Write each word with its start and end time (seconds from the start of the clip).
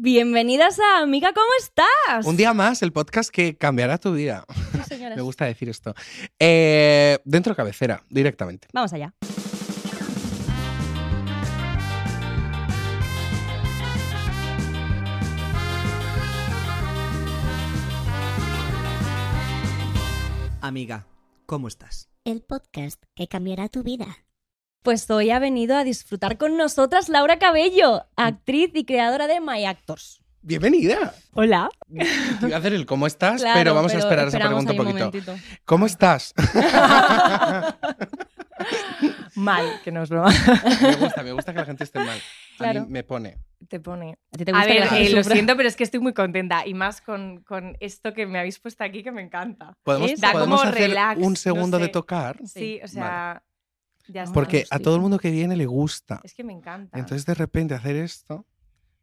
Bienvenidas 0.00 0.78
a 0.78 1.02
Amiga, 1.02 1.32
¿cómo 1.32 1.48
estás? 1.58 2.24
Un 2.24 2.36
día 2.36 2.54
más, 2.54 2.82
el 2.82 2.92
podcast 2.92 3.30
que 3.30 3.56
cambiará 3.56 3.98
tu 3.98 4.12
vida. 4.12 4.44
Sí. 4.88 4.96
Me 5.16 5.22
gusta 5.22 5.44
decir 5.46 5.68
esto. 5.68 5.92
Eh, 6.38 7.18
dentro 7.24 7.56
cabecera, 7.56 8.04
directamente. 8.08 8.68
Vamos 8.72 8.92
allá. 8.92 9.12
Amiga, 20.60 21.06
¿cómo 21.44 21.66
estás? 21.66 22.08
El 22.24 22.42
podcast 22.42 23.02
que 23.16 23.26
cambiará 23.26 23.68
tu 23.68 23.82
vida. 23.82 24.27
Pues 24.82 25.10
hoy 25.10 25.30
ha 25.30 25.38
venido 25.38 25.76
a 25.76 25.84
disfrutar 25.84 26.38
con 26.38 26.56
nosotras 26.56 27.08
Laura 27.08 27.38
Cabello, 27.38 28.06
actriz 28.16 28.70
y 28.74 28.84
creadora 28.84 29.26
de 29.26 29.40
My 29.40 29.64
Actors. 29.66 30.22
Bienvenida. 30.40 31.14
Hola. 31.32 31.68
Te 32.40 32.46
iba 32.46 32.56
a 32.56 32.60
hacer 32.60 32.72
el 32.72 32.86
cómo 32.86 33.08
estás, 33.08 33.42
pero 33.54 33.74
vamos 33.74 33.92
a 33.92 33.98
esperar 33.98 34.28
esa 34.28 34.38
pregunta 34.38 34.72
un 34.72 34.78
poquito. 34.78 35.34
¿Cómo 35.64 35.86
estás? 35.86 36.32
Mal, 39.34 39.80
que 39.84 39.90
no 39.90 40.04
es 40.04 40.08
broma. 40.08 40.30
me 40.80 40.96
gusta, 40.96 41.22
me 41.22 41.32
gusta 41.32 41.52
que 41.52 41.58
la 41.58 41.66
gente 41.66 41.84
esté 41.84 41.98
mal. 42.00 42.18
A 42.60 42.72
mí 42.72 42.80
me 42.88 43.04
pone. 43.04 43.38
Te 43.68 43.78
pone. 43.78 44.18
¿A 44.32 44.36
ti 44.38 44.44
te 44.44 44.50
A 44.52 44.54
gusta 44.54 44.66
que 44.66 44.72
ver, 44.72 44.80
la 44.80 44.86
gente 44.88 45.10
eh, 45.10 45.14
lo 45.14 45.22
siento, 45.24 45.56
pero 45.56 45.68
es 45.68 45.76
que 45.76 45.84
estoy 45.84 46.00
muy 46.00 46.12
contenta. 46.12 46.66
Y 46.66 46.74
más 46.74 47.00
con, 47.00 47.42
con 47.42 47.76
esto 47.80 48.14
que 48.14 48.26
me 48.26 48.38
habéis 48.38 48.58
puesto 48.58 48.84
aquí, 48.84 49.02
que 49.02 49.12
me 49.12 49.22
encanta. 49.22 49.76
¿Podemos, 49.82 50.18
Da 50.20 50.32
podemos 50.32 50.60
como 50.60 50.70
hacer 50.70 50.88
relax, 50.88 51.20
un 51.20 51.30
no 51.30 51.36
segundo 51.36 51.78
de 51.78 51.88
tocar? 51.88 52.40
Sí, 52.44 52.80
o 52.82 52.88
sea, 52.88 53.42
ya 54.08 54.22
está. 54.24 54.34
Porque 54.34 54.64
a 54.70 54.78
todo 54.78 54.96
el 54.96 55.00
mundo 55.02 55.18
que 55.18 55.30
viene 55.30 55.56
le 55.56 55.66
gusta. 55.66 56.20
Es 56.24 56.34
que 56.34 56.44
me 56.44 56.52
encanta. 56.52 56.98
Entonces, 56.98 57.24
de 57.26 57.34
repente, 57.34 57.74
hacer 57.74 57.96
esto. 57.96 58.46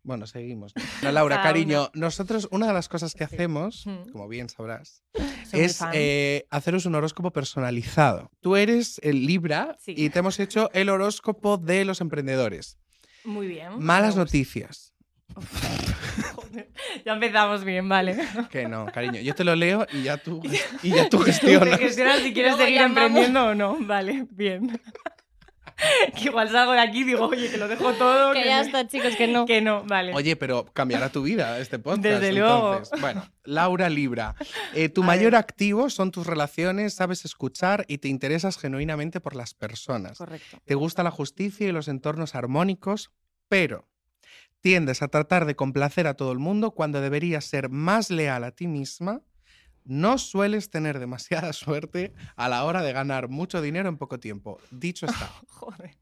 Bueno, 0.03 0.27
seguimos. 0.27 0.73
No, 1.01 1.11
Laura, 1.11 1.41
cariño, 1.41 1.89
nosotros, 1.95 2.47
una 2.51 2.67
de 2.67 2.73
las 2.73 2.87
cosas 2.87 3.15
que 3.15 3.23
hacemos, 3.23 3.85
como 4.11 4.27
bien 4.27 4.49
sabrás, 4.49 5.01
Soy 5.49 5.61
es 5.61 5.79
eh, 5.93 6.45
haceros 6.51 6.85
un 6.85 6.93
horóscopo 6.93 7.31
personalizado. 7.31 8.29
Tú 8.39 8.55
eres 8.55 8.99
el 9.01 9.25
Libra 9.25 9.75
Sí. 9.79 9.95
y 9.97 10.09
te 10.11 10.19
hemos 10.19 10.39
hecho 10.39 10.69
el 10.73 10.89
horóscopo 10.89 11.57
de 11.57 11.85
los 11.85 12.01
emprendedores. 12.01 12.77
Muy 13.23 13.47
bien. 13.47 13.79
Malas 13.79 14.15
noticias. 14.15 14.93
ya 17.05 17.13
empezamos 17.13 17.63
bien, 17.63 17.87
vale. 17.89 18.17
Que 18.51 18.67
no, 18.67 18.85
cariño. 18.87 19.21
Yo 19.21 19.33
te 19.35 19.43
lo 19.43 19.55
leo 19.55 19.85
y 19.93 20.03
ya 20.03 20.17
tú, 20.17 20.41
y 20.83 20.89
ya 20.91 21.09
tú 21.09 21.19
Te 21.19 21.25
gestionas. 21.31 21.79
gestionas 21.79 22.19
si 22.19 22.33
quieres 22.33 22.53
Luego 22.53 22.65
seguir 22.65 22.81
llamamos. 22.81 22.97
emprendiendo 23.03 23.45
o 23.47 23.55
no. 23.55 23.77
Vale, 23.81 24.25
bien. 24.31 24.79
que 26.15 26.25
igual 26.29 26.49
salgo 26.49 26.71
de 26.71 26.79
aquí 26.79 26.99
y 26.99 27.03
digo, 27.03 27.25
oye, 27.27 27.49
que 27.51 27.57
lo 27.57 27.67
dejo 27.67 27.91
todo. 27.93 28.31
Que 28.31 28.45
ya 28.45 28.61
me- 28.61 28.65
está, 28.65 28.87
chicos, 28.87 29.15
que 29.17 29.27
no. 29.27 29.45
Que 29.45 29.59
no, 29.61 29.83
vale. 29.83 30.13
Oye, 30.13 30.37
pero 30.37 30.65
cambiará 30.71 31.09
tu 31.09 31.23
vida 31.23 31.59
este 31.59 31.79
podcast. 31.79 32.01
Desde 32.03 32.31
luego. 32.31 32.69
entonces. 32.77 33.01
Bueno, 33.01 33.29
Laura 33.43 33.89
Libra. 33.89 34.35
eh, 34.73 34.87
tu 34.87 35.03
A 35.03 35.05
mayor 35.07 35.31
ver. 35.33 35.35
activo 35.39 35.89
son 35.89 36.11
tus 36.11 36.25
relaciones, 36.27 36.93
sabes 36.93 37.25
escuchar 37.25 37.83
y 37.89 37.97
te 37.97 38.07
interesas 38.07 38.57
genuinamente 38.57 39.19
por 39.19 39.35
las 39.35 39.53
personas. 39.53 40.17
Correcto. 40.17 40.57
Te 40.63 40.75
gusta 40.75 41.03
la 41.03 41.11
justicia 41.11 41.67
y 41.67 41.73
los 41.73 41.89
entornos 41.89 42.35
armónicos, 42.35 43.11
pero 43.49 43.85
tiendes 44.65 45.03
a 45.03 45.09
tratar 45.09 45.45
de 45.45 45.55
complacer 45.55 46.07
a 46.07 46.15
todo 46.15 46.31
el 46.31 46.39
mundo 46.39 46.71
cuando 46.71 46.99
deberías 46.99 47.45
ser 47.45 47.69
más 47.69 48.09
leal 48.09 48.43
a 48.43 48.49
ti 48.49 48.65
misma. 48.65 49.21
No 49.83 50.17
sueles 50.17 50.71
tener 50.71 50.97
demasiada 50.97 51.53
suerte 51.53 52.13
a 52.35 52.49
la 52.49 52.63
hora 52.63 52.81
de 52.81 52.91
ganar 52.91 53.29
mucho 53.29 53.61
dinero 53.61 53.89
en 53.89 53.97
poco 53.97 54.19
tiempo. 54.19 54.57
Dicho 54.71 55.05
está. 55.11 55.29
Joder. 55.49 55.95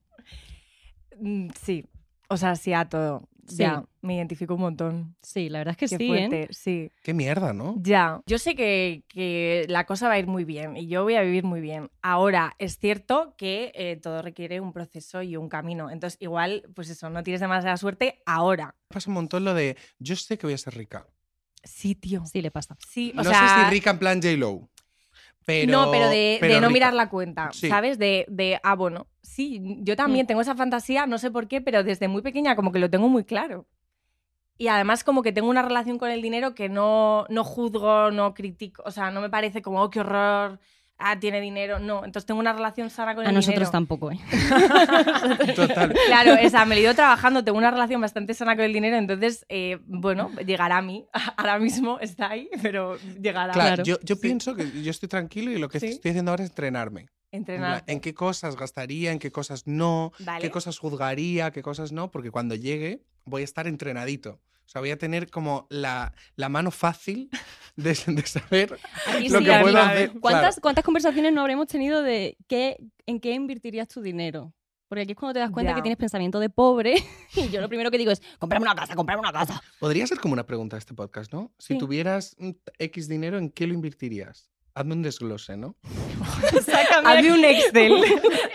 Mm, 1.19 1.49
Sí. 1.61 1.85
O 2.29 2.37
sea, 2.37 2.55
sí 2.55 2.71
a 2.71 2.85
todo. 2.87 3.27
Sí. 3.47 3.57
Ya, 3.57 3.83
me 4.01 4.15
identifico 4.15 4.55
un 4.55 4.61
montón. 4.61 5.15
Sí, 5.21 5.49
la 5.49 5.59
verdad 5.59 5.73
es 5.73 5.77
que 5.77 5.97
Qué 5.97 5.97
sí, 5.97 6.05
¿eh? 6.05 6.07
fuerte, 6.07 6.47
sí. 6.51 6.91
Qué 7.03 7.13
mierda, 7.13 7.51
¿no? 7.53 7.75
Ya, 7.81 8.21
yo 8.25 8.37
sé 8.37 8.55
que, 8.55 9.03
que 9.09 9.65
la 9.67 9.85
cosa 9.85 10.07
va 10.07 10.13
a 10.13 10.19
ir 10.19 10.27
muy 10.27 10.45
bien 10.45 10.77
y 10.77 10.87
yo 10.87 11.03
voy 11.03 11.15
a 11.15 11.21
vivir 11.21 11.43
muy 11.43 11.59
bien. 11.59 11.91
Ahora, 12.01 12.55
es 12.57 12.77
cierto 12.77 13.35
que 13.37 13.71
eh, 13.75 13.97
todo 13.97 14.21
requiere 14.21 14.61
un 14.61 14.71
proceso 14.71 15.21
y 15.21 15.35
un 15.35 15.49
camino. 15.49 15.89
Entonces, 15.91 16.17
igual, 16.21 16.63
pues 16.73 16.89
eso, 16.89 17.09
no 17.09 17.23
tienes 17.23 17.41
demasiada 17.41 17.75
suerte 17.77 18.21
ahora. 18.25 18.75
Pasa 18.87 19.09
un 19.09 19.15
montón 19.15 19.43
lo 19.43 19.53
de 19.53 19.77
yo 19.99 20.15
sé 20.15 20.37
que 20.37 20.47
voy 20.47 20.53
a 20.53 20.57
ser 20.57 20.75
rica. 20.75 21.05
Sí, 21.63 21.95
tío. 21.95 22.25
Sí, 22.25 22.41
le 22.41 22.51
pasa. 22.51 22.77
Sí, 22.87 23.11
o 23.13 23.23
no 23.23 23.29
sea, 23.29 23.47
sé 23.57 23.63
si 23.65 23.69
rica 23.71 23.91
en 23.91 23.99
plan 23.99 24.21
J-Lo. 24.21 24.69
Pero, 25.45 25.71
no, 25.71 25.91
pero 25.91 26.09
de, 26.09 26.37
pero 26.39 26.53
de 26.55 26.61
no 26.61 26.67
rica. 26.67 26.73
mirar 26.73 26.93
la 26.93 27.09
cuenta, 27.09 27.49
Sí. 27.51 27.67
¿sabes? 27.67 27.97
De, 27.99 28.25
de, 28.29 28.59
ah, 28.63 28.75
bueno, 28.75 29.07
sí, 29.21 29.61
yo 29.81 29.95
también 29.95 30.25
Mm. 30.25 30.27
tengo 30.27 30.41
esa 30.41 30.55
fantasía, 30.55 31.05
no 31.05 31.17
sé 31.17 31.31
por 31.31 31.47
qué, 31.47 31.59
pero 31.61 31.83
desde 31.83 32.07
muy 32.07 32.21
pequeña 32.21 32.55
como 32.55 32.71
que 32.71 32.79
lo 32.79 32.89
tengo 32.89 33.09
muy 33.09 33.23
claro. 33.25 33.67
Y 34.57 34.67
además 34.67 35.03
como 35.03 35.23
que 35.23 35.31
tengo 35.31 35.49
una 35.49 35.63
relación 35.63 35.97
con 35.97 36.11
el 36.11 36.21
dinero 36.21 36.53
que 36.53 36.69
no, 36.69 37.25
no 37.29 37.43
juzgo, 37.43 38.11
no 38.11 38.33
critico, 38.33 38.83
o 38.85 38.91
sea, 38.91 39.09
no 39.11 39.19
me 39.19 39.29
parece 39.29 39.61
como, 39.61 39.81
oh, 39.81 39.89
qué 39.89 39.99
horror, 40.01 40.59
ah, 41.03 41.19
tiene 41.19 41.41
dinero, 41.41 41.79
no. 41.79 42.05
Entonces 42.05 42.25
tengo 42.25 42.39
una 42.39 42.53
relación 42.53 42.89
sana 42.89 43.13
con 43.15 43.25
A 43.25 43.29
el 43.29 43.35
nosotros 43.35 43.55
dinero. 43.55 43.71
tampoco, 43.71 44.11
¿eh? 44.11 44.19
Total. 45.55 45.93
Claro, 46.07 46.33
esa, 46.33 46.65
me 46.65 46.75
lo 46.75 46.79
he 46.81 46.83
ido 46.83 46.95
trabajando, 46.95 47.43
tengo 47.43 47.57
una 47.57 47.71
relación 47.71 48.01
bastante 48.01 48.33
sana 48.33 48.55
con 48.55 48.65
el 48.65 48.73
dinero, 48.73 48.97
entonces, 48.97 49.45
eh, 49.49 49.79
bueno, 49.85 50.31
llegará 50.45 50.77
a 50.77 50.81
mí. 50.81 51.05
Ahora 51.37 51.59
mismo 51.59 51.99
está 51.99 52.29
ahí, 52.31 52.49
pero 52.61 52.97
llegará. 53.21 53.53
Claro, 53.53 53.67
Claro. 53.75 53.83
yo, 53.83 53.97
yo 54.03 54.15
Sí. 54.15 54.21
pienso 54.21 54.55
que 54.55 54.81
yo 54.83 54.91
estoy 54.91 55.09
tranquilo 55.09 55.51
y 55.51 55.57
lo 55.57 55.69
que 55.69 55.79
Sí. 55.79 55.87
estoy 55.87 56.11
haciendo 56.11 56.31
ahora 56.31 56.43
es 56.43 56.49
entrenarme. 56.49 57.07
Entrenar. 57.31 57.83
En 57.87 57.99
qué 57.99 58.13
cosas 58.13 58.55
gastaría, 58.55 59.11
en 59.11 59.17
qué 59.19 59.31
cosas 59.31 59.63
no, 59.65 60.11
Vale. 60.19 60.41
qué 60.41 60.51
cosas 60.51 60.77
juzgaría, 60.77 61.49
qué 61.51 61.63
cosas 61.63 61.91
no, 61.91 62.11
porque 62.11 62.29
cuando 62.29 62.53
llegue 62.55 63.01
voy 63.25 63.41
a 63.41 63.45
estar 63.45 63.65
entrenadito. 63.67 64.39
O 64.65 64.69
sea, 64.73 64.81
voy 64.81 64.91
a 64.91 64.97
tener 64.97 65.29
como 65.29 65.67
la, 65.69 66.13
la 66.35 66.49
mano 66.49 66.71
fácil 66.71 67.29
de, 67.75 67.89
de 68.07 68.21
saber 68.25 68.77
Aquí 69.07 69.29
lo 69.29 69.39
sí, 69.39 69.45
que 69.45 69.59
puedo 69.61 69.77
hacer. 69.77 70.11
¿Cuántas, 70.19 70.59
¿Cuántas 70.59 70.83
conversaciones 70.83 71.33
no 71.33 71.41
habremos 71.41 71.67
tenido 71.67 72.01
de 72.01 72.37
qué, 72.47 72.77
en 73.05 73.19
qué 73.19 73.33
invertirías 73.33 73.87
tu 73.87 74.01
dinero? 74.01 74.53
Porque 74.87 75.01
aquí 75.03 75.11
es 75.13 75.17
cuando 75.17 75.33
te 75.33 75.39
das 75.39 75.49
cuenta 75.51 75.71
Ya. 75.71 75.75
que 75.75 75.81
tienes 75.81 75.97
pensamiento 75.97 76.39
de 76.39 76.49
pobre 76.49 76.95
y 77.35 77.49
yo 77.49 77.61
lo 77.61 77.67
primero 77.67 77.89
que 77.89 77.97
digo 77.97 78.11
es, 78.11 78.21
comprame 78.39 78.63
una 78.65 78.75
casa, 78.75 78.95
comprame 78.95 79.19
una 79.21 79.31
casa. 79.33 79.61
Podría 79.79 80.05
ser 80.05 80.19
como 80.19 80.33
una 80.33 80.45
pregunta 80.45 80.75
de 80.75 80.79
este 80.79 80.93
podcast, 80.93 81.33
¿no? 81.33 81.51
Si 81.57 81.73
Sí. 81.73 81.79
tuvieras 81.79 82.35
X 82.77 83.07
dinero, 83.07 83.37
¿en 83.39 83.49
qué 83.49 83.65
lo 83.65 83.73
invertirías? 83.73 84.51
Hazme 84.75 84.93
un 84.95 85.01
desglose, 85.03 85.55
¿no? 85.55 85.75
Hazme 87.05 87.31
un 87.31 87.45
Excel 87.45 87.93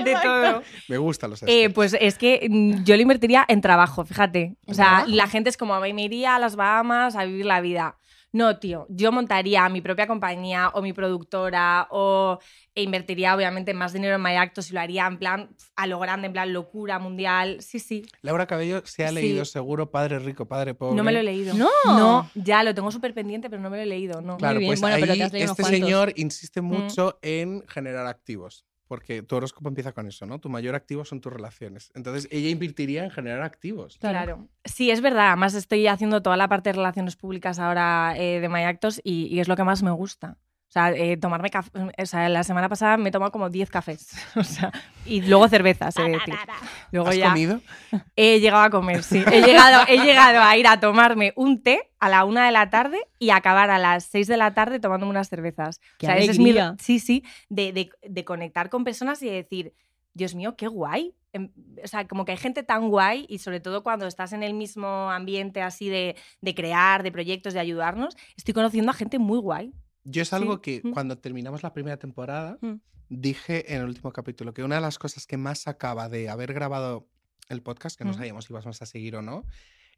de 0.05 0.17
todo. 0.23 0.63
Me 0.89 0.99
gustan 0.99 1.31
los 1.31 1.43
Eh, 1.45 1.47
Excel. 1.47 1.73
pues 1.73 1.97
es 2.01 2.19
que 2.19 2.47
mm, 2.51 2.83
yo 2.85 2.97
lo 2.97 3.03
invertiría 3.03 3.45
en 3.49 3.61
trabajo, 3.61 4.05
fíjate. 4.05 4.57
O 4.67 4.71
¿En 4.71 4.75
sea, 4.75 5.05
la 5.07 5.29
gente 5.29 5.49
es 5.51 5.57
como, 5.57 5.75
"Ay, 5.77 5.93
me 5.93 6.03
iría 6.03 6.35
a 6.35 6.39
las 6.39 6.57
Bahamas 6.57 7.15
a 7.15 7.25
vivir 7.25 7.47
la 7.47 7.61
vida. 7.61 7.99
No, 8.33 8.59
tío, 8.59 8.87
yo 8.91 9.11
montaría 9.11 9.67
mi 9.71 9.81
propia 9.81 10.07
compañía 10.07 10.69
o 10.75 10.83
mi 10.83 10.93
productora 10.93 11.89
o 11.91 12.39
e 12.75 12.83
invertiría 12.83 13.35
obviamente 13.35 13.73
más 13.73 13.93
dinero 13.95 14.17
en 14.17 14.23
My 14.23 14.37
Actos 14.37 14.71
y 14.71 14.75
lo 14.75 14.81
haría 14.81 15.07
en 15.07 15.19
plan 15.19 15.57
a 15.77 15.87
lo 15.87 15.99
grande, 15.99 16.27
en 16.27 16.33
plan 16.35 16.53
locura 16.53 16.99
mundial. 16.99 17.57
Sí, 17.63 17.79
sí. 17.79 18.05
Laura 18.23 18.47
Cabello 18.47 18.83
se 18.85 19.05
ha 19.05 19.09
sí. 19.09 19.15
leído 19.15 19.45
seguro 19.47 19.91
Padre 19.91 20.19
Rico, 20.19 20.47
Padre 20.47 20.75
Pobre. 20.75 20.95
No 20.95 21.03
me 21.05 21.13
lo 21.13 21.21
he 21.21 21.23
leído. 21.23 21.55
No. 21.55 21.69
No, 21.87 22.31
ya 22.35 22.63
lo 22.63 22.75
tengo 22.75 22.91
súper 22.91 23.15
pendiente, 23.15 23.49
pero 23.49 23.63
no 23.63 23.71
me 23.71 23.79
lo 23.79 23.83
he 23.83 23.87
leído, 23.87 24.21
no. 24.21 24.37
Claro, 24.37 24.59
bien. 24.59 24.69
pues 24.71 24.81
Bueno, 24.81 24.97
pero 25.01 25.13
ahí 25.13 25.19
te 25.19 25.25
has 25.25 25.33
leído 25.33 25.47
unos 25.53 25.59
este 25.59 25.71
señor 25.77 26.13
insiste 26.17 26.61
Mm. 26.61 26.65
mucho 26.67 27.19
en 27.23 27.67
generar 27.67 28.07
activos. 28.07 28.67
Porque 28.89 29.23
tu 29.23 29.37
horóscopo 29.37 29.69
empieza 29.69 29.93
con 29.93 30.07
eso, 30.09 30.27
¿no? 30.27 30.41
Tu 30.41 30.49
mayor 30.49 30.75
activo 30.75 31.05
son 31.05 31.21
tus 31.21 31.33
relaciones. 31.33 31.93
Entonces, 31.95 32.27
ella 32.31 32.49
invertiría 32.49 33.05
en 33.05 33.11
generar 33.11 33.43
activos. 33.43 33.99
Claro. 33.99 34.49
Sí, 34.65 34.91
es 34.91 35.01
verdad. 35.01 35.29
Además, 35.29 35.55
estoy 35.55 35.87
haciendo 35.87 36.23
toda 36.23 36.37
la 36.37 36.49
parte 36.49 36.71
de 36.71 36.75
relaciones 36.75 37.15
públicas 37.15 37.59
ahora 37.59 38.15
eh, 38.17 38.41
de 38.41 38.49
My 38.49 38.65
Actos 38.65 39.01
y, 39.05 39.27
y 39.27 39.41
es 39.41 39.49
lo 39.49 39.57
que 39.57 39.65
más 39.65 39.83
me 39.83 39.91
gusta. 39.91 40.39
O 40.69 40.71
sea, 40.71 40.91
eh, 40.93 41.17
tomarme 41.17 41.49
café. 41.49 41.71
O 41.97 42.05
sea, 42.07 42.29
la 42.29 42.45
semana 42.45 42.69
pasada 42.69 42.99
me 42.99 43.09
he 43.09 43.13
tomado 43.13 43.33
como 43.33 43.49
10 43.49 43.71
cafés. 43.71 44.11
O 44.37 44.45
sea, 44.45 44.71
y 45.07 45.23
luego 45.23 45.49
cervezas, 45.49 45.97
he 45.97 46.03
de 46.03 46.11
decir. 46.11 46.35
Luego 46.93 47.09
¿Has 47.09 47.17
ya 47.17 47.29
comido? 47.29 47.61
he 48.17 48.39
llegado 48.41 48.63
a 48.65 48.71
comer, 48.71 49.03
sí. 49.03 49.25
He 49.33 49.41
llegado, 49.43 49.85
he 49.89 49.99
llegado 49.99 50.43
a 50.43 50.57
ir 50.59 50.67
a 50.67 50.79
tomarme 50.79 51.33
un 51.37 51.63
té 51.63 51.91
a 51.99 52.09
la 52.11 52.25
una 52.27 52.45
de 52.45 52.53
la 52.53 52.69
tarde 52.69 52.99
y 53.19 53.31
acabar 53.31 53.71
a 53.71 53.79
las 53.79 54.05
6 54.05 54.27
de 54.27 54.37
la 54.37 54.53
tarde 54.53 54.79
tomándome 54.79 55.11
unas 55.11 55.29
cervezas. 55.31 55.81
¡Qué 55.99 56.07
o 56.07 56.11
sea, 56.11 56.19
ese 56.19 56.33
es 56.33 56.39
mi- 56.39 56.55
sí, 56.79 56.99
sí, 57.01 57.25
de, 57.49 57.73
de- 57.73 57.91
de 58.07 58.25
conectar 58.25 58.69
con 58.69 58.85
personas 58.85 59.23
y 59.23 59.27
de 59.27 59.33
decir, 59.33 59.75
Dios 60.13 60.35
mío, 60.35 60.55
qué 60.57 60.67
guay. 60.67 61.15
Em, 61.33 61.51
O 61.83 61.87
sea, 61.89 62.07
como 62.07 62.25
que 62.27 62.33
hay 62.33 62.39
gente 62.39 62.63
tan 62.63 62.89
guay 62.91 63.25
y 63.29 63.39
sobre 63.39 63.61
todo 63.61 63.83
cuando 63.83 64.07
estás 64.07 64.33
en 64.35 64.43
el 64.43 64.53
mismo 64.53 65.11
ambiente 65.11 65.63
así 65.63 65.89
de, 65.89 66.17
de 66.43 66.55
crear, 66.55 67.03
de 67.03 67.11
proyectos, 67.13 67.55
de 67.55 67.61
ayudarnos, 67.61 68.17
estoy 68.37 68.53
conociendo 68.53 68.91
a 68.91 68.95
gente 68.95 69.19
muy 69.19 69.39
guay. 69.39 69.73
Yo 70.11 70.23
es 70.23 70.33
algo 70.33 70.55
Sí. 70.57 70.61
que 70.63 70.81
Mm. 70.89 70.93
cuando 70.93 71.19
terminamos 71.19 71.63
la 71.63 71.73
primera 71.73 71.99
temporada 71.99 72.59
Mm. 72.61 72.75
dije 73.11 73.75
en 73.75 73.83
el 73.83 73.89
último 73.89 74.13
capítulo 74.13 74.55
que 74.55 74.63
una 74.65 74.77
de 74.77 74.81
las 74.81 74.99
cosas 74.99 75.27
que 75.27 75.37
más 75.37 75.61
sacaba 75.61 76.09
de 76.09 76.29
haber 76.29 76.53
grabado 76.55 77.09
el 77.49 77.63
podcast, 77.63 77.97
que 77.99 78.05
no 78.05 78.11
Mm. 78.13 78.15
sabíamos 78.15 78.45
si 78.47 78.53
íbamos 78.53 78.81
a 78.83 78.87
seguir 78.87 79.17
o 79.17 79.23
no, 79.23 79.45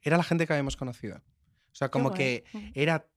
era 0.01 0.17
la 0.17 0.23
gente 0.23 0.45
que 0.47 0.53
habíamos 0.53 0.75
conocido. 0.77 1.17
O 1.17 1.75
sea, 1.75 1.89
como 1.89 2.11
que 2.13 2.43
Mm. 2.53 2.57
era 2.73 3.07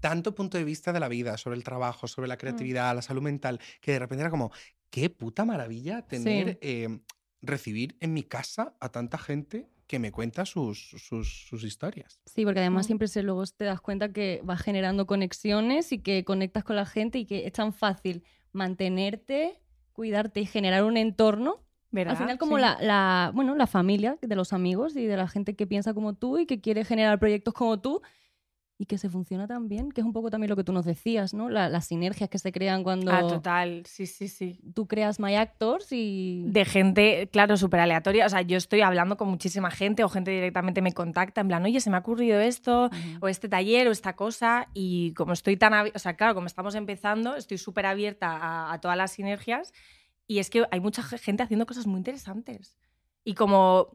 tanto 0.00 0.34
punto 0.34 0.58
de 0.58 0.64
vista 0.64 0.92
de 0.92 1.00
la 1.00 1.08
vida, 1.08 1.38
sobre 1.38 1.56
el 1.56 1.64
trabajo, 1.64 2.06
sobre 2.08 2.28
la 2.28 2.36
creatividad, 2.36 2.94
la 2.94 3.02
salud 3.02 3.22
mental, 3.22 3.58
que 3.80 3.92
de 3.92 3.98
repente 3.98 4.20
era 4.22 4.30
como, 4.30 4.52
qué 4.90 5.08
puta 5.10 5.44
maravilla 5.44 6.02
tener, 6.02 6.58
eh, 6.60 7.00
recibir 7.40 7.96
en 8.00 8.12
mi 8.12 8.22
casa 8.22 8.74
a 8.80 8.90
tanta 8.90 9.18
gente 9.18 9.68
que 9.94 9.98
me 10.00 10.10
cuenta 10.10 10.44
sus, 10.44 10.90
sus, 10.98 11.46
sus 11.48 11.62
historias. 11.62 12.18
Sí, 12.26 12.44
porque 12.44 12.58
además 12.60 12.86
siempre 12.86 13.06
se, 13.06 13.22
luego 13.22 13.44
te 13.46 13.64
das 13.64 13.80
cuenta 13.80 14.12
que 14.12 14.40
vas 14.42 14.60
generando 14.60 15.06
conexiones 15.06 15.92
y 15.92 16.00
que 16.00 16.24
conectas 16.24 16.64
con 16.64 16.74
la 16.74 16.84
gente 16.84 17.18
y 17.18 17.26
que 17.26 17.46
es 17.46 17.52
tan 17.52 17.72
fácil 17.72 18.24
mantenerte, 18.52 19.60
cuidarte 19.92 20.40
y 20.40 20.46
generar 20.46 20.84
un 20.84 20.96
entorno. 20.96 21.60
¿Verdad? 21.92 22.14
Al 22.14 22.18
final 22.18 22.38
como 22.38 22.56
Sí. 22.56 22.62
la, 22.62 22.76
la- 22.80 23.30
bueno, 23.34 23.54
la 23.54 23.68
familia 23.68 24.18
de 24.20 24.34
los 24.34 24.52
amigos 24.52 24.96
y 24.96 25.06
de 25.06 25.16
la 25.16 25.28
gente 25.28 25.54
que 25.54 25.64
piensa 25.68 25.94
como 25.94 26.14
tú 26.14 26.38
y 26.38 26.46
que 26.46 26.60
quiere 26.60 26.84
generar 26.84 27.20
proyectos 27.20 27.54
como 27.54 27.78
tú 27.80 28.02
y 28.76 28.86
que 28.86 28.98
se 28.98 29.08
funciona 29.08 29.46
tan 29.46 29.68
bien, 29.68 29.92
que 29.92 30.00
es 30.00 30.04
un 30.04 30.12
poco 30.12 30.30
también 30.30 30.50
lo 30.50 30.56
que 30.56 30.64
tú 30.64 30.72
nos 30.72 30.84
decías, 30.84 31.32
¿no? 31.32 31.48
La- 31.48 31.68
las 31.68 31.86
sinergias 31.86 32.28
que 32.28 32.40
se 32.40 32.50
crean 32.50 32.82
cuando 32.82 33.12
Ah, 33.12 33.20
total, 33.24 33.84
sí, 33.86 34.06
sí, 34.06 34.26
sí. 34.26 34.58
tú 34.74 34.88
creas 34.88 35.20
My 35.20 35.36
Actors 35.36 35.92
y... 35.92 36.42
De 36.46 36.64
gente, 36.64 37.28
claro, 37.32 37.56
súper 37.56 37.78
aleatoria. 37.78 38.26
O 38.26 38.28
sea, 38.28 38.42
yo 38.42 38.56
estoy 38.56 38.80
hablando 38.80 39.16
con 39.16 39.28
muchísima 39.28 39.70
gente 39.70 40.02
o 40.02 40.08
gente 40.08 40.32
directamente 40.32 40.82
me 40.82 40.92
contacta 40.92 41.40
en 41.40 41.46
plan, 41.48 41.64
oye, 41.64 41.80
se 41.80 41.88
me 41.88 41.96
ha 41.96 42.00
ocurrido 42.00 42.40
esto, 42.40 42.86
Ujú. 42.86 42.98
o 43.20 43.28
este 43.28 43.48
taller, 43.48 43.86
o 43.86 43.92
esta 43.92 44.16
cosa. 44.16 44.68
Y 44.74 45.12
como 45.14 45.34
estoy 45.34 45.56
tan. 45.56 45.72
O 45.94 45.98
sea, 46.00 46.14
claro, 46.16 46.34
como 46.34 46.48
estamos 46.48 46.74
empezando, 46.74 47.36
estoy 47.36 47.58
súper 47.58 47.86
abierta 47.86 48.26
a, 48.36 48.72
a 48.72 48.80
todas 48.80 48.96
las 48.96 49.12
sinergias. 49.12 49.72
Y 50.26 50.40
es 50.40 50.50
que 50.50 50.64
hay 50.72 50.80
mucha 50.80 51.02
ge- 51.04 51.18
gente 51.18 51.44
haciendo 51.44 51.64
cosas 51.66 51.86
muy 51.86 51.98
interesantes. 51.98 52.76
Y 53.22 53.34
como 53.34 53.90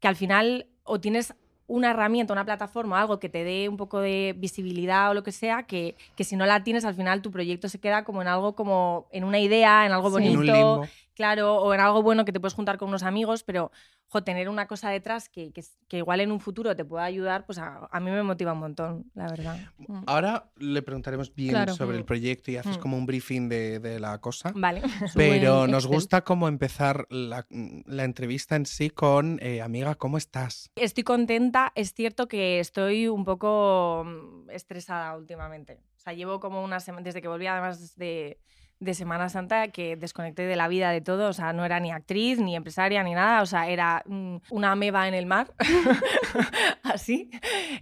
que 0.00 0.08
al 0.08 0.16
final 0.16 0.66
o 0.82 0.98
tienes 1.00 1.34
una 1.68 1.90
herramienta, 1.90 2.32
una 2.32 2.44
plataforma, 2.44 3.00
algo 3.00 3.18
que 3.18 3.28
te 3.28 3.42
dé 3.44 3.68
un 3.68 3.76
poco 3.76 4.00
de 4.00 4.34
visibilidad 4.38 5.10
o 5.10 5.14
lo 5.14 5.22
que 5.22 5.32
sea, 5.32 5.64
que, 5.64 5.96
que 6.16 6.24
si 6.24 6.36
no 6.36 6.46
la 6.46 6.62
tienes, 6.62 6.84
al 6.84 6.94
final 6.94 7.22
tu 7.22 7.30
proyecto 7.32 7.68
se 7.68 7.80
queda 7.80 8.04
como 8.04 8.22
en 8.22 8.28
algo 8.28 8.54
como 8.54 9.06
en 9.10 9.24
una 9.24 9.40
idea, 9.40 9.84
en 9.86 9.92
algo 9.92 10.08
Sí. 10.08 10.12
bonito. 10.12 10.32
En 10.32 10.38
un 10.38 10.46
limbo. 10.46 10.88
Claro, 11.16 11.56
o 11.56 11.72
en 11.72 11.80
algo 11.80 12.02
bueno 12.02 12.26
que 12.26 12.32
te 12.32 12.38
puedes 12.40 12.52
juntar 12.54 12.76
con 12.76 12.88
unos 12.90 13.02
amigos, 13.02 13.42
pero 13.42 13.72
jo, 14.08 14.22
tener 14.22 14.50
una 14.50 14.66
cosa 14.66 14.90
detrás 14.90 15.30
que, 15.30 15.50
que, 15.50 15.64
que 15.88 15.96
igual 15.96 16.20
en 16.20 16.30
un 16.30 16.40
futuro 16.40 16.76
te 16.76 16.84
pueda 16.84 17.04
ayudar, 17.04 17.46
pues 17.46 17.58
a, 17.58 17.88
a 17.90 18.00
mí 18.00 18.10
me 18.10 18.22
motiva 18.22 18.52
un 18.52 18.58
montón, 18.60 19.10
la 19.14 19.26
verdad. 19.28 19.58
Mm. 19.78 20.02
Ahora 20.06 20.50
le 20.58 20.82
preguntaremos 20.82 21.34
bien 21.34 21.50
Claro. 21.52 21.74
sobre 21.74 21.96
el 21.96 22.04
proyecto 22.04 22.50
y 22.50 22.58
haces 22.58 22.76
Mm. 22.76 22.80
como 22.80 22.98
un 22.98 23.06
briefing 23.06 23.48
de, 23.48 23.80
de 23.80 23.98
la 23.98 24.18
cosa. 24.20 24.52
Vale. 24.54 24.82
Pero 25.16 25.66
nos 25.66 25.86
gusta 25.86 26.22
como 26.22 26.48
empezar 26.48 27.06
la, 27.08 27.46
la 27.86 28.04
entrevista 28.04 28.54
en 28.54 28.66
sí 28.66 28.90
con, 28.90 29.38
eh, 29.42 29.62
amiga, 29.62 29.94
¿cómo 29.94 30.18
estás? 30.18 30.70
Estoy 30.76 31.02
contenta, 31.04 31.72
es 31.74 31.94
cierto 31.94 32.28
que 32.28 32.60
estoy 32.60 33.08
un 33.08 33.24
poco 33.24 34.04
mm, 34.04 34.50
estresada 34.50 35.16
últimamente. 35.16 35.80
O 35.96 35.98
sea, 35.98 36.12
llevo 36.12 36.40
como 36.40 36.62
una 36.62 36.78
semana, 36.78 37.04
desde 37.04 37.22
que 37.22 37.28
volví 37.28 37.46
además 37.46 37.96
de, 37.96 38.38
de 38.78 38.94
Semana 38.94 39.28
Santa, 39.28 39.68
que 39.68 39.96
desconecté 39.96 40.42
de 40.42 40.56
la 40.56 40.68
vida 40.68 40.90
de 40.90 41.00
todo. 41.00 41.28
O 41.28 41.32
sea, 41.32 41.52
no 41.52 41.64
era 41.64 41.80
ni 41.80 41.90
actriz, 41.90 42.38
ni 42.38 42.56
empresaria, 42.56 43.02
ni 43.02 43.14
nada. 43.14 43.42
O 43.42 43.46
sea, 43.46 43.68
era 43.68 44.02
mm, 44.06 44.36
una 44.50 44.72
ameba 44.72 45.08
en 45.08 45.14
el 45.14 45.26
mar. 45.26 45.52
Así. 46.82 47.30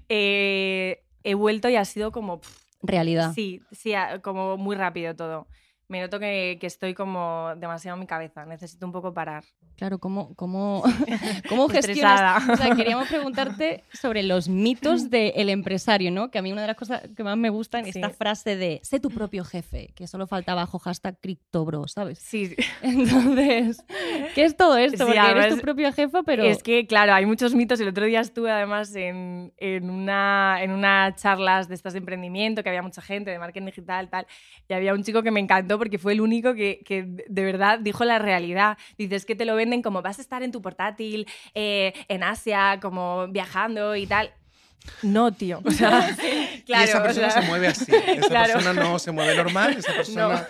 Eh, 0.08 1.02
he 1.22 1.34
vuelto 1.34 1.68
y 1.68 1.76
ha 1.76 1.84
sido 1.84 2.12
como... 2.12 2.40
pff, 2.40 2.64
Realidad. 2.82 3.32
Sí, 3.34 3.62
sí, 3.72 3.94
como 4.22 4.58
muy 4.58 4.76
rápido 4.76 5.16
todo. 5.16 5.48
Me 5.88 6.00
noto 6.00 6.18
que, 6.18 6.56
que 6.60 6.66
estoy 6.66 6.94
como 6.94 7.52
demasiado 7.56 7.96
en 7.96 8.00
mi 8.00 8.06
cabeza. 8.06 8.46
Necesito 8.46 8.86
un 8.86 8.92
poco 8.92 9.12
parar. 9.12 9.44
Claro, 9.76 9.98
¿cómo, 9.98 10.34
cómo, 10.34 10.82
cómo 11.48 11.68
gestionas? 11.68 12.48
O 12.48 12.56
sea, 12.56 12.74
queríamos 12.74 13.08
preguntarte 13.08 13.84
sobre 13.92 14.22
los 14.22 14.48
mitos 14.48 15.10
del 15.10 15.48
empresario, 15.50 16.10
¿no? 16.10 16.30
Que 16.30 16.38
a 16.38 16.42
mí 16.42 16.52
una 16.52 16.62
de 16.62 16.68
las 16.68 16.76
cosas 16.76 17.02
que 17.16 17.22
más 17.24 17.36
me 17.36 17.50
gustan 17.50 17.84
es 17.86 17.92
Sí. 17.94 18.00
esta 18.00 18.10
frase 18.10 18.56
de 18.56 18.80
sé 18.82 18.98
tu 19.00 19.10
propio 19.10 19.44
jefe, 19.44 19.92
que 19.94 20.06
solo 20.06 20.26
falta 20.26 20.54
bajo 20.54 20.78
hashtag 20.78 21.18
CryptoBro, 21.20 21.86
¿sabes? 21.88 22.18
Sí, 22.18 22.54
Entonces, 22.82 23.84
¿qué 24.34 24.44
es 24.44 24.56
todo 24.56 24.76
esto? 24.76 25.06
Sí, 25.06 25.12
Porque 25.12 25.30
eres 25.30 25.54
tu 25.54 25.60
propia 25.60 25.92
jefa, 25.92 26.22
pero... 26.22 26.44
Es 26.44 26.62
que, 26.62 26.86
claro, 26.86 27.12
hay 27.14 27.26
muchos 27.26 27.54
mitos. 27.54 27.78
El 27.80 27.88
otro 27.88 28.04
día 28.06 28.20
estuve 28.20 28.50
además 28.50 28.94
en, 28.94 29.52
en 29.58 29.90
una, 29.90 30.62
en 30.62 30.70
unas 30.70 31.20
charlas 31.20 31.68
de 31.68 31.74
estas 31.74 31.92
de 31.92 31.98
emprendimiento, 32.00 32.62
que 32.62 32.68
había 32.70 32.82
mucha 32.82 33.02
gente 33.02 33.30
de 33.30 33.38
marketing 33.38 33.66
digital, 33.66 34.08
tal, 34.08 34.26
y 34.68 34.72
había 34.74 34.94
un 34.94 35.02
chico 35.02 35.22
que 35.22 35.30
me 35.30 35.40
encantó 35.40 35.73
porque 35.78 35.98
fue 35.98 36.12
el 36.12 36.20
único 36.20 36.54
que, 36.54 36.80
que 36.84 37.04
de 37.04 37.44
verdad 37.44 37.78
dijo 37.78 38.04
la 38.04 38.18
realidad. 38.18 38.78
Dices 38.98 39.26
que 39.26 39.34
te 39.34 39.44
lo 39.44 39.56
venden 39.56 39.82
como 39.82 40.02
vas 40.02 40.18
a 40.18 40.22
estar 40.22 40.42
en 40.42 40.52
tu 40.52 40.62
portátil 40.62 41.26
eh, 41.54 41.92
en 42.08 42.22
Asia, 42.22 42.78
como 42.80 43.28
viajando 43.28 43.96
y 43.96 44.06
tal. 44.06 44.32
No, 45.02 45.32
tío. 45.32 45.60
O 45.64 45.70
sea, 45.70 45.90
claro, 46.66 46.84
y 46.84 46.88
esa 46.88 46.98
o 46.98 47.02
persona 47.02 47.30
sea, 47.30 47.42
se 47.42 47.48
mueve 47.48 47.68
así. 47.68 47.92
Esa 47.92 48.26
claro. 48.28 48.52
persona 48.54 48.82
no 48.82 48.98
se 48.98 49.12
mueve 49.12 49.34
normal, 49.34 49.76
esa 49.78 49.94
persona... 49.94 50.46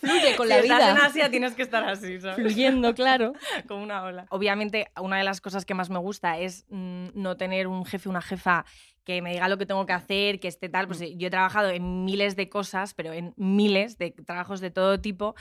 fluye 0.00 0.36
con 0.36 0.46
si 0.46 0.52
la 0.52 0.58
estás 0.58 0.80
en 0.80 0.94
vida. 0.94 1.06
Asia 1.06 1.30
tienes 1.30 1.54
que 1.54 1.62
estar 1.62 1.88
así, 1.88 2.20
¿sabes? 2.20 2.36
Fluyendo, 2.36 2.94
claro. 2.94 3.32
como 3.66 3.82
una 3.82 4.02
ola. 4.02 4.26
Obviamente, 4.30 4.88
una 5.00 5.18
de 5.18 5.24
las 5.24 5.40
cosas 5.40 5.64
que 5.64 5.74
más 5.74 5.90
me 5.90 5.98
gusta 5.98 6.38
es 6.38 6.64
mm, 6.68 7.08
no 7.14 7.36
tener 7.36 7.66
un 7.66 7.84
jefe, 7.84 8.08
una 8.08 8.22
jefa 8.22 8.66
que 9.06 9.22
me 9.22 9.32
diga 9.32 9.48
lo 9.48 9.56
que 9.56 9.66
tengo 9.66 9.86
que 9.86 9.92
hacer, 9.92 10.40
que 10.40 10.48
esté 10.48 10.68
tal. 10.68 10.88
Pues 10.88 11.00
eh, 11.00 11.16
yo 11.16 11.28
he 11.28 11.30
trabajado 11.30 11.70
en 11.70 12.04
miles 12.04 12.34
de 12.34 12.50
cosas, 12.50 12.92
pero 12.92 13.12
en 13.12 13.32
miles 13.36 13.96
de 13.96 14.10
trabajos 14.10 14.60
de 14.60 14.70
todo 14.70 15.00
tipo 15.00 15.36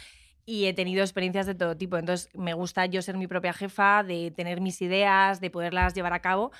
y 0.45 0.65
he 0.65 0.73
tenido 0.73 1.01
experiencias 1.01 1.47
de 1.47 1.55
todo 1.55 1.75
tipo. 1.75 1.97
Entonces, 1.97 2.29
me 2.35 2.53
gusta 2.53 2.85
yo 2.85 3.01
ser 3.01 3.17
mi 3.17 3.25
propia 3.27 3.51
jefa, 3.51 4.03
de 4.03 4.29
tener 4.29 4.61
mis 4.61 4.79
ideas, 4.81 5.41
de 5.41 5.49
poderlas 5.49 5.95
llevar 5.95 6.13
a 6.13 6.21
cabo, 6.21 6.51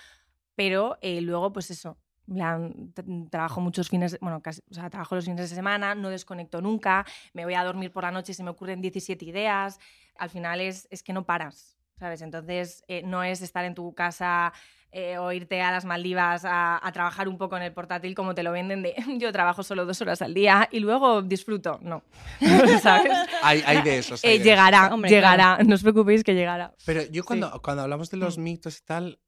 pero 0.55 0.97
eh, 1.01 1.21
luego, 1.21 1.53
pues 1.53 1.69
eso. 1.69 1.95
plan, 2.25 2.91
Trabajo 3.29 3.61
muchos 3.61 3.89
fines, 3.89 4.17
bueno, 4.19 4.41
casi, 4.41 4.61
o 4.71 4.73
sea, 4.73 4.89
trabajo 4.89 5.13
los 5.13 5.25
fines 5.25 5.47
de 5.47 5.55
semana, 5.55 5.93
no 5.93 6.09
desconecto 6.09 6.59
nunca, 6.59 7.05
me 7.33 7.45
voy 7.45 7.53
a 7.53 7.63
dormir 7.63 7.91
por 7.91 8.03
la 8.03 8.11
noche 8.11 8.31
y 8.31 8.35
se 8.35 8.43
me 8.43 8.49
ocurren 8.49 8.81
17 8.81 9.23
ideas. 9.23 9.79
Al 10.17 10.31
final 10.31 10.59
es, 10.59 10.87
es 10.89 11.03
que 11.03 11.13
no 11.13 11.27
paras, 11.27 11.77
¿sabes? 11.99 12.23
Entonces 12.23 12.83
eh, 12.87 13.03
no 13.03 13.23
es 13.23 13.43
estar 13.43 13.63
en 13.63 13.75
tu 13.75 13.93
casa 13.93 14.53
eh, 14.97 15.17
o 15.17 15.29
irte 15.33 15.61
a 15.61 15.71
las 15.71 15.83
Maldivas 15.83 16.45
a, 16.45 16.79
a 16.81 16.91
trabajar 16.93 17.27
un 17.27 17.37
poco 17.37 17.57
en 17.57 17.63
el 17.63 17.73
portátil 17.73 18.15
como 18.15 18.33
te 18.33 18.43
lo 18.43 18.53
venden 18.53 18.81
de 18.81 18.95
yo 19.19 19.29
trabajo 19.33 19.61
solo 19.61 19.85
dos 19.85 19.99
horas 20.01 20.21
al 20.21 20.33
día 20.33 20.69
y 20.71 20.79
luego 20.79 21.21
disfruto. 21.21 21.79
No, 21.81 22.01
¿sabes? 22.81 23.11
Hay, 23.43 23.61
hay 23.65 23.81
de 23.81 23.97
esos. 23.97 24.23
hay 24.23 24.29
Eh, 24.29 24.31
de 24.31 24.35
esos. 24.37 24.45
llegará, 24.45 24.93
Hombre, 24.93 25.09
llegará, 25.09 25.57
no 25.65 25.75
os 25.75 25.81
preocupéis 25.81 26.23
que 26.23 26.33
llegará. 26.33 26.73
Pero 26.85 27.03
yo 27.11 27.25
cuando, 27.25 27.51
cuando 27.61 27.83
hablamos 27.83 28.09
de 28.09 28.17
los 28.17 28.37
Mm. 28.37 28.43
mitos 28.43 28.77
y 28.79 28.85
tal, 28.85 29.19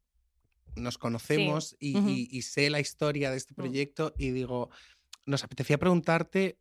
nos 0.77 0.97
conocemos 0.97 1.75
y, 1.79 1.97
Ujú. 1.97 2.09
y- 2.09 2.29
y 2.31 2.41
sé 2.43 2.69
la 2.69 2.79
historia 2.79 3.29
de 3.31 3.37
este 3.37 3.53
Mm. 3.53 3.55
proyecto 3.57 4.13
y 4.17 4.31
digo, 4.31 4.69
nos 5.25 5.43
apetecía 5.43 5.77
preguntarte 5.77 6.59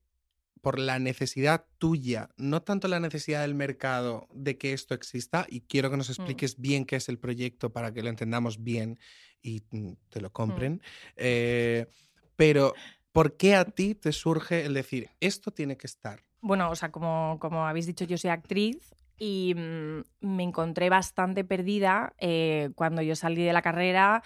por 0.67 0.81
la 0.81 0.99
necesidad 0.99 1.65
tuya, 1.79 2.29
no 2.37 2.61
tanto 2.61 2.89
la 2.89 2.99
necesidad 2.99 3.43
del 3.43 3.55
mercado 3.55 4.27
de 4.33 4.59
que 4.59 4.73
esto 4.73 4.95
exista, 4.95 5.47
y 5.49 5.61
quiero 5.61 5.93
que 5.93 5.97
nos 5.97 6.11
expliques 6.11 6.61
bien 6.61 6.85
qué 6.87 6.97
es 6.97 7.09
el 7.09 7.21
proyecto 7.21 7.71
para 7.71 7.95
que 7.95 8.03
lo 8.03 8.09
entendamos 8.09 8.65
bien 8.65 8.99
y 9.41 9.63
mm, 9.71 9.93
te 10.09 10.21
lo 10.21 10.33
compren, 10.33 10.83
eh, 11.15 11.87
pero 12.35 12.75
¿por 13.13 13.37
qué 13.37 13.55
a 13.55 13.65
ti 13.65 13.95
te 13.95 14.11
surge 14.11 14.67
el 14.67 14.75
decir, 14.75 15.09
esto 15.21 15.53
tiene 15.53 15.77
que 15.77 15.87
estar? 15.87 16.25
Bueno, 16.41 16.69
o 16.69 16.75
sea, 16.75 16.91
como, 16.91 17.39
como 17.39 17.65
habéis 17.65 17.87
dicho, 17.87 18.05
yo 18.05 18.19
soy 18.19 18.31
actriz 18.31 18.93
y 19.17 19.55
mm, 19.55 20.27
me 20.27 20.43
encontré 20.43 20.91
bastante 20.91 21.45
perdida 21.45 22.13
eh, 22.19 22.71
cuando 22.75 23.03
yo 23.03 23.15
salí 23.15 23.45
de 23.45 23.53
la 23.53 23.63
carrera. 23.63 24.25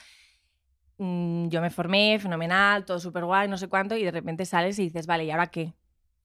Mm, 0.96 1.48
yo 1.48 1.60
me 1.60 1.68
formé, 1.68 2.18
fenomenal, 2.18 2.86
todo 2.86 2.98
súper 2.98 3.26
guay, 3.26 3.46
no 3.46 3.58
sé 3.58 3.68
cuánto, 3.68 3.94
y 3.94 4.04
de 4.04 4.10
repente 4.10 4.46
sales 4.46 4.78
y 4.78 4.84
dices, 4.84 5.06
vale, 5.06 5.26
¿y 5.26 5.30
ahora 5.30 5.48
qué? 5.48 5.74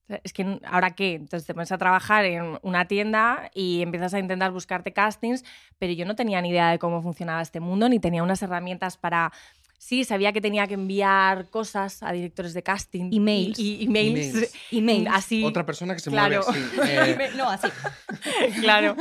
Es 0.08 0.34
que, 0.34 0.60
¿ahora 0.66 0.92
qué? 0.92 1.14
Entonces 1.16 1.48
te 1.48 1.54
pones 1.54 1.72
a 1.72 1.78
trabajar 1.80 2.26
en 2.26 2.60
una 2.62 2.86
tienda 2.86 3.50
y 3.56 3.82
empiezas 3.82 4.14
a 4.14 4.20
intentar 4.20 4.52
buscarte 4.52 4.94
castings, 4.94 5.44
pero 5.80 5.94
yo 5.94 6.06
no 6.06 6.16
tenía 6.16 6.40
ni 6.42 6.50
idea 6.50 6.70
de 6.70 6.78
cómo 6.80 7.02
funcionaba 7.02 7.42
este 7.42 7.60
mundo, 7.60 7.90
ni 7.90 8.00
tenía 8.00 8.22
unas 8.24 8.42
herramientas 8.44 8.98
para... 8.98 9.32
Sí, 9.78 10.04
sabía 10.04 10.32
que 10.32 10.42
tenía 10.42 10.66
que 10.68 10.76
enviar 10.76 11.50
cosas 11.50 12.02
a 12.02 12.12
directores 12.12 12.54
de 12.54 12.64
casting. 12.64 13.10
y- 13.12 13.18
Emails. 13.18 13.60
Y, 13.60 13.84
emails. 13.86 14.28
Emails. 14.36 14.54
Emails. 14.72 15.08
Así. 15.12 15.44
Otra 15.44 15.66
persona 15.66 15.94
que 15.94 16.00
se 16.00 16.10
claro. 16.10 16.44
mueve 16.48 16.66
así. 16.82 16.92
eh, 17.22 17.30
No, 17.36 17.50
así. 17.50 17.68
claro. 18.62 18.96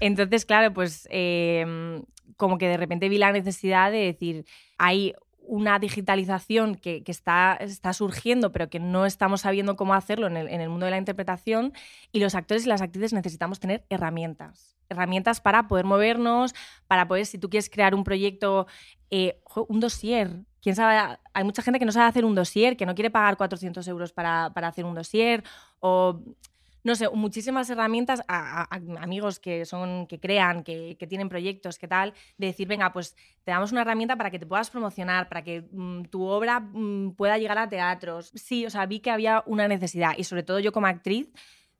Entonces, 0.00 0.44
claro, 0.46 0.72
pues 0.72 1.08
eh, 1.10 2.02
como 2.36 2.56
que 2.56 2.68
de 2.68 2.76
repente 2.76 3.08
vi 3.08 3.18
la 3.18 3.32
necesidad 3.32 3.90
de 3.90 3.98
decir, 3.98 4.46
hay 4.78 5.12
una 5.46 5.78
digitalización 5.78 6.76
que, 6.76 7.02
está, 7.06 7.56
está 7.60 7.92
surgiendo, 7.92 8.52
pero 8.52 8.68
que 8.68 8.80
no 8.80 9.06
estamos 9.06 9.42
sabiendo 9.42 9.76
cómo 9.76 9.94
hacerlo 9.94 10.26
en 10.26 10.36
el, 10.36 10.68
mundo 10.68 10.86
de 10.86 10.90
la 10.90 10.98
interpretación, 10.98 11.72
y 12.12 12.20
los 12.20 12.34
actores 12.34 12.64
y 12.64 12.68
las 12.68 12.82
actrices 12.82 13.12
necesitamos 13.12 13.60
tener 13.60 13.84
herramientas. 13.90 14.76
Herramientas 14.88 15.40
para 15.40 15.68
poder 15.68 15.84
movernos, 15.84 16.54
para 16.86 17.08
poder, 17.08 17.26
si 17.26 17.38
tú 17.38 17.48
quieres 17.50 17.70
crear 17.70 17.94
un 17.94 18.04
proyecto, 18.04 18.66
eh, 19.10 19.40
un 19.68 19.80
dossier. 19.80 20.44
¿Quién 20.60 20.76
sabe? 20.76 21.18
Hay 21.34 21.44
mucha 21.44 21.62
gente 21.62 21.78
que 21.78 21.84
no 21.84 21.92
sabe 21.92 22.06
hacer 22.06 22.24
un 22.24 22.34
dossier, 22.34 22.76
que 22.76 22.86
no 22.86 22.94
quiere 22.94 23.10
pagar 23.10 23.36
400 23.36 23.86
euros 23.88 24.12
para, 24.12 24.50
para 24.54 24.68
hacer 24.68 24.84
un 24.84 24.94
dossier, 24.94 25.42
no 26.84 26.94
sé, 26.96 27.08
muchísimas 27.10 27.70
herramientas 27.70 28.22
a, 28.28 28.68
amigos 29.00 29.38
que 29.38 29.64
son, 29.64 30.06
que 30.06 30.18
crean, 30.18 30.64
que, 30.64 30.96
tienen 31.08 31.28
proyectos, 31.28 31.78
que 31.78 31.88
tal, 31.88 32.14
de 32.38 32.48
decir, 32.48 32.66
venga, 32.68 32.92
pues 32.92 33.16
te 33.44 33.50
damos 33.52 33.72
una 33.72 33.82
herramienta 33.82 34.16
para 34.16 34.30
que 34.30 34.38
te 34.38 34.46
puedas 34.46 34.70
promocionar, 34.70 35.28
para 35.28 35.42
que 35.42 35.64
mm, 35.70 36.04
tu 36.04 36.24
obra 36.24 36.60
mm, 36.60 37.14
pueda 37.14 37.38
llegar 37.38 37.58
a 37.58 37.68
teatros. 37.68 38.32
Sí, 38.34 38.66
o 38.66 38.70
sea, 38.70 38.86
vi 38.86 39.00
que 39.00 39.10
había 39.10 39.42
una 39.46 39.68
necesidad 39.68 40.14
y 40.16 40.24
sobre 40.24 40.42
todo 40.42 40.58
yo 40.58 40.72
como 40.72 40.86
actriz 40.86 41.30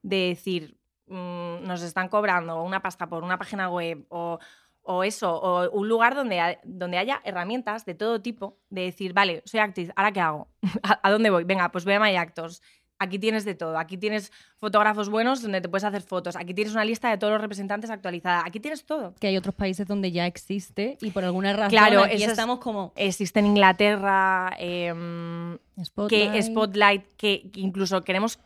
de 0.02 0.28
decir, 0.28 0.76
mm, 1.06 1.64
nos 1.66 1.82
están 1.82 2.08
cobrando 2.08 2.62
una 2.62 2.80
pasta 2.80 3.08
por 3.08 3.24
una 3.24 3.38
página 3.38 3.68
web 3.70 4.06
o 4.08 4.38
o 4.82 5.04
eso, 5.04 5.32
o 5.32 5.70
un 5.70 5.88
lugar 5.88 6.14
donde, 6.14 6.58
donde 6.64 6.98
haya 6.98 7.20
herramientas 7.24 7.84
de 7.84 7.94
todo 7.94 8.20
tipo, 8.20 8.58
de 8.68 8.82
decir, 8.82 9.12
vale, 9.12 9.42
soy 9.44 9.60
actriz, 9.60 9.90
¿ahora 9.94 10.12
qué 10.12 10.20
hago? 10.20 10.48
¿A, 10.82 11.00
a 11.02 11.10
dónde 11.10 11.30
voy? 11.30 11.44
Venga, 11.44 11.70
pues 11.70 11.84
ve 11.84 11.94
a 11.94 12.00
My 12.00 12.16
Actors. 12.16 12.60
Aquí 13.02 13.18
tienes 13.18 13.44
de 13.44 13.54
todo. 13.54 13.78
Aquí 13.78 13.98
tienes 13.98 14.30
fotógrafos 14.58 15.08
buenos 15.08 15.42
donde 15.42 15.60
te 15.60 15.68
puedes 15.68 15.82
hacer 15.82 16.02
fotos. 16.02 16.36
Aquí 16.36 16.54
tienes 16.54 16.72
una 16.72 16.84
lista 16.84 17.10
de 17.10 17.18
todos 17.18 17.32
los 17.32 17.40
representantes 17.42 17.90
actualizada. 17.90 18.42
Aquí 18.46 18.60
tienes 18.60 18.84
todo. 18.84 19.14
Que 19.18 19.26
hay 19.26 19.36
otros 19.36 19.54
países 19.56 19.86
donde 19.86 20.12
ya 20.12 20.26
existe 20.26 20.98
y 21.00 21.10
por 21.10 21.24
alguna 21.24 21.52
razón 21.52 21.70
Claro, 21.70 22.04
aquí 22.04 22.22
estamos 22.22 22.60
como 22.60 22.92
Existe 22.94 23.40
en 23.40 23.46
Inglaterra, 23.46 24.52
em, 24.56 25.58
Spotlight. 25.82 26.32
que 26.32 26.42
Spotlight, 26.42 27.04
que 27.16 27.50
incluso 27.56 28.02
queremos 28.02 28.38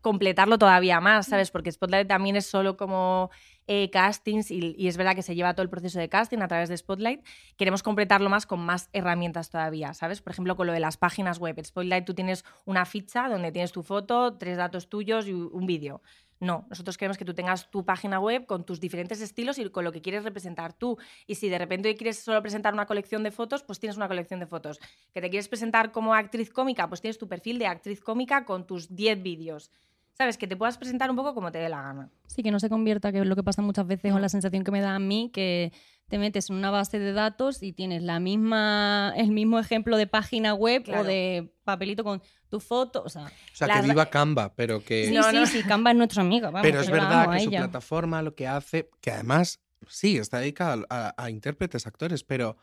completarlo 0.00 0.58
todavía 0.58 1.00
más, 1.00 1.26
¿sabes? 1.26 1.50
Porque 1.50 1.70
Spotlight 1.70 2.08
también 2.08 2.36
es 2.36 2.46
solo 2.46 2.76
como 2.76 3.30
eh, 3.68 3.90
castings 3.90 4.50
y, 4.50 4.88
es 4.88 4.96
verdad 4.96 5.14
que 5.14 5.22
se 5.22 5.34
lleva 5.34 5.54
todo 5.54 5.62
el 5.62 5.70
proceso 5.70 5.98
de 5.98 6.08
casting 6.08 6.38
a 6.38 6.48
través 6.48 6.68
de 6.68 6.76
Spotlight. 6.76 7.24
Queremos 7.56 7.82
completarlo 7.82 8.28
más 8.30 8.46
con 8.46 8.60
más 8.60 8.88
herramientas 8.92 9.50
todavía, 9.50 9.94
¿sabes? 9.94 10.20
Por 10.22 10.32
ejemplo, 10.32 10.56
con 10.56 10.66
lo 10.66 10.72
de 10.72 10.80
las 10.80 10.96
páginas 10.96 11.38
web. 11.38 11.54
En 11.58 11.64
Spotlight 11.64 12.04
tú 12.04 12.14
tienes 12.14 12.44
una 12.64 12.84
ficha 12.84 13.28
donde 13.28 13.52
tienes 13.52 13.70
tu 13.70 13.82
foto, 13.82 14.36
tres 14.38 14.56
datos 14.56 14.88
tuyos 14.88 15.28
y 15.28 15.32
un 15.32 15.66
vídeo. 15.66 16.02
No, 16.40 16.66
nosotros 16.70 16.96
queremos 16.96 17.18
que 17.18 17.24
tú 17.24 17.34
tengas 17.34 17.70
tu 17.70 17.84
página 17.84 18.20
web 18.20 18.46
con 18.46 18.64
tus 18.64 18.78
diferentes 18.78 19.20
estilos 19.20 19.58
y 19.58 19.68
con 19.70 19.84
lo 19.84 19.90
que 19.90 20.00
quieres 20.00 20.22
representar 20.22 20.72
tú. 20.72 20.96
Y 21.26 21.34
si 21.34 21.48
de 21.48 21.58
repente 21.58 21.94
quieres 21.96 22.20
solo 22.20 22.40
presentar 22.42 22.74
una 22.74 22.86
colección 22.86 23.22
de 23.24 23.32
fotos, 23.32 23.62
pues 23.64 23.80
tienes 23.80 23.96
una 23.96 24.06
colección 24.06 24.38
de 24.38 24.46
fotos. 24.46 24.78
Que 25.12 25.20
te 25.20 25.30
quieres 25.30 25.48
presentar 25.48 25.90
como 25.90 26.14
actriz 26.14 26.50
cómica, 26.50 26.88
pues 26.88 27.00
tienes 27.00 27.18
tu 27.18 27.28
perfil 27.28 27.58
de 27.58 27.66
actriz 27.66 28.00
cómica 28.00 28.44
con 28.44 28.66
tus 28.66 28.94
10 28.94 29.22
vídeos. 29.22 29.70
¿Sabes? 30.18 30.36
Que 30.36 30.48
te 30.48 30.56
puedas 30.56 30.76
presentar 30.78 31.08
un 31.10 31.16
poco 31.16 31.32
como 31.32 31.52
te 31.52 31.58
dé 31.58 31.68
la 31.68 31.80
gana. 31.80 32.10
Sí, 32.26 32.42
que 32.42 32.50
no 32.50 32.58
se 32.58 32.68
convierta, 32.68 33.12
que 33.12 33.20
es 33.20 33.26
lo 33.26 33.36
que 33.36 33.44
pasa 33.44 33.62
muchas 33.62 33.86
veces, 33.86 34.12
o 34.12 34.18
la 34.18 34.28
sensación 34.28 34.64
que 34.64 34.72
me 34.72 34.80
da 34.80 34.96
a 34.96 34.98
mí, 34.98 35.30
que 35.32 35.72
te 36.08 36.18
metes 36.18 36.50
en 36.50 36.56
una 36.56 36.70
base 36.70 36.98
de 36.98 37.12
datos 37.12 37.62
y 37.62 37.72
tienes 37.72 38.02
la 38.02 38.18
misma, 38.18 39.12
el 39.16 39.30
mismo 39.30 39.60
ejemplo 39.60 39.96
de 39.96 40.08
página 40.08 40.54
web 40.54 40.82
Claro. 40.82 41.02
o 41.02 41.04
de 41.04 41.54
papelito 41.62 42.02
con 42.02 42.20
tu 42.48 42.58
foto. 42.58 43.02
O 43.04 43.08
sea, 43.08 43.26
O 43.26 43.30
sea, 43.52 43.68
Las- 43.68 43.80
que 43.82 43.88
viva 43.88 44.06
Canva, 44.06 44.54
pero 44.56 44.82
que... 44.82 45.06
sí, 45.06 45.14
No, 45.14 45.22
sí, 45.22 45.36
no. 45.36 45.46
sí, 45.46 45.62
Canva 45.62 45.92
es 45.92 45.96
nuestra 45.96 46.22
amiga. 46.22 46.50
vamos, 46.50 46.62
pero 46.66 46.80
es 46.80 46.90
verdad 46.90 47.30
que 47.30 47.40
su 47.40 47.48
ella. 47.50 47.58
plataforma 47.60 48.20
lo 48.22 48.34
que 48.34 48.48
hace, 48.48 48.90
que 49.00 49.12
además, 49.12 49.60
sí, 49.86 50.16
está 50.16 50.38
dedicada 50.40 50.84
a, 50.90 51.14
a 51.16 51.30
intérpretes, 51.30 51.86
actores, 51.86 52.24
pero, 52.24 52.56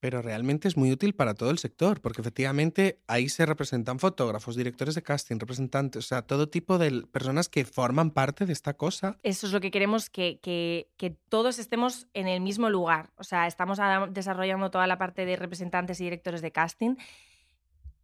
pero 0.00 0.22
realmente 0.22 0.68
es 0.68 0.76
muy 0.76 0.92
útil 0.92 1.14
para 1.14 1.34
todo 1.34 1.50
el 1.50 1.58
sector, 1.58 2.00
porque 2.00 2.20
efectivamente 2.20 3.00
ahí 3.06 3.28
se 3.28 3.46
representan 3.46 3.98
fotógrafos, 3.98 4.54
directores 4.56 4.94
de 4.94 5.02
casting, 5.02 5.38
representantes, 5.38 6.04
o 6.04 6.08
sea, 6.08 6.22
todo 6.22 6.48
tipo 6.48 6.78
de 6.78 7.02
personas 7.10 7.48
que 7.48 7.64
forman 7.64 8.10
parte 8.10 8.46
de 8.46 8.52
esta 8.52 8.74
cosa. 8.74 9.18
Eso 9.22 9.46
es 9.46 9.52
lo 9.52 9.60
que 9.60 9.70
queremos, 9.70 10.10
que, 10.10 10.38
que- 10.42 10.88
que 10.96 11.10
todos 11.10 11.58
estemos 11.58 12.06
en 12.14 12.28
el 12.28 12.40
mismo 12.40 12.68
lugar. 12.70 13.10
O 13.16 13.24
sea, 13.24 13.46
estamos 13.46 13.78
desarrollando 14.10 14.70
toda 14.70 14.86
la 14.86 14.98
parte 14.98 15.24
de 15.24 15.36
representantes 15.36 16.00
y 16.00 16.04
directores 16.04 16.42
de 16.42 16.52
casting. 16.52 16.96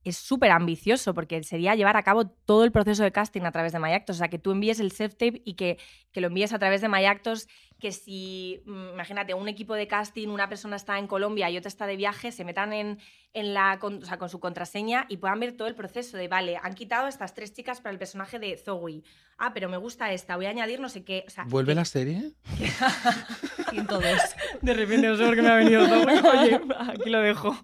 Es 0.05 0.17
súper 0.17 0.51
ambicioso 0.51 1.15
porque 1.15 1.43
sería 1.45 1.75
llevar 1.75 1.97
a 1.97 2.03
cabo 2.03 2.27
todo 2.27 2.65
el 2.65 2.73
proceso 2.73 3.03
de 3.05 3.13
casting 3.13 3.43
a 3.43 3.53
través 3.53 3.73
de 3.73 3.79
MyActos. 3.79 4.17
O 4.17 4.19
sea, 4.19 4.29
que 4.29 4.39
tú 4.39 4.51
envíes 4.51 4.81
el 4.81 4.91
self-tape 4.93 5.43
y 5.45 5.55
que, 5.55 5.79
que 6.11 6.21
lo 6.21 6.27
envíes 6.27 6.53
a 6.53 6.59
través 6.59 6.81
de 6.81 6.89
MyActos. 6.89 7.47
Que 7.79 7.91
si, 7.93 8.63
mm, 8.67 8.91
imagínate, 8.95 9.35
un 9.35 9.49
equipo 9.49 9.75
de 9.75 9.87
casting, 9.89 10.29
una 10.29 10.49
persona 10.49 10.77
está 10.77 10.99
en 10.99 11.07
Colombia 11.07 11.51
y 11.51 11.57
otra 11.57 11.69
está 11.69 11.87
de 11.87 11.97
viaje, 11.97 12.31
se 12.31 12.45
metan 12.45 12.73
en, 12.73 12.99
en 13.33 13.55
la, 13.55 13.79
con, 13.81 14.03
o 14.03 14.07
sea, 14.07 14.19
con 14.19 14.29
su 14.29 14.39
contraseña 14.41 15.07
y 15.09 15.17
puedan 15.17 15.41
ver 15.41 15.57
todo 15.57 15.67
el 15.69 15.75
proceso 15.75 16.17
de, 16.17 16.29
vale, 16.29 16.59
han 16.63 16.75
quitado 16.75 17.09
estas 17.09 17.35
tres 17.35 17.53
chicas 17.53 17.81
para 17.81 17.93
el 17.93 17.99
personaje 17.99 18.39
de 18.39 18.57
Zoe. 18.57 19.03
Ah, 19.39 19.53
pero 19.53 19.69
me 19.69 19.77
gusta 19.79 20.13
esta, 20.13 20.37
voy 20.37 20.47
a 20.47 20.51
añadir 20.51 20.79
no 20.81 20.89
sé 20.89 21.03
qué. 21.05 21.25
O 21.27 21.31
sea, 21.31 21.45
¿Vuelve 21.49 21.73
que- 21.73 21.77
la 21.77 21.85
serie? 21.85 22.33
102. 23.71 24.19
de 24.61 24.75
repente 24.75 25.09
no 25.09 25.17
sé 25.17 25.25
por 25.25 25.35
qué 25.35 25.43
me 25.43 25.49
ha 25.51 25.55
venido 25.57 25.87
todo. 25.89 26.07
Oye, 26.41 26.61
aquí 26.89 27.11
lo 27.11 27.21
dejo. 27.21 27.57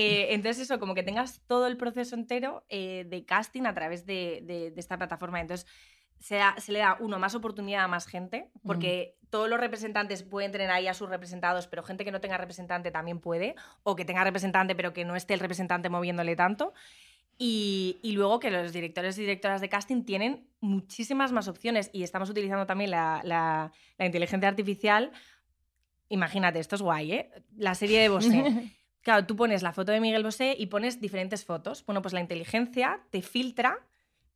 Eh, 0.00 0.34
entonces, 0.34 0.62
eso, 0.64 0.78
como 0.78 0.94
que 0.94 1.02
tengas 1.02 1.40
todo 1.46 1.66
el 1.66 1.76
proceso 1.76 2.14
entero 2.14 2.64
eh, 2.68 3.04
de 3.08 3.24
casting 3.24 3.64
a 3.66 3.74
través 3.74 4.06
de, 4.06 4.40
de- 4.44 4.70
de 4.70 4.80
esta 4.80 4.96
plataforma. 4.96 5.40
Entonces, 5.40 5.66
se, 6.20 6.36
da- 6.36 6.54
se 6.58 6.72
le 6.72 6.80
da, 6.80 6.96
uno, 7.00 7.18
más 7.18 7.34
oportunidad 7.34 7.84
a 7.84 7.88
más 7.88 8.06
gente, 8.06 8.50
porque 8.64 9.16
todos 9.30 9.48
los 9.48 9.58
representantes 9.60 10.22
pueden 10.22 10.52
tener 10.52 10.70
ahí 10.70 10.86
a 10.88 10.94
sus 10.94 11.08
representados, 11.08 11.66
pero 11.68 11.82
gente 11.82 12.04
que 12.04 12.10
no 12.12 12.20
tenga 12.20 12.36
representante 12.38 12.90
también 12.90 13.20
puede, 13.20 13.54
o 13.82 13.94
que 13.96 14.04
tenga 14.04 14.24
representante, 14.24 14.74
pero 14.74 14.92
que 14.92 15.04
no 15.04 15.16
esté 15.16 15.34
el 15.34 15.40
representante 15.40 15.88
moviéndole 15.88 16.34
tanto. 16.36 16.72
Y, 17.40 17.98
y 18.02 18.12
luego 18.12 18.40
que 18.40 18.50
los 18.50 18.72
directores 18.72 19.16
y 19.18 19.20
directoras 19.20 19.60
de 19.60 19.68
casting 19.68 20.02
tienen 20.04 20.48
muchísimas 20.60 21.30
más 21.30 21.46
opciones 21.46 21.88
y 21.92 22.02
estamos 22.02 22.28
utilizando 22.30 22.66
también 22.66 22.90
la, 22.90 23.20
la- 23.24 23.70
la 23.96 24.06
inteligencia 24.06 24.48
artificial. 24.48 25.12
Imagínate, 26.08 26.58
esto 26.58 26.74
es 26.76 26.82
guay, 26.82 27.12
¿eh? 27.12 27.30
La 27.56 27.74
serie 27.74 28.00
de 28.00 28.08
Bosé. 28.08 28.72
Claro, 29.02 29.26
tú 29.26 29.36
pones 29.36 29.62
la 29.62 29.72
foto 29.72 29.92
de 29.92 30.00
Miguel 30.00 30.22
Bosé 30.22 30.54
y 30.58 30.66
pones 30.66 31.00
diferentes 31.00 31.44
fotos. 31.44 31.84
Bueno, 31.86 32.02
pues 32.02 32.12
la 32.12 32.20
inteligencia 32.20 33.00
te 33.10 33.22
filtra 33.22 33.78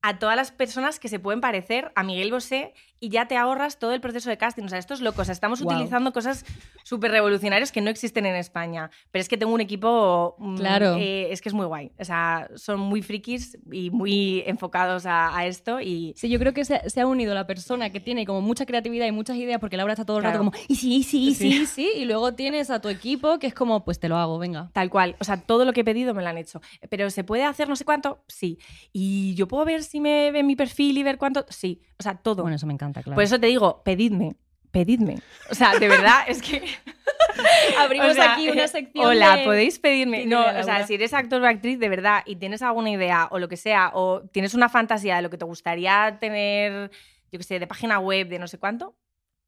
a 0.02 0.18
todas 0.18 0.36
las 0.36 0.50
personas 0.50 0.98
que 0.98 1.08
se 1.08 1.18
pueden 1.20 1.40
parecer 1.40 1.92
a 1.94 2.02
Miguel 2.02 2.30
Bosé 2.32 2.74
y 2.98 3.08
ya 3.08 3.26
te 3.26 3.36
ahorras 3.36 3.78
todo 3.78 3.92
el 3.92 4.00
proceso 4.00 4.30
de 4.30 4.36
casting. 4.36 4.64
O 4.64 4.68
sea, 4.68 4.78
esto 4.78 4.94
es 4.94 5.00
loco. 5.00 5.22
O 5.22 5.24
sea, 5.24 5.32
estamos 5.32 5.60
Guau. 5.62 5.74
utilizando 5.76 6.12
cosas 6.12 6.44
súper 6.84 7.10
revolucionarias 7.10 7.72
que 7.72 7.80
no 7.80 7.90
existen 7.90 8.26
en 8.26 8.36
España. 8.36 8.90
Pero 9.10 9.20
es 9.22 9.28
que 9.28 9.36
tengo 9.36 9.52
un 9.52 9.60
equipo. 9.60 10.36
mm, 10.38 10.56
Claro. 10.56 10.96
eh, 10.98 11.32
es 11.32 11.40
que 11.40 11.48
es 11.48 11.54
muy 11.54 11.66
guay. 11.66 11.90
O 11.98 12.04
sea, 12.04 12.48
son 12.54 12.78
muy 12.80 13.02
frikis 13.02 13.58
y 13.72 13.90
muy 13.90 14.42
enfocados 14.46 15.04
a, 15.06 15.36
a 15.36 15.46
esto. 15.46 15.80
Y 15.80 16.14
Sí, 16.16 16.28
yo 16.28 16.38
creo 16.38 16.52
que 16.52 16.64
se, 16.64 16.88
se 16.90 17.00
ha 17.00 17.06
unido 17.06 17.34
la 17.34 17.46
persona 17.46 17.90
que 17.90 17.98
tiene 18.00 18.24
como 18.26 18.40
mucha 18.40 18.66
creatividad 18.66 19.06
y 19.06 19.12
muchas 19.12 19.36
ideas, 19.36 19.58
porque 19.60 19.76
Laura 19.76 19.94
está 19.94 20.04
todo 20.04 20.18
el 20.18 20.24
rato 20.24 20.38
Claro. 20.40 20.50
como, 20.52 20.64
y 20.68 20.74
sí, 20.76 20.96
y 20.96 21.02
sí, 21.02 21.28
y 21.28 21.34
sí, 21.34 21.52
Sí. 21.52 21.66
sí, 21.66 21.90
y 21.96 22.04
luego 22.04 22.34
tienes 22.34 22.70
a 22.70 22.80
tu 22.80 22.88
equipo 22.88 23.38
que 23.38 23.46
es 23.48 23.54
como, 23.54 23.84
pues 23.84 23.98
te 23.98 24.08
lo 24.08 24.16
hago, 24.16 24.38
venga. 24.38 24.70
Tal 24.72 24.90
cual. 24.90 25.16
O 25.20 25.24
sea, 25.24 25.36
todo 25.38 25.64
lo 25.64 25.72
que 25.72 25.80
he 25.80 25.84
pedido 25.84 26.14
me 26.14 26.22
lo 26.22 26.28
han 26.28 26.38
hecho. 26.38 26.60
Pero 26.88 27.10
¿se 27.10 27.24
puede 27.24 27.44
hacer 27.44 27.68
no 27.68 27.74
sé 27.76 27.84
cuánto? 27.84 28.24
Sí. 28.28 28.58
¿Y 28.92 29.34
yo 29.34 29.48
puedo 29.48 29.64
ver 29.64 29.82
me 30.00 30.30
ve 30.30 30.42
mi 30.42 30.56
perfil 30.56 30.98
y 30.98 31.02
ver 31.02 31.18
cuánto? 31.18 31.44
Sí. 31.48 31.80
O 31.98 32.02
sea, 32.02 32.16
todo. 32.16 32.42
Bueno, 32.42 32.56
eso 32.56 32.66
me 32.66 32.72
encanta, 32.72 33.02
claro. 33.02 33.14
Por 33.14 33.24
eso 33.24 33.38
te 33.38 33.46
digo, 33.46 33.82
pedidme. 33.84 34.36
Pedidme. 34.70 35.18
O 35.50 35.54
sea, 35.54 35.78
de 35.78 35.86
verdad, 35.86 36.24
es 36.26 36.40
que. 36.40 36.62
abrimos 37.78 38.10
o 38.10 38.14
sea, 38.14 38.32
aquí 38.32 38.48
una 38.48 38.66
sección 38.66 39.06
Hola, 39.06 39.36
de- 39.36 39.44
podéis 39.44 39.78
pedirme. 39.78 40.24
No, 40.24 40.40
o 40.40 40.62
sea, 40.62 40.86
si 40.86 40.94
eres 40.94 41.12
actor 41.12 41.42
o 41.42 41.46
actriz 41.46 41.78
de 41.78 41.88
verdad 41.88 42.22
y 42.26 42.36
tienes 42.36 42.62
alguna 42.62 42.90
idea 42.90 43.28
o 43.30 43.38
lo 43.38 43.48
que 43.48 43.56
sea, 43.56 43.90
o 43.94 44.22
tienes 44.32 44.54
una 44.54 44.68
fantasía 44.68 45.16
de 45.16 45.22
lo 45.22 45.30
que 45.30 45.38
te 45.38 45.44
gustaría 45.44 46.16
tener, 46.20 46.90
yo 47.30 47.38
qué 47.38 47.44
sé, 47.44 47.58
de 47.58 47.66
página 47.66 47.98
web, 47.98 48.28
de 48.28 48.38
no 48.38 48.48
sé 48.48 48.58
cuánto, 48.58 48.96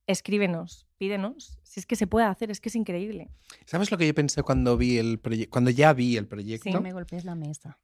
escríbenos, 0.07 0.87
pídenos. 0.99 1.59
Si 1.63 1.81
es 1.81 1.87
que 1.87 1.97
se 1.97 2.07
puede 2.07 2.27
hacer, 2.27 2.51
es 2.51 2.61
que 2.61 2.69
es 2.69 2.77
increíble. 2.77 3.31
¿Sabes 3.65 3.91
lo 3.91 3.99
que 3.99 4.07
yo 4.07 4.15
pensé 4.15 4.43
cuando 4.43 4.77
vi 4.77 4.99
el 4.99 5.19
proyecto? 5.19 5.51
Cuando 5.51 5.71
ya 5.71 5.93
vi 5.93 6.17
el 6.17 6.27
proyecto. 6.27 6.71
No 6.71 6.81
me 6.81 6.93
golpees 6.93 7.25
la 7.25 7.35
mesa. 7.35 7.79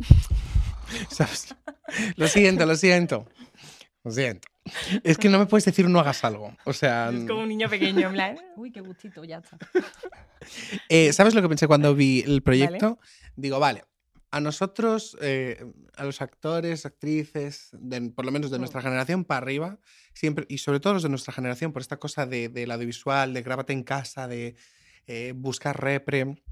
¿Sabes? 1.10 1.54
Lo 2.16 2.28
siento, 2.28 2.66
lo 2.66 2.76
siento. 2.76 3.26
Lo 4.04 4.10
siento. 4.10 4.48
Es 5.04 5.18
que 5.18 5.28
no 5.28 5.38
me 5.38 5.46
puedes 5.46 5.64
decir 5.64 5.88
no 5.88 6.00
hagas 6.00 6.24
algo. 6.24 6.56
O 6.64 6.72
sea, 6.72 7.10
Es 7.10 7.24
como 7.26 7.42
un 7.42 7.48
niño 7.48 7.68
pequeño, 7.68 8.08
en 8.08 8.12
plan. 8.14 8.38
Uy, 8.56 8.70
qué 8.70 8.80
gustito, 8.80 9.24
ya 9.24 9.38
está. 9.38 9.58
eh, 10.88 11.12
¿sabes 11.12 11.34
lo 11.34 11.42
que 11.42 11.48
pensé 11.48 11.66
cuando 11.66 11.94
vi 11.94 12.20
el 12.26 12.42
proyecto? 12.42 12.98
Digo, 13.36 13.58
vale, 13.58 13.84
a 14.30 14.40
nosotros, 14.40 15.16
eh, 15.20 15.64
a 15.96 16.04
los 16.04 16.20
actores, 16.22 16.86
actrices, 16.86 17.70
de- 17.72 18.10
por 18.10 18.24
lo 18.24 18.30
menos 18.32 18.50
de 18.50 18.58
Mm. 18.58 18.60
nuestra 18.60 18.82
generación 18.82 19.24
para 19.24 19.38
arriba, 19.38 19.78
siempre, 20.14 20.46
y 20.48 20.58
sobre 20.58 20.80
todo 20.80 20.94
los 20.94 21.02
de 21.02 21.08
nuestra 21.08 21.32
generación, 21.32 21.72
por 21.72 21.82
esta 21.82 21.98
cosa 21.98 22.26
de, 22.26 22.48
del 22.48 22.70
audiovisual, 22.70 23.34
de 23.34 23.42
grábate 23.42 23.72
en 23.72 23.82
casa, 23.82 24.28
de 24.28 24.54
eh, 25.06 25.32
buscar 25.34 25.80
repre. 25.80 26.42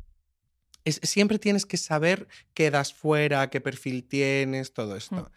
Es- 0.89 1.01
siempre 1.03 1.39
tienes 1.39 1.67
que 1.67 1.77
saber 1.77 2.29
qué 2.55 2.71
das 2.71 2.93
fuera, 2.93 3.51
qué 3.51 3.61
perfil 3.61 4.05
tienes, 4.05 4.73
todo 4.73 4.97
esto. 4.97 5.31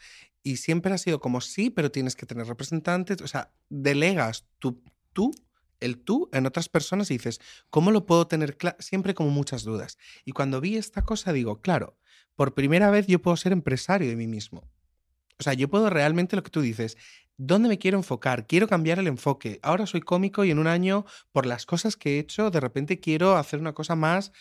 Y 0.43 0.58
siempre 0.58 0.93
ha 0.93 0.98
sido 0.98 1.20
como 1.20 1.41
sí, 1.41 1.70
pero 1.70 1.91
tienes 1.91 2.15
que 2.15 2.25
tener 2.25 2.48
representantes. 2.48 3.22
O 3.22 3.27
sea, 3.27 3.51
delegas 3.70 4.46
tú, 4.60 4.81
tú, 5.13 5.31
el 5.79 6.00
tú 6.00 6.29
en 6.34 6.46
otras 6.46 6.70
personas 6.70 7.12
y 7.12 7.15
dices, 7.15 7.39
¿cómo 7.70 7.91
lo 7.91 8.05
puedo 8.05 8.27
tener 8.27 8.58
claro? 8.58 8.77
Siempre 8.79 9.13
como 9.13 9.29
muchas 9.29 9.63
dudas. 9.63 9.98
Y 10.25 10.31
cuando 10.31 10.62
vi 10.62 10.77
esta 10.77 11.03
cosa 11.03 11.34
digo, 11.34 11.62
claro, 11.62 11.98
por 12.36 12.53
primera 12.53 12.89
vez 12.89 13.08
yo 13.08 13.22
puedo 13.22 13.38
ser 13.38 13.51
empresario 13.51 14.10
de 14.10 14.15
mí 14.15 14.27
mismo. 14.27 14.67
O 15.39 15.43
sea, 15.43 15.53
yo 15.53 15.70
puedo 15.70 15.89
realmente 15.89 16.36
lo 16.36 16.43
que 16.43 16.51
tú 16.51 16.62
dices, 16.62 16.98
¿dónde 17.38 17.67
me 17.67 17.79
quiero 17.79 17.98
enfocar? 17.98 18.46
Quiero 18.46 18.67
cambiar 18.67 19.00
el 19.00 19.08
enfoque. 19.08 19.60
Ahora 19.63 19.88
soy 19.88 20.01
cómico 20.01 20.46
y 20.46 20.51
en 20.51 20.60
un 20.60 20.67
año, 20.67 21.05
por 21.31 21.48
las 21.48 21.65
cosas 21.65 21.98
que 21.98 22.15
he 22.15 22.20
hecho, 22.20 22.51
de 22.51 22.60
repente 22.60 23.00
quiero 23.00 23.36
hacer 23.36 23.60
una 23.60 23.74
cosa 23.74 23.96
más 23.96 24.31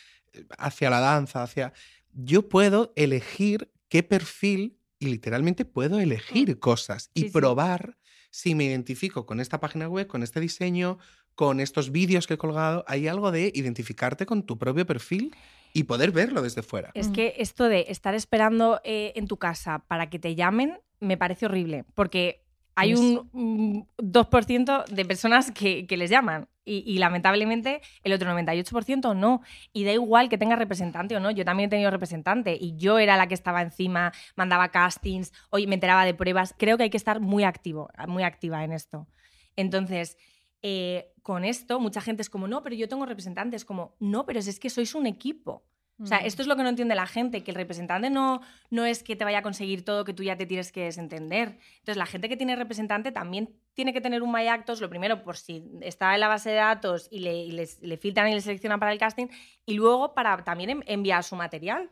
hacia 0.58 0.90
la 0.90 1.00
danza, 1.00 1.42
hacia... 1.42 1.72
Yo 2.12 2.48
puedo 2.48 2.92
elegir 2.96 3.70
qué 3.88 4.02
perfil 4.02 4.78
y 4.98 5.06
literalmente 5.06 5.64
puedo 5.64 5.98
elegir 6.00 6.58
cosas 6.58 7.10
y 7.14 7.20
Sí, 7.22 7.26
sí. 7.28 7.32
probar 7.32 7.96
si 8.30 8.54
me 8.54 8.64
identifico 8.64 9.26
con 9.26 9.40
esta 9.40 9.60
página 9.60 9.88
web, 9.88 10.06
con 10.06 10.22
este 10.22 10.40
diseño, 10.40 10.98
con 11.34 11.58
estos 11.60 11.90
vídeos 11.90 12.26
que 12.26 12.34
he 12.34 12.38
colgado. 12.38 12.84
Hay 12.86 13.08
algo 13.08 13.30
de 13.32 13.50
identificarte 13.54 14.26
con 14.26 14.44
tu 14.44 14.58
propio 14.58 14.84
perfil 14.86 15.34
y 15.72 15.84
poder 15.84 16.10
verlo 16.10 16.42
desde 16.42 16.62
fuera. 16.62 16.90
Es 16.94 17.08
Mm. 17.08 17.12
que 17.12 17.34
esto 17.38 17.64
de 17.68 17.86
estar 17.88 18.14
esperando 18.14 18.80
eh, 18.84 19.12
en 19.16 19.26
tu 19.26 19.36
casa 19.36 19.84
para 19.88 20.10
que 20.10 20.18
te 20.18 20.34
llamen 20.34 20.78
me 21.00 21.16
parece 21.16 21.46
horrible, 21.46 21.84
porque 21.94 22.44
hay 22.80 22.94
Pues- 22.94 23.00
un, 23.00 23.28
un 23.32 23.88
2% 23.98 24.84
de 24.86 25.04
personas 25.04 25.50
que, 25.50 25.86
que 25.86 25.96
les 25.96 26.10
llaman. 26.10 26.48
Y, 26.64 26.84
y 26.86 26.98
lamentablemente 26.98 27.80
el 28.04 28.12
otro 28.12 28.30
98% 28.30 29.16
no. 29.16 29.42
Y 29.72 29.84
da 29.84 29.92
igual 29.92 30.28
que 30.28 30.38
tenga 30.38 30.56
representante 30.56 31.16
o 31.16 31.20
no. 31.20 31.30
Yo 31.30 31.44
también 31.44 31.68
he 31.68 31.70
tenido 31.70 31.90
representante 31.90 32.56
y 32.60 32.76
yo 32.76 32.98
era 32.98 33.16
la 33.16 33.26
que 33.26 33.34
estaba 33.34 33.62
encima, 33.62 34.12
mandaba 34.36 34.68
castings, 34.68 35.32
hoy 35.50 35.66
me 35.66 35.74
enteraba 35.74 36.04
de 36.04 36.14
pruebas. 36.14 36.54
Creo 36.56 36.76
que 36.76 36.84
hay 36.84 36.90
que 36.90 36.96
estar 36.96 37.20
muy 37.20 37.44
activo, 37.44 37.88
muy 38.06 38.22
activa 38.22 38.62
en 38.62 38.72
esto. 38.72 39.08
Entonces, 39.56 40.16
eh, 40.62 41.12
con 41.22 41.44
esto, 41.44 41.80
mucha 41.80 42.00
gente 42.00 42.22
es 42.22 42.30
como, 42.30 42.46
no, 42.46 42.62
pero 42.62 42.76
yo 42.76 42.88
tengo 42.88 43.06
representantes. 43.06 43.64
Como, 43.64 43.96
no, 43.98 44.24
pero 44.26 44.38
es 44.38 44.60
que 44.60 44.70
sois 44.70 44.94
un 44.94 45.06
equipo. 45.06 45.64
O 46.02 46.06
sea, 46.06 46.20
Mm. 46.20 46.26
esto 46.26 46.42
es 46.42 46.48
lo 46.48 46.56
que 46.56 46.62
no 46.62 46.68
entiende 46.70 46.94
la 46.94 47.06
gente, 47.06 47.42
que 47.42 47.50
el 47.50 47.56
representante 47.56 48.08
no, 48.10 48.40
no 48.70 48.84
es 48.86 49.02
que 49.02 49.16
te 49.16 49.24
vaya 49.24 49.38
a 49.38 49.42
conseguir 49.42 49.84
todo, 49.84 50.04
que 50.04 50.14
tú 50.14 50.22
ya 50.22 50.36
te 50.36 50.46
tienes 50.46 50.72
que 50.72 50.84
desentender. 50.84 51.58
Entonces, 51.80 51.96
la 51.96 52.06
gente 52.06 52.28
que 52.28 52.36
tiene 52.36 52.56
representante 52.56 53.12
también 53.12 53.50
tiene 53.74 53.92
que 53.92 54.00
tener 54.00 54.22
un 54.22 54.32
My 54.32 54.48
Actos, 54.48 54.80
lo 54.80 54.88
primero, 54.88 55.22
por 55.22 55.36
si 55.36 55.64
está 55.82 56.14
en 56.14 56.20
la 56.20 56.28
base 56.28 56.50
de 56.50 56.56
datos 56.56 57.06
y 57.10 57.20
le, 57.20 57.34
y 57.36 57.50
les- 57.52 57.80
le 57.82 57.96
filtran 57.96 58.28
y 58.28 58.34
le 58.34 58.40
seleccionan 58.40 58.80
para 58.80 58.92
el 58.92 58.98
casting, 58.98 59.26
y 59.66 59.74
luego 59.74 60.14
para 60.14 60.42
también 60.44 60.70
en- 60.70 60.84
enviar 60.86 61.22
su 61.22 61.36
material. 61.36 61.90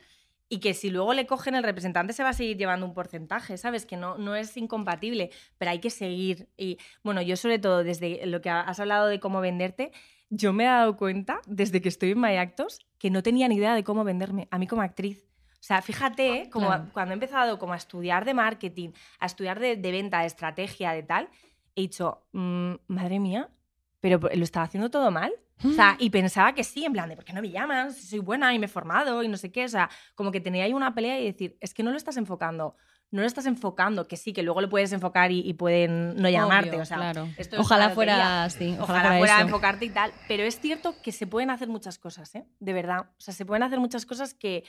Y 0.50 0.60
que 0.60 0.72
si 0.72 0.88
luego 0.88 1.12
le 1.12 1.26
cogen 1.26 1.54
el 1.56 1.62
representante 1.62 2.14
se 2.14 2.22
va 2.22 2.30
a 2.30 2.32
seguir 2.32 2.56
llevando 2.56 2.86
un 2.86 2.94
porcentaje, 2.94 3.58
¿sabes? 3.58 3.84
Que 3.84 3.98
no, 3.98 4.16
no 4.16 4.34
es 4.34 4.56
incompatible, 4.56 5.30
pero 5.58 5.70
hay 5.72 5.78
que 5.80 5.90
seguir. 5.90 6.48
Y 6.56 6.78
bueno, 7.02 7.20
yo 7.20 7.36
sobre 7.36 7.58
todo 7.58 7.84
desde 7.84 8.24
lo 8.24 8.40
que 8.40 8.48
has 8.48 8.80
hablado 8.80 9.08
de 9.08 9.20
cómo 9.20 9.42
venderte, 9.42 9.92
yo 10.30 10.54
me 10.54 10.64
he 10.64 10.66
dado 10.66 10.96
cuenta 10.96 11.40
desde 11.46 11.82
que 11.82 11.90
estoy 11.90 12.12
en 12.12 12.20
My 12.20 12.36
Actos 12.38 12.80
que 12.99 13.11
no 13.11 13.23
tenía 13.23 13.49
ni 13.49 13.57
idea 13.57 13.75
de 13.75 13.85
cómo 13.85 14.05
venderme, 14.05 14.49
a 14.50 14.59
mí 14.59 14.67
como 14.67 14.83
actriz. 14.83 15.25
O 15.55 15.62
sea, 15.62 15.83
fíjate, 15.83 16.43
¿eh? 16.43 16.50
como 16.50 16.67
Claro. 16.69 16.87
cuando 16.93 17.12
he 17.12 17.14
empezado 17.14 17.59
como 17.59 17.73
a 17.73 17.76
estudiar 17.76 18.25
de 18.25 18.35
marketing, 18.35 18.90
a 19.19 19.26
estudiar 19.26 19.59
de, 19.59 19.76
de 19.76 19.93
venta, 19.93 20.21
de 20.21 20.26
estrategia, 20.26 20.93
de 20.93 21.02
tal, 21.02 21.28
he 21.75 21.83
dicho, 21.83 22.26
mm, 22.33 22.75
madre 22.88 23.19
mía, 23.19 23.50
pero 24.00 24.19
lo 24.21 24.45
estaba 24.45 24.67
haciendo 24.67 24.90
todo 24.90 25.11
mal. 25.11 25.33
O 25.64 25.71
sea, 25.71 25.97
y 25.99 26.11
pensaba 26.11 26.52
que 26.55 26.62
sí, 26.62 26.85
en 26.85 26.93
plan 26.93 27.09
de, 27.09 27.17
¿por 27.17 27.25
qué 27.25 27.33
no 27.33 27.43
me 27.43 27.50
llaman? 27.50 27.93
Si 27.93 28.07
soy 28.07 28.21
buena 28.21 28.55
y 28.55 28.59
me 28.61 28.67
he 28.67 28.69
formado 28.69 29.23
y 29.25 29.28
no 29.28 29.37
sé 29.37 29.50
qué. 29.50 29.64
O 29.64 29.69
sea, 29.69 29.90
como 30.14 30.31
que 30.31 30.40
tenía 30.40 30.64
ahí 30.64 30.73
una 30.73 30.95
pelea 30.95 31.19
y 31.21 31.25
decir, 31.25 31.57
es 31.61 31.75
que 31.75 31.83
no 31.83 31.90
lo 31.90 31.97
estás 31.97 32.17
enfocando. 32.17 32.76
No 33.10 33.22
lo 33.22 33.26
estás 33.26 33.46
enfocando, 33.46 34.06
que 34.06 34.16
sí, 34.18 34.32
que 34.34 34.42
luego 34.42 34.60
lo 34.60 34.68
puedes 34.68 34.92
enfocar 34.92 35.32
y, 35.32 35.40
y 35.40 35.54
pueden 35.54 36.14
no 36.16 36.28
llamarte. 36.28 36.70
Obvio, 36.70 36.82
o 36.82 36.84
sea, 36.84 36.98
claro. 36.98 37.28
esto 37.38 37.56
es 37.56 37.60
Ojalá 37.60 37.90
fuera 37.90 38.44
así. 38.44 38.76
Ojalá, 38.78 39.00
Ojalá, 39.00 39.18
fuera, 39.18 39.36
eso. 39.36 39.44
enfocarte 39.46 39.84
y 39.86 39.90
tal. 39.90 40.12
Pero 40.28 40.42
es 40.42 40.60
cierto 40.60 40.94
que 41.02 41.10
se 41.12 41.26
pueden 41.26 41.48
hacer 41.50 41.68
muchas 41.68 41.98
cosas, 41.98 42.34
¿eh? 42.34 42.44
De 42.60 42.72
verdad. 42.74 43.06
O 43.16 43.20
sea, 43.20 43.32
se 43.32 43.46
pueden 43.46 43.62
hacer 43.62 43.80
muchas 43.80 44.04
cosas 44.04 44.34
que, 44.34 44.64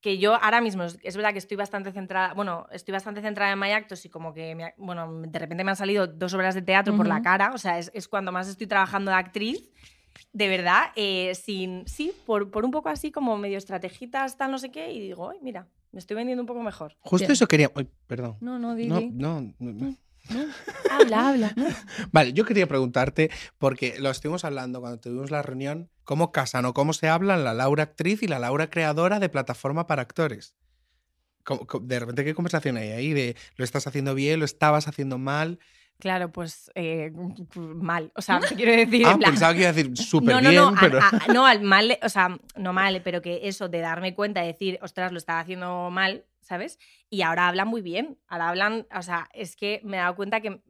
que 0.00 0.18
yo 0.18 0.36
ahora 0.36 0.60
mismo, 0.60 0.84
es- 0.84 1.16
verdad 1.16 1.32
que 1.32 1.38
estoy 1.38 1.56
bastante 1.56 1.90
centrada, 1.90 2.34
bueno, 2.34 2.68
estoy 2.70 2.92
bastante 2.92 3.20
centrada 3.20 3.50
en 3.52 3.58
My 3.58 3.72
Actos 3.72 4.04
y 4.04 4.10
como 4.10 4.32
que, 4.32 4.54
me 4.54 4.72
bueno, 4.76 5.22
de 5.22 5.38
repente 5.38 5.64
me 5.64 5.70
han 5.72 5.76
salido 5.76 6.06
dos 6.06 6.34
obras 6.34 6.54
de 6.54 6.62
teatro 6.62 6.96
por 6.96 7.08
la 7.08 7.20
cara, 7.22 7.50
o 7.52 7.58
sea, 7.58 7.78
es, 7.80 7.90
es 7.94 8.06
cuando 8.06 8.30
más 8.30 8.46
estoy 8.46 8.68
trabajando 8.68 9.10
de 9.10 9.16
actriz. 9.16 9.72
De 10.32 10.48
verdad, 10.48 10.92
eh, 10.96 11.34
sin, 11.34 11.86
sí, 11.86 12.12
por, 12.26 12.50
por 12.50 12.64
un 12.64 12.70
poco 12.70 12.88
así 12.88 13.10
como 13.10 13.36
medio 13.38 13.58
estrategitas, 13.58 14.36
tal, 14.36 14.50
no 14.50 14.58
sé 14.58 14.70
qué, 14.70 14.92
y 14.92 15.00
digo, 15.00 15.30
ay, 15.30 15.38
mira, 15.42 15.66
me 15.92 15.98
estoy 16.00 16.16
vendiendo 16.16 16.42
un 16.42 16.46
poco 16.46 16.62
mejor. 16.62 16.96
Justo 17.00 17.24
Bien. 17.26 17.32
eso 17.32 17.46
quería. 17.46 17.70
Ay, 17.74 17.88
perdón. 18.06 18.36
No, 18.40 18.58
no, 18.58 18.74
di, 18.74 18.86
No, 18.86 19.00
di. 19.00 19.10
no, 19.10 19.40
no, 19.40 19.72
no. 19.72 19.96
Habla, 20.90 21.28
habla. 21.28 21.54
Vale, 22.12 22.32
yo 22.32 22.44
quería 22.44 22.66
preguntarte, 22.66 23.30
porque 23.58 23.94
lo 24.00 24.10
estuvimos 24.10 24.44
hablando 24.44 24.80
cuando 24.80 24.98
tuvimos 24.98 25.30
la 25.30 25.40
reunión, 25.42 25.88
cómo 26.04 26.32
casan 26.32 26.64
o 26.64 26.74
cómo 26.74 26.92
se 26.92 27.08
hablan 27.08 27.44
la 27.44 27.54
Laura 27.54 27.84
actriz 27.84 28.22
y 28.22 28.26
la 28.26 28.38
Laura 28.40 28.68
creadora 28.68 29.20
de 29.20 29.28
plataforma 29.28 29.86
para 29.86 30.02
actores. 30.02 30.56
¿Cómo- 31.44 31.64
cómo- 31.66 31.86
De 31.86 32.00
repente, 32.00 32.24
¿qué 32.24 32.34
conversación 32.34 32.76
hay 32.76 32.90
ahí? 32.90 33.12
De 33.12 33.36
lo 33.56 33.64
estás 33.64 33.86
haciendo 33.86 34.14
bien, 34.16 34.40
lo 34.40 34.44
estabas 34.44 34.88
haciendo 34.88 35.16
mal. 35.16 35.60
Claro, 35.98 36.30
pues 36.30 36.70
eh, 36.74 37.10
mal. 37.56 38.12
O 38.14 38.22
sea, 38.22 38.38
quiero 38.56 38.72
decir. 38.72 39.06
Ah, 39.06 39.16
plan- 39.16 39.30
pensaba 39.30 39.54
que 39.54 39.60
iba 39.60 39.70
a 39.70 39.72
decir 39.72 39.96
súper 39.96 40.34
no, 40.34 40.40
no, 40.42 40.50
bien, 40.50 40.62
no, 40.62 40.68
a- 40.68 40.80
pero. 40.80 40.98
a- 41.00 41.10
no, 41.34 41.46
al 41.46 41.62
mal, 41.62 41.98
o 42.02 42.08
sea, 42.08 42.36
no 42.56 42.72
mal, 42.72 43.00
pero 43.02 43.22
que 43.22 43.40
eso 43.48 43.68
de 43.68 43.80
darme 43.80 44.14
cuenta, 44.14 44.40
de 44.42 44.48
decir, 44.48 44.78
ostras, 44.82 45.10
lo 45.12 45.18
estaba 45.18 45.40
haciendo 45.40 45.90
mal, 45.90 46.24
¿sabes? 46.42 46.78
Y 47.08 47.22
ahora 47.22 47.48
hablan 47.48 47.68
muy 47.68 47.80
bien. 47.82 48.18
Ahora 48.28 48.50
hablan, 48.50 48.86
o 48.94 49.02
sea, 49.02 49.28
es 49.32 49.56
que 49.56 49.80
me 49.84 49.96
he 49.96 50.00
dado 50.00 50.16
cuenta 50.16 50.40
que 50.40 50.60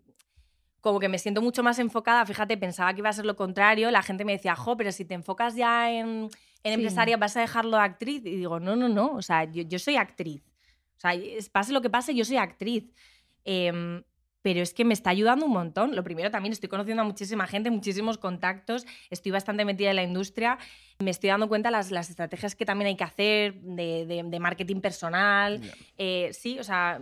como 0.81 1.00
que 1.00 1.09
me 1.09 1.18
siento 1.18 1.42
mucho 1.42 1.64
más 1.64 1.81
enfocada. 1.81 2.24
Fíjate, 2.24 2.57
pensaba 2.57 2.92
que 2.94 3.00
iba 3.00 3.09
a 3.09 3.12
ser 3.12 3.27
lo 3.27 3.35
contrario. 3.35 3.90
La 3.90 4.03
gente 4.05 4.24
me 4.24 4.31
decía, 4.33 4.55
jo, 4.55 4.77
pero 4.77 4.92
si 4.92 5.05
te 5.05 5.14
enfocas 5.14 5.57
ya 5.57 5.90
en, 5.90 6.07
en 6.07 6.31
Sí. 6.62 6.72
empresaria, 6.74 7.16
vas 7.16 7.37
a 7.37 7.40
dejarlo 7.40 7.77
de 7.79 7.83
actriz. 7.83 8.18
Y 8.24 8.37
digo, 8.37 8.61
no, 8.61 8.77
no, 8.77 8.88
no. 8.88 9.12
O 9.14 9.22
sea, 9.22 9.42
yo, 9.50 9.64
yo 9.64 9.81
soy 9.81 9.96
actriz. 9.96 10.44
O 10.96 11.00
sea, 11.00 11.12
pase 11.50 11.72
lo 11.72 11.83
que 11.83 11.90
pase, 11.90 12.14
yo 12.14 12.24
soy 12.24 12.37
actriz. 12.37 12.85
Em, 13.44 14.05
pero 14.46 14.61
es 14.62 14.72
que 14.72 14.85
me 14.85 14.94
está 14.94 15.11
ayudando 15.11 15.44
un 15.46 15.50
montón. 15.52 15.96
Lo 15.96 16.04
primero 16.04 16.30
también 16.30 16.52
estoy 16.52 16.68
conociendo 16.68 17.02
a 17.02 17.04
muchísima 17.04 17.48
gente, 17.48 17.68
muchísimos 17.68 18.16
contactos, 18.16 18.87
estoy 19.11 19.32
bastante 19.32 19.64
metida 19.64 19.90
en 19.90 19.96
la 19.96 20.04
industria, 20.04 20.56
me 21.00 21.11
estoy 21.11 21.30
dando 21.30 21.48
cuenta 21.48 21.68
las, 21.72 21.90
las 21.90 22.11
estrategias 22.11 22.54
que 22.54 22.64
también 22.64 22.87
hay 22.87 22.96
que 22.96 23.02
hacer 23.02 23.54
de, 23.54 24.06
de- 24.06 24.22
de 24.22 24.38
marketing 24.38 24.80
personal. 24.80 25.61
Eh, 25.98 26.30
sí, 26.32 26.61
o 26.61 26.62
sea, 26.62 27.00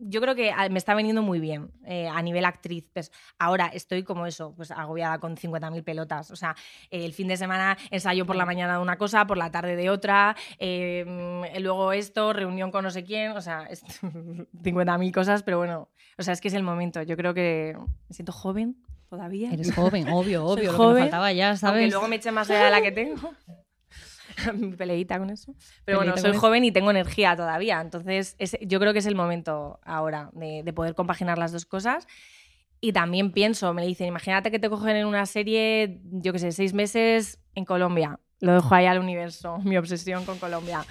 yo 0.00 0.20
creo 0.20 0.34
que 0.34 0.50
ah, 0.50 0.68
me 0.68 0.78
está 0.78 0.94
veniendo 0.94 1.22
muy 1.22 1.40
bien 1.40 1.70
eh, 1.84 2.08
a 2.08 2.20
nivel 2.22 2.44
actriz. 2.44 2.88
Pues 2.92 3.10
ahora 3.38 3.66
estoy 3.68 4.02
como 4.02 4.26
eso, 4.26 4.54
pues 4.54 4.70
agobiada 4.70 5.18
con 5.18 5.36
50.000 5.36 5.84
pelotas. 5.84 6.30
O 6.30 6.36
sea, 6.36 6.54
el 6.90 7.12
fin 7.12 7.28
de 7.28 7.36
semana 7.36 7.76
ensayo 7.90 8.26
por 8.26 8.36
la 8.36 8.46
mañana 8.46 8.76
de 8.76 8.82
una 8.82 8.96
cosa, 8.98 9.26
por 9.26 9.36
la 9.36 9.50
tarde 9.50 9.76
de 9.76 9.90
otra, 9.90 10.36
eh, 10.58 11.04
luego 11.60 11.92
esto, 11.92 12.32
reunión 12.32 12.70
con 12.70 12.84
no 12.84 12.90
sé 12.90 13.04
quién, 13.04 13.32
o 13.32 13.40
sea, 13.40 13.66
es 13.70 13.82
50.000 14.02 15.12
cosas, 15.12 15.42
pero 15.42 15.58
bueno, 15.58 15.88
o 16.18 16.22
sea, 16.22 16.32
es 16.32 16.40
que 16.40 16.48
es 16.48 16.54
el 16.54 16.62
momento. 16.62 17.02
Yo 17.02 17.16
creo 17.16 17.34
que 17.34 17.76
me 18.08 18.14
siento 18.14 18.32
joven 18.32 18.76
todavía. 19.08 19.52
Eres 19.52 19.74
joven, 19.74 20.08
obvio, 20.08 20.46
Soy 20.54 20.66
obvio. 20.68 20.76
Que 20.76 20.94
me 20.94 21.00
faltaba 21.00 21.32
ya, 21.32 21.48
Aunque 21.48 21.60
¿sabes? 21.60 21.90
luego 21.90 22.08
me 22.08 22.16
eche 22.16 22.32
más 22.32 22.48
edad 22.50 22.64
de 22.66 22.70
la 22.70 22.82
que 22.82 22.92
tengo. 22.92 23.30
Mi 24.54 24.76
peleita 24.76 25.18
con 25.18 25.30
eso. 25.30 25.54
Pero 25.84 25.98
bueno, 25.98 26.16
soy 26.16 26.32
joven 26.40 26.64
y 26.64 26.72
tengo 26.72 26.90
energía 26.90 27.34
todavía. 27.36 27.80
Entonces, 27.80 28.36
es- 28.38 28.56
yo 28.60 28.78
creo 28.80 28.92
que 28.92 28.98
es 29.00 29.06
el 29.06 29.14
momento 29.14 29.80
ahora 29.84 30.30
de, 30.32 30.62
de 30.62 30.72
poder 30.72 30.94
compaginar 30.94 31.38
las 31.38 31.52
dos 31.52 31.64
cosas. 31.66 32.06
Y 32.80 32.92
también 32.92 33.32
pienso, 33.32 33.72
me 33.72 33.86
dicen, 33.86 34.06
imagínate 34.06 34.50
que 34.50 34.58
te 34.58 34.68
cogen 34.68 34.96
en 34.96 35.06
una 35.06 35.24
serie, 35.26 35.98
yo 36.04 36.32
qué 36.32 36.38
sé, 36.38 36.52
seis 36.52 36.74
meses 36.74 37.40
en 37.54 37.64
Colombia. 37.64 38.20
Lo 38.40 38.52
dejo 38.52 38.74
ahí 38.74 38.84
al 38.84 38.98
universo, 38.98 39.58
mi 39.64 39.78
obsesión 39.78 40.24
con 40.26 40.38
Colombia. 40.38 40.84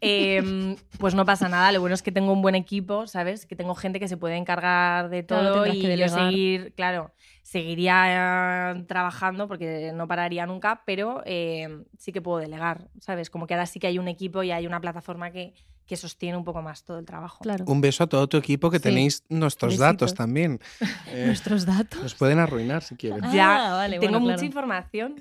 Em, 0.00 0.76
pues 0.98 1.14
no 1.14 1.24
pasa 1.24 1.48
nada, 1.48 1.70
lo 1.72 1.80
bueno 1.80 1.94
es 1.94 2.02
que 2.02 2.10
tengo 2.12 2.32
un 2.32 2.42
buen 2.42 2.54
equipo, 2.56 3.06
¿sabes? 3.06 3.46
Que 3.46 3.54
tengo 3.56 3.74
gente 3.76 4.00
que 4.00 4.08
se 4.08 4.16
puede 4.16 4.36
encargar 4.36 5.08
de 5.10 5.24
Claro, 5.24 5.52
todo 5.52 5.62
tendrás 5.64 5.76
y 5.76 5.96
yo 5.96 6.08
seguir, 6.08 6.74
claro, 6.74 7.12
seguiría 7.52 8.72
eh, 8.76 8.84
trabajando 8.86 9.48
porque 9.48 9.90
no 9.94 10.06
pararía 10.06 10.44
nunca, 10.44 10.82
pero 10.84 11.22
eh, 11.24 11.82
sí 11.96 12.12
que 12.12 12.20
puedo 12.20 12.38
delegar, 12.38 12.88
¿sabes? 13.00 13.30
Como 13.30 13.46
que 13.46 13.54
ahora 13.54 13.64
sí 13.64 13.80
que 13.80 13.86
hay 13.86 13.98
un 13.98 14.06
equipo 14.06 14.42
y 14.42 14.50
hay 14.50 14.66
una 14.66 14.80
plataforma 14.82 15.30
que, 15.30 15.54
que 15.86 15.96
sostiene 15.96 16.36
un 16.36 16.44
poco 16.44 16.60
más 16.60 16.84
todo 16.84 16.98
el 16.98 17.06
trabajo. 17.06 17.38
Claro. 17.42 17.64
Un 17.66 17.80
beso 17.80 18.04
a 18.04 18.06
todo 18.06 18.28
tu 18.28 18.36
equipo 18.36 18.70
que 18.70 18.76
Sí. 18.76 18.82
tenéis 18.82 19.24
nuestros 19.30 19.72
Besito. 19.72 19.84
datos 19.84 20.14
también. 20.14 20.60
Eh, 21.10 21.24
Nuestros 21.24 21.64
datos. 21.64 22.02
nos 22.02 22.14
pueden 22.14 22.38
arruinar 22.38 22.82
si 22.82 22.94
quieren. 22.96 23.24
Ah, 23.24 23.32
Ya, 23.34 23.72
vale, 23.72 23.98
tengo 23.98 24.12
bueno, 24.12 24.20
mucha 24.20 24.34
claro. 24.34 24.46
información. 24.46 25.14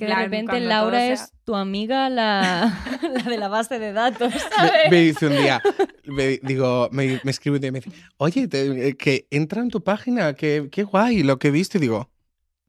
Que 0.00 0.06
de 0.06 0.14
repente 0.14 0.60
Laura 0.60 0.98
sea- 0.98 1.12
es 1.12 1.32
tu 1.44 1.54
amiga, 1.54 2.08
la, 2.10 2.72
la 3.12 3.22
de 3.22 3.36
la 3.38 3.48
base 3.48 3.78
de 3.78 3.92
datos. 3.92 4.32
Me, 4.84 4.90
me 4.90 5.00
dice 5.02 5.26
un 5.26 5.36
día, 5.36 5.62
me, 6.04 6.38
digo, 6.42 6.88
me, 6.92 7.20
me 7.24 7.30
escribe 7.30 7.56
un 7.56 7.60
día 7.60 7.68
y 7.68 7.72
me 7.72 7.80
dice, 7.80 7.90
oye, 8.16 8.48
te- 8.48 8.88
eh, 8.88 8.96
que 8.96 9.26
entra 9.30 9.60
en 9.62 9.68
tu 9.70 9.82
página, 9.84 10.34
que 10.34 10.68
qué 10.70 10.82
guay 10.84 11.22
lo 11.22 11.38
que 11.38 11.48
he 11.48 11.50
visto. 11.50 11.78
Y 11.78 11.80
digo, 11.82 12.10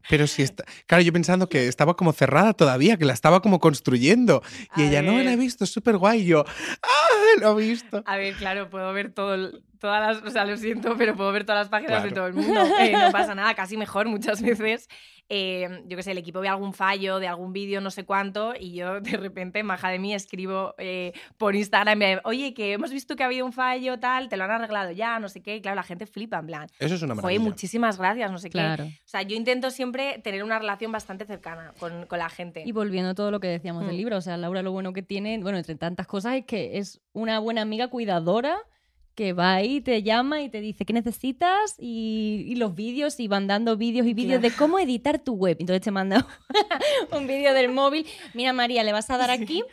pero 0.10 0.26
si 0.28 0.41
está. 0.41 0.63
Claro, 0.88 1.04
yo 1.04 1.13
pensando 1.13 1.48
que 1.48 1.67
estaba 1.67 1.96
como 1.96 2.12
cerrada 2.12 2.54
todavía, 2.54 2.98
que 2.98 3.06
la 3.06 3.13
estaba 3.13 3.41
como 3.41 3.60
construyendo. 3.60 4.41
Y 4.76 4.82
A 4.82 4.88
ella, 4.89 5.02
no, 5.02 5.13
la 5.13 5.22
he 5.22 5.26
ver. 5.36 5.38
visto, 5.38 5.63
es 5.63 5.70
súper 5.72 5.98
guay. 5.98 6.22
Y 6.22 6.26
yo, 6.26 6.44
¡ah! 6.84 7.39
Lo 7.39 7.60
he 7.60 7.67
visto. 7.67 8.04
A 8.06 8.17
ver, 8.17 8.34
claro, 8.36 8.70
puedo 8.70 8.91
ver 8.94 9.13
todo, 9.13 9.36
el- 9.36 9.63
todas 9.82 10.00
las, 10.15 10.24
o 10.24 10.30
sea, 10.32 10.46
lo 10.46 10.56
siento, 10.56 10.96
pero 10.98 11.15
puedo 11.15 11.32
ver 11.34 11.44
todas 11.44 11.60
las 11.62 11.70
páginas 11.70 12.04
de 12.04 12.10
Claro. 12.12 12.15
todo 12.15 12.28
el 12.28 12.34
mundo. 12.34 12.62
Eh, 12.80 12.94
no 12.94 13.12
pasa 13.12 13.36
nada, 13.36 13.54
casi 13.56 13.76
mejor 13.76 14.08
muchas 14.08 14.41
veces. 14.41 14.88
Eh, 15.34 15.84
yo 15.88 15.96
qué 15.96 16.04
sé, 16.04 16.12
el 16.12 16.17
equipo 16.17 16.41
ve 16.41 16.50
algún 16.50 16.74
fallo 16.74 17.17
de 17.20 17.28
algún 17.28 17.54
vídeo, 17.54 17.80
no 17.80 17.89
sé 17.89 18.04
cuánto, 18.04 18.54
y 18.60 18.74
yo 18.74 19.00
de 19.02 19.17
repente, 19.17 19.63
maja 19.63 19.89
de 19.89 19.98
mí, 19.98 20.13
escribo 20.13 20.76
eh, 20.78 21.13
por 21.38 21.56
Instagram, 21.56 22.00
de, 22.00 22.20
oye, 22.26 22.54
que 22.54 22.74
hemos 22.74 22.91
visto 22.91 23.15
que 23.15 23.24
ha 23.24 23.28
habido 23.28 23.46
un 23.46 23.54
fallo, 23.54 23.98
tal, 23.98 24.28
te 24.30 24.36
lo 24.38 24.44
han 24.44 24.52
arreglado 24.52 24.91
ya, 24.91 25.20
no 25.20 25.30
sé 25.30 25.41
qué, 25.41 25.56
y 25.56 25.62
claro, 25.62 25.76
la 25.76 25.84
gente 25.84 26.06
flipa, 26.06 26.38
en 26.39 26.48
plan, 26.48 26.67
Eso 26.80 26.96
es 26.96 27.02
una 27.02 27.13
oye, 27.13 27.22
maravilla. 27.22 27.44
muchísimas 27.44 27.98
gracias, 27.98 28.30
no 28.32 28.38
sé 28.39 28.50
Claro. 28.50 28.84
qué. 28.84 28.89
O 28.89 29.08
sea, 29.08 29.22
yo 29.22 29.36
intento 29.38 29.72
siempre 29.72 30.20
tener 30.24 30.44
una 30.44 30.60
relación 30.60 30.91
bastante 30.91 31.26
cercana 31.26 31.74
con, 31.80 32.06
con 32.08 32.20
la 32.20 32.30
gente. 32.30 32.63
Y 32.65 32.72
volviendo 32.74 33.12
a 33.12 33.15
todo 33.15 33.32
lo 33.32 33.39
que 33.39 33.48
decíamos 33.48 33.86
del 33.86 33.94
Mm. 33.96 33.98
libro, 33.98 34.17
o 34.17 34.22
sea, 34.22 34.36
Laura 34.38 34.62
lo 34.62 34.72
bueno 34.74 34.91
que 34.91 35.02
tiene, 35.02 35.39
bueno, 35.39 35.58
entre 35.58 35.76
tantas 35.76 36.08
cosas, 36.08 36.36
es 36.36 36.46
que 36.46 36.78
es 36.78 37.00
una 37.13 37.39
buena 37.39 37.62
amiga 37.62 37.88
cuidadora 37.88 38.58
que 39.15 39.34
va 39.34 39.56
ahí, 39.56 39.82
te 39.82 40.04
llama 40.04 40.41
y 40.41 40.50
te 40.50 40.62
dice 40.62 40.86
qué 40.86 40.93
necesitas 40.93 41.76
y, 41.78 42.45
y 42.47 42.56
los 42.56 42.76
vídeos 42.76 43.19
y 43.19 43.28
van 43.28 43.47
dando 43.47 43.78
vídeos 43.78 44.08
y 44.08 44.13
vídeos 44.13 44.41
de 44.41 44.52
cómo 44.52 44.80
editar 44.80 45.19
tu 45.19 45.34
web. 45.34 45.58
Entonces 45.60 45.82
te 45.82 45.91
manda 45.91 46.26
un 47.12 47.28
vídeo 47.28 47.54
del 47.54 47.69
móvil, 47.69 48.06
mira 48.34 48.54
María, 48.54 48.84
le 48.84 48.93
vas 48.93 49.10
a 49.10 49.17
dar 49.17 49.32
aquí 49.32 49.63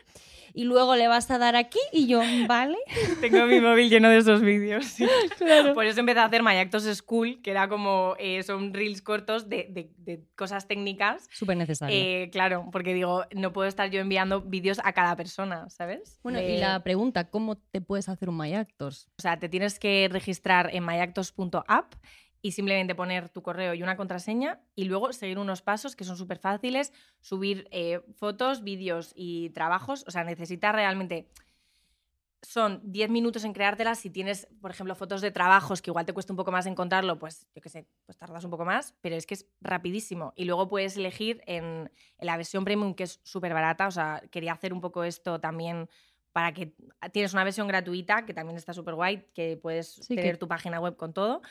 y 0.59 0.65
luego 0.65 0.97
le 0.97 1.07
vas 1.07 1.31
a 1.31 1.39
dar 1.39 1.55
aquí 1.55 1.79
y 1.93 2.09
yo, 2.09 2.21
¿vale? 2.49 2.77
Tengo 3.21 3.47
mi 3.47 3.61
móvil 3.61 3.89
lleno 3.91 4.09
de 4.11 4.17
esos 4.19 4.41
vídeos. 4.41 4.87
sí. 4.87 5.07
Claro. 5.37 5.73
Por 5.73 5.87
eso 5.87 6.01
empecé 6.01 6.19
a 6.19 6.25
hacer 6.25 6.43
My 6.43 6.57
Actos 6.57 6.83
School, 6.97 7.41
que 7.43 7.53
era 7.53 7.69
como, 7.69 8.17
eh, 8.19 8.43
son 8.43 8.75
reels 8.75 9.01
cortos 9.01 9.49
de, 9.49 9.69
de- 9.71 9.93
de 9.99 10.25
cosas 10.35 10.67
técnicas. 10.67 11.29
Súper 11.33 11.57
necesario. 11.57 11.97
Eh, 11.97 12.29
claro, 12.33 12.69
porque 12.73 12.93
digo, 12.93 13.25
no 13.35 13.53
puedo 13.53 13.69
estar 13.69 13.89
yo 13.91 14.01
enviando 14.01 14.41
vídeos 14.41 14.81
a 14.83 14.93
cada 14.93 15.15
persona, 15.15 15.71
¿sabes? 15.71 16.19
bueno, 16.25 16.39
De- 16.41 16.55
y 16.55 16.59
la 16.59 16.83
pregunta, 16.83 17.31
¿cómo 17.31 17.57
te 17.57 17.81
puedes 17.81 18.09
hacer 18.09 18.29
un 18.29 18.37
My 18.39 18.53
Actors? 18.55 19.09
O 19.19 19.23
sea, 19.23 19.39
te 19.39 19.49
tienes 19.49 19.79
que 19.79 20.09
registrar 20.11 20.71
en 20.75 20.85
myactos.app 20.85 21.95
y 22.41 22.53
simplemente 22.53 22.95
poner 22.95 23.29
tu 23.29 23.43
correo 23.43 23.75
y 23.75 23.83
una 23.83 23.97
contraseña 23.97 24.61
y 24.75 24.85
luego 24.85 25.13
seguir 25.13 25.39
unos 25.39 25.61
pasos 25.63 25.97
que 25.97 26.05
son 26.05 26.17
súper 26.17 26.39
fáciles, 26.39 26.93
subir 27.21 27.67
eh, 27.71 28.01
fotos, 28.17 28.63
vídeos 28.63 29.13
y 29.17 29.51
trabajos. 29.51 30.05
O 30.07 30.11
sea, 30.11 30.25
necesitas 30.25 30.75
realmente... 30.75 31.29
Son 32.41 32.81
10 32.85 33.11
minutos 33.11 33.43
en 33.43 33.53
creártelas. 33.53 33.99
Si 33.99 34.11
tienes, 34.11 34.47
por 34.61 34.71
ejemplo, 34.71 34.95
fotos 34.95 35.21
de 35.21 35.33
trabajos 35.33 35.83
que 35.83 35.91
igual 35.91 36.07
te 36.07 36.13
cuesta 36.13 36.33
un 36.33 36.37
poco 36.37 36.53
más 36.53 36.67
encontrarlo, 36.67 37.19
pues 37.19 37.49
yo 37.53 37.61
qué 37.61 37.69
sé, 37.69 37.89
pues 38.07 38.17
tardas 38.17 38.45
un 38.45 38.51
poco 38.53 38.65
más, 38.65 38.95
pero 39.01 39.17
es 39.17 39.27
que 39.27 39.35
es 39.35 39.47
rapidísimo. 39.61 40.33
Y 40.37 40.45
luego 40.45 40.69
puedes 40.69 40.97
elegir 40.97 41.43
en, 41.47 41.65
en 42.19 42.27
la 42.27 42.37
versión 42.37 42.65
premium, 42.65 42.95
que 42.95 43.03
es 43.03 43.19
súper 43.25 43.53
barata. 43.55 43.89
O 43.89 43.91
sea, 43.91 44.23
quería 44.31 44.53
hacer 44.53 44.73
un 44.73 44.81
poco 44.81 45.03
esto 45.03 45.41
también 45.41 45.89
para 46.33 46.53
que 46.55 46.75
tienes 47.13 47.33
una 47.33 47.43
versión 47.43 47.67
gratuita 47.67 48.25
que 48.25 48.35
también 48.35 48.57
está 48.57 48.73
súper 48.73 48.95
guay, 48.95 49.25
que 49.35 49.57
puedes 49.61 49.95
Sí, 49.95 50.15
que- 50.15 50.23
tener 50.23 50.39
tu 50.39 50.47
página 50.47 50.79
web 50.79 50.97
con 50.97 51.13
todo. 51.13 51.43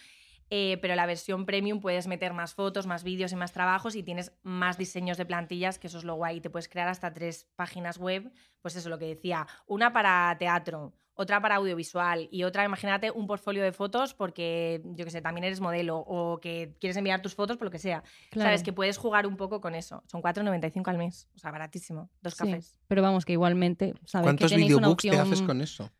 Eh, 0.49 0.77
pero 0.81 0.95
la 0.95 1.05
versión 1.05 1.45
premium 1.45 1.79
puedes 1.79 2.07
meter 2.07 2.33
más 2.33 2.53
fotos, 2.53 2.87
más 2.87 3.03
vídeos 3.03 3.31
y 3.31 3.35
más 3.35 3.51
trabajos 3.51 3.95
y 3.95 4.03
tienes 4.03 4.31
más 4.43 4.77
diseños 4.77 5.17
de 5.17 5.25
plantillas, 5.25 5.79
que 5.79 5.87
eso 5.87 5.97
es 5.97 6.03
lo 6.03 6.15
guay. 6.15 6.37
Y 6.37 6.41
te 6.41 6.49
puedes 6.49 6.69
crear 6.69 6.87
hasta 6.87 7.13
tres 7.13 7.47
páginas 7.55 7.97
web, 7.97 8.31
pues 8.61 8.75
eso 8.75 8.89
lo 8.89 8.97
que 8.97 9.07
decía, 9.07 9.47
una 9.65 9.91
para 9.91 10.35
teatro, 10.37 10.93
otra 11.17 11.41
para 11.41 11.55
audiovisual 11.55 12.29
y 12.31 12.43
otra, 12.43 12.63
imagínate, 12.63 13.11
un 13.11 13.27
portfolio 13.27 13.63
de 13.63 13.71
fotos 13.71 14.13
porque, 14.13 14.81
yo 14.85 15.03
que 15.03 15.11
sé, 15.11 15.21
también 15.21 15.43
eres 15.43 15.59
modelo 15.59 15.97
o 15.97 16.39
que 16.39 16.75
quieres 16.79 16.95
enviar 16.95 17.21
tus 17.21 17.33
fotos 17.33 17.57
por 17.57 17.65
lo 17.65 17.71
que 17.71 17.79
sea. 17.79 18.03
Claro. 18.29 18.47
Sabes 18.47 18.63
que 18.63 18.71
puedes 18.71 18.97
jugar 18.97 19.25
un 19.25 19.35
poco 19.35 19.59
con 19.59 19.75
eso. 19.75 20.03
Son 20.05 20.21
4,95 20.21 20.87
al 20.87 20.97
mes, 20.97 21.27
o 21.35 21.39
sea, 21.39 21.51
baratísimo. 21.51 22.09
Dos 22.21 22.35
Sí, 22.35 22.45
cafés. 22.45 22.77
Pero 22.87 23.01
vamos, 23.01 23.25
que 23.25 23.33
igualmente, 23.33 23.95
¿sabes? 24.05 24.25
¿Cuántos 24.25 24.49
que 24.49 24.55
tenéis 24.55 24.73
una 24.73 24.87
videobooks 24.87 25.01
te 25.01 25.09
opción... 25.09 25.25
haces 25.25 25.41
con 25.41 25.61
eso? 25.61 25.91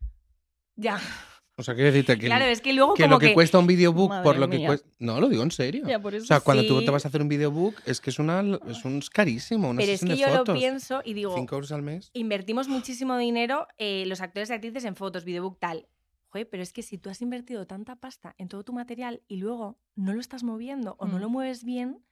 Ya. 0.76 1.00
O 1.58 1.62
sea, 1.64 1.74
quiero 1.74 1.90
decirte 1.90 2.16
que, 2.18 2.26
Claro, 2.26 2.44
es 2.44 2.60
que 2.60 2.72
luego 2.72 2.94
que 2.94 3.02
como 3.02 3.16
lo 3.16 3.18
que, 3.18 3.34
cuesta 3.34 3.58
un 3.58 3.66
videobook 3.66 4.10
Madre 4.10 4.22
por 4.24 4.38
lo 4.38 4.48
que 4.48 4.64
cuesta... 4.64 4.88
No, 5.00 5.20
lo 5.20 5.28
digo 5.28 5.42
en 5.42 5.50
serio. 5.50 5.84
Ya, 5.86 6.00
por 6.00 6.14
eso 6.14 6.22
O 6.22 6.26
sea, 6.26 6.38
cuando 6.40 6.64
tú 6.64 6.84
te 6.84 6.90
vas 6.92 7.04
a 7.04 7.08
hacer 7.08 7.20
un 7.20 7.28
videobook, 7.28 7.74
es 7.84 8.00
que 8.00 8.10
es, 8.10 8.18
una, 8.20 8.40
es, 8.68 8.84
un, 8.84 8.98
es 8.98 9.10
carísimo, 9.10 9.70
una 9.70 9.80
Pero 9.80 9.90
es 9.92 10.00
que 10.00 10.06
de 10.06 10.16
yo 10.16 10.28
fotos. 10.28 10.48
lo 10.48 10.54
pienso 10.54 11.02
y 11.04 11.14
digo, 11.14 11.34
5 11.34 11.54
euros 11.56 11.72
al 11.72 11.82
mes. 11.82 12.10
invertimos 12.14 12.68
muchísimo 12.68 13.18
dinero 13.18 13.66
eh, 13.76 14.04
los 14.06 14.20
actores 14.20 14.50
y 14.50 14.52
actrices 14.52 14.84
en 14.84 14.94
fotos, 14.94 15.24
videobook, 15.24 15.58
tal. 15.58 15.88
Joder, 16.28 16.48
pero 16.48 16.62
es 16.62 16.72
que 16.72 16.82
si 16.82 16.96
tú 16.98 17.10
has 17.10 17.20
invertido 17.22 17.66
tanta 17.66 17.96
pasta 17.96 18.34
en 18.38 18.48
todo 18.48 18.62
tu 18.62 18.72
material 18.72 19.22
y 19.26 19.38
luego 19.38 19.78
no 19.96 20.12
lo 20.14 20.20
estás 20.20 20.44
moviendo 20.44 20.94
o 21.00 21.06
no 21.06 21.16
Mm. 21.18 21.20
lo 21.20 21.28
mueves 21.28 21.64
bien, 21.64 22.04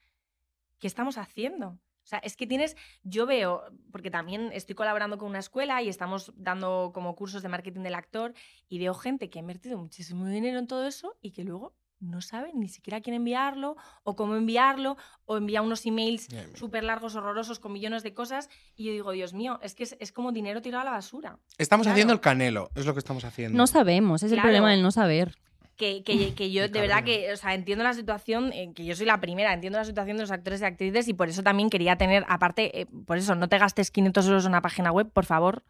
¿qué 0.80 0.87
estamos 0.88 1.18
haciendo? 1.18 1.78
O 2.06 2.08
sea, 2.08 2.20
es 2.20 2.36
que 2.36 2.46
tienes, 2.46 2.76
yo 3.02 3.26
veo, 3.26 3.64
porque 3.90 4.12
también 4.12 4.50
estoy 4.52 4.76
colaborando 4.76 5.18
con 5.18 5.28
una 5.28 5.40
escuela 5.40 5.82
y 5.82 5.88
estamos 5.88 6.32
dando 6.36 6.92
como 6.94 7.16
cursos 7.16 7.42
de 7.42 7.48
marketing 7.48 7.80
del 7.80 7.96
actor 7.96 8.32
y 8.68 8.78
veo 8.78 8.94
gente 8.94 9.28
que 9.28 9.40
ha 9.40 9.42
invertido 9.42 9.76
muchísimo 9.76 10.24
dinero 10.26 10.60
en 10.60 10.68
todo 10.68 10.86
eso 10.86 11.16
y 11.20 11.32
que 11.32 11.42
luego 11.42 11.74
no 11.98 12.20
sabe 12.20 12.52
ni 12.54 12.68
siquiera 12.68 13.00
quién 13.00 13.16
enviarlo 13.16 13.74
o 14.04 14.14
cómo 14.14 14.36
enviarlo 14.36 14.96
o 15.24 15.36
envía 15.36 15.62
unos 15.62 15.84
emails 15.84 16.28
súper 16.54 16.84
largos, 16.84 17.16
horrorosos, 17.16 17.58
con 17.58 17.72
millones 17.72 18.04
de 18.04 18.14
cosas 18.14 18.50
y 18.76 18.84
yo 18.84 18.92
digo, 18.92 19.10
Dios 19.10 19.34
mío, 19.34 19.58
es 19.62 19.74
que 19.74 19.82
es, 19.82 19.96
es 19.98 20.12
como 20.12 20.30
dinero 20.30 20.62
tirado 20.62 20.82
a 20.82 20.84
la 20.84 20.90
basura. 20.92 21.40
Estamos 21.58 21.86
Claro. 21.86 21.94
haciendo 21.94 22.12
el 22.12 22.20
canelo, 22.20 22.70
es 22.76 22.86
lo 22.86 22.92
que 22.92 23.00
estamos 23.00 23.24
haciendo. 23.24 23.56
No 23.58 23.66
sabemos, 23.66 24.22
es 24.22 24.30
el 24.30 24.40
problema 24.40 24.70
del 24.70 24.82
no 24.82 24.92
saber. 24.92 25.34
Que, 25.76 26.02
que- 26.04 26.34
que 26.34 26.50
yo 26.50 26.68
de 26.68 26.80
verdad 26.80 27.04
que, 27.04 27.32
o 27.32 27.36
sea, 27.36 27.52
entiendo 27.54 27.84
la 27.84 27.92
situación, 27.92 28.50
eh, 28.54 28.72
que 28.74 28.84
yo 28.86 28.96
soy 28.96 29.04
la 29.06 29.20
primera, 29.20 29.52
entiendo 29.52 29.78
la 29.78 29.84
situación 29.84 30.16
de 30.16 30.22
los 30.22 30.30
actores 30.30 30.62
y 30.62 30.64
actrices 30.64 31.06
y 31.08 31.12
por 31.14 31.28
eso 31.28 31.42
también 31.42 31.68
quería 31.68 31.96
tener, 31.96 32.24
aparte, 32.28 32.80
eh, 32.80 32.86
por 33.06 33.18
eso, 33.18 33.34
no 33.34 33.48
te 33.48 33.58
gastes 33.58 33.90
500 33.90 34.26
euros 34.26 34.44
en 34.44 34.52
una 34.52 34.62
página 34.62 34.90
web, 34.90 35.10
por 35.12 35.26
favor. 35.26 35.62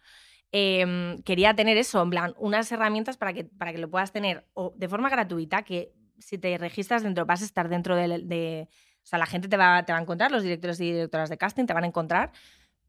Em, 0.53 1.21
quería 1.23 1.55
tener 1.55 1.77
eso, 1.77 2.01
en 2.03 2.11
plan, 2.11 2.35
unas 2.39 2.71
herramientas 2.71 3.17
para 3.17 3.33
que, 3.33 3.45
para 3.45 3.73
que 3.73 3.79
lo 3.79 3.91
puedas 3.91 4.13
tener 4.13 4.47
o 4.55 4.73
de 4.77 4.89
forma 4.89 5.09
gratuita, 5.11 5.63
que 5.63 5.93
si 6.19 6.39
te 6.39 6.57
registras 6.57 7.03
dentro, 7.03 7.27
vas 7.27 7.43
a 7.43 7.45
estar 7.45 7.69
dentro 7.69 7.97
de... 7.97 8.21
de- 8.23 8.69
o 9.03 9.07
sea, 9.09 9.19
la 9.21 9.27
gente 9.27 9.49
te 9.49 9.57
va, 9.57 9.85
te 9.85 9.93
va 9.93 9.99
a 9.99 10.03
encontrar, 10.03 10.31
los 10.33 10.43
directores 10.43 10.81
y 10.81 10.93
directoras 10.93 11.29
de 11.31 11.37
casting 11.39 11.65
te 11.67 11.73
van 11.75 11.85
a 11.85 11.87
encontrar, 11.89 12.33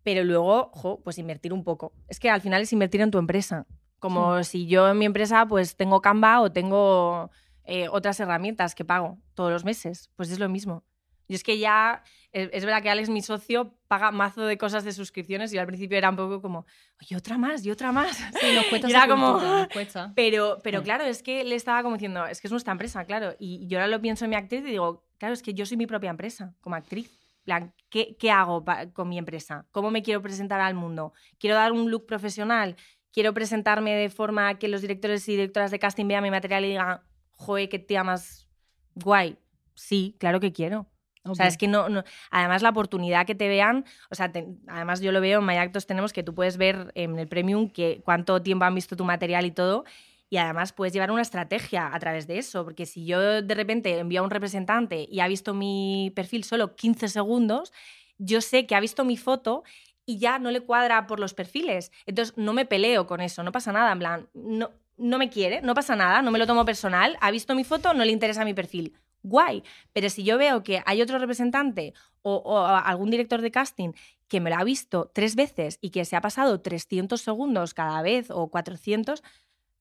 pero 0.03 0.23
luego, 0.23 0.71
jo, 0.73 0.99
pues 1.03 1.17
invertir 1.19 1.53
un 1.53 1.63
poco. 1.63 1.93
Es 2.07 2.19
que 2.19 2.29
al 2.29 2.41
final 2.41 2.61
es 2.61 2.73
invertir 2.73 3.01
en 3.01 3.11
tu 3.11 3.17
empresa. 3.19 3.65
Como 3.99 4.43
si 4.43 4.67
yo 4.67 4.89
en 4.89 4.97
mi 4.97 5.05
empresa 5.05 5.45
pues 5.47 5.75
tengo 5.75 6.01
Canva 6.01 6.41
o 6.41 6.51
tengo 6.51 7.29
eh, 7.63 7.87
otras 7.89 8.19
herramientas 8.19 8.75
que 8.75 8.85
pago 8.85 9.17
todos 9.33 9.51
los 9.51 9.65
meses. 9.65 10.09
Pues 10.15 10.29
es 10.31 10.39
lo 10.39 10.49
mismo. 10.49 10.83
Yo 11.29 11.35
es 11.35 11.43
que 11.43 11.57
ya, 11.59 12.03
es, 12.31 12.49
es 12.53 12.63
verdad 12.63 12.81
que 12.81 12.89
Alex, 12.89 13.09
mi 13.09 13.21
socio, 13.21 13.73
paga 13.89 14.11
mazo 14.11 14.43
de 14.45 14.57
cosas 14.57 14.85
de 14.85 14.93
suscripciones 14.93 15.51
y 15.51 15.55
yo 15.55 15.61
al 15.61 15.67
principio 15.67 15.97
era 15.97 16.09
un 16.09 16.15
poco 16.15 16.41
como, 16.41 16.65
oye, 17.01 17.17
otra 17.17 17.37
más 17.37 17.65
y 17.65 17.71
otra 17.71 17.91
más. 17.91 18.15
Sí, 18.15 18.55
nos 18.55 18.65
cuesta 18.67 18.87
Y 18.87 18.91
era 18.91 19.07
como- 19.09 19.33
cultura, 19.33 19.57
nos 19.63 19.67
cuesta. 19.73 20.13
Pero, 20.15 20.59
pero 20.63 20.79
Mm. 20.79 20.83
claro, 20.83 21.03
es 21.03 21.21
que 21.23 21.43
le 21.43 21.55
estaba 21.55 21.83
como 21.83 21.95
diciendo, 21.97 22.25
es 22.27 22.39
que 22.39 22.47
es 22.47 22.51
nuestra 22.51 22.71
empresa, 22.71 23.03
claro. 23.03 23.35
Y 23.39 23.67
yo 23.67 23.77
ahora 23.79 23.89
lo 23.89 23.99
pienso 23.99 24.23
en 24.23 24.29
mi 24.29 24.35
actriz 24.37 24.61
y 24.61 24.69
digo, 24.71 25.03
claro, 25.17 25.33
es 25.33 25.41
que 25.43 25.53
yo 25.53 25.65
soy 25.65 25.75
mi 25.75 25.85
propia 25.87 26.09
empresa 26.11 26.53
como 26.61 26.75
actriz. 26.77 27.11
Plan, 27.43 27.73
¿qué, 27.89 28.15
qué 28.17 28.29
hago 28.31 28.63
con 28.93 29.07
mi 29.09 29.17
empresa? 29.17 29.65
¿Cómo 29.71 29.89
me 29.91 30.03
quiero 30.03 30.21
presentar 30.21 30.59
al 30.61 30.75
mundo? 30.75 31.13
¿Quiero 31.39 31.55
dar 31.57 31.71
un 31.73 31.89
look 31.91 32.05
profesional? 32.05 32.75
¿Quiero 33.17 33.33
presentarme 33.33 33.95
de 33.95 34.11
forma 34.11 34.59
que 34.59 34.67
los 34.67 34.81
directores 34.81 35.27
y 35.27 35.31
directoras 35.31 35.71
de 35.71 35.79
casting 35.79 36.07
vean 36.07 36.21
mi 36.21 36.29
material 36.29 36.63
y 36.65 36.67
digan, 36.67 37.01
joder, 37.31 37.67
qué 37.67 37.79
tía 37.79 38.03
más 38.03 38.47
guay? 38.93 39.39
Sí, 39.73 40.15
claro 40.19 40.39
que 40.39 40.51
quiero. 40.53 40.85
O 41.23 41.33
sea, 41.33 41.47
es 41.47 41.57
que 41.57 41.67
no, 41.67 41.89
no- 41.89 42.03
Además, 42.29 42.61
la 42.61 42.69
oportunidad 42.69 43.25
que 43.25 43.33
te 43.33 43.47
vean. 43.47 43.85
O 44.11 44.13
sea, 44.13 44.31
te- 44.31 44.45
además, 44.67 45.01
yo 45.01 45.11
lo 45.11 45.19
veo 45.19 45.39
en 45.39 45.47
MyActos, 45.47 45.87
tenemos 45.87 46.13
que 46.13 46.21
tú 46.21 46.35
puedes 46.35 46.57
ver 46.57 46.91
en 46.93 47.17
el 47.17 47.27
Premium 47.27 47.71
que 47.71 48.03
cuánto 48.05 48.39
tiempo 48.43 48.65
han 48.65 48.75
visto 48.75 48.95
tu 48.95 49.03
material 49.03 49.47
y 49.47 49.51
todo. 49.51 49.83
Y 50.29 50.37
además 50.37 50.71
puedes 50.71 50.93
llevar 50.93 51.09
una 51.09 51.23
estrategia 51.23 51.89
a 51.91 51.97
través 51.97 52.27
de 52.27 52.37
eso. 52.37 52.63
Porque 52.65 52.85
si 52.85 53.07
yo 53.07 53.41
de 53.41 53.55
repente 53.55 53.97
envío 53.97 54.21
a 54.21 54.25
un 54.25 54.29
representante 54.29 55.07
y 55.09 55.21
ha 55.21 55.27
visto 55.27 55.55
mi 55.55 56.11
perfil 56.15 56.43
solo 56.43 56.75
15 56.75 57.07
segundos, 57.07 57.73
yo 58.19 58.41
sé 58.41 58.67
que 58.67 58.75
ha 58.75 58.79
visto 58.79 59.05
mi 59.05 59.17
foto 59.17 59.63
y 60.07 60.17
ya 60.17 60.39
no 60.39 60.49
le 60.49 60.61
cuadra 60.61 61.05
por 61.05 61.19
los 61.19 61.35
perfiles. 61.35 61.91
Entonces 62.07 62.35
no 62.37 62.53
me 62.53 62.65
peleo 62.65 63.05
con 63.05 63.19
eso, 63.19 63.43
no 63.43 63.51
pasa 63.51 63.71
nada. 63.71 63.91
En 63.91 63.99
plan, 63.99 64.29
no, 64.33 64.71
no 64.95 65.17
me 65.19 65.29
quiere, 65.29 65.61
no 65.61 65.75
pasa 65.75 65.95
nada, 65.95 66.21
no 66.21 66.31
me 66.31 66.39
lo 66.39 66.47
tomo 66.47 66.65
personal. 66.65 67.17
Ha 67.21 67.29
visto 67.29 67.53
mi 67.53 67.65
foto, 67.65 67.93
no 67.93 68.05
le 68.05 68.11
interesa 68.11 68.45
mi 68.45 68.53
perfil. 68.53 68.93
Guay. 69.21 69.63
Pero 69.91 70.09
si 70.09 70.23
yo 70.23 70.37
veo 70.37 70.63
que 70.63 70.81
hay 70.85 71.01
otro 71.01 71.19
representante 71.19 71.93
o, 72.21 72.57
algún 72.57 73.11
director 73.11 73.41
de 73.41 73.51
casting 73.51 73.91
que 74.29 74.39
me 74.39 74.49
lo 74.49 74.55
ha 74.55 74.63
visto 74.63 75.11
tres 75.13 75.35
veces 75.35 75.77
y 75.81 75.89
que 75.89 76.05
se 76.05 76.15
ha 76.15 76.21
pasado 76.21 76.61
300 76.61 77.19
segundos 77.19 77.73
cada 77.73 78.01
vez 78.01 78.31
o 78.31 78.49
400, 78.49 79.23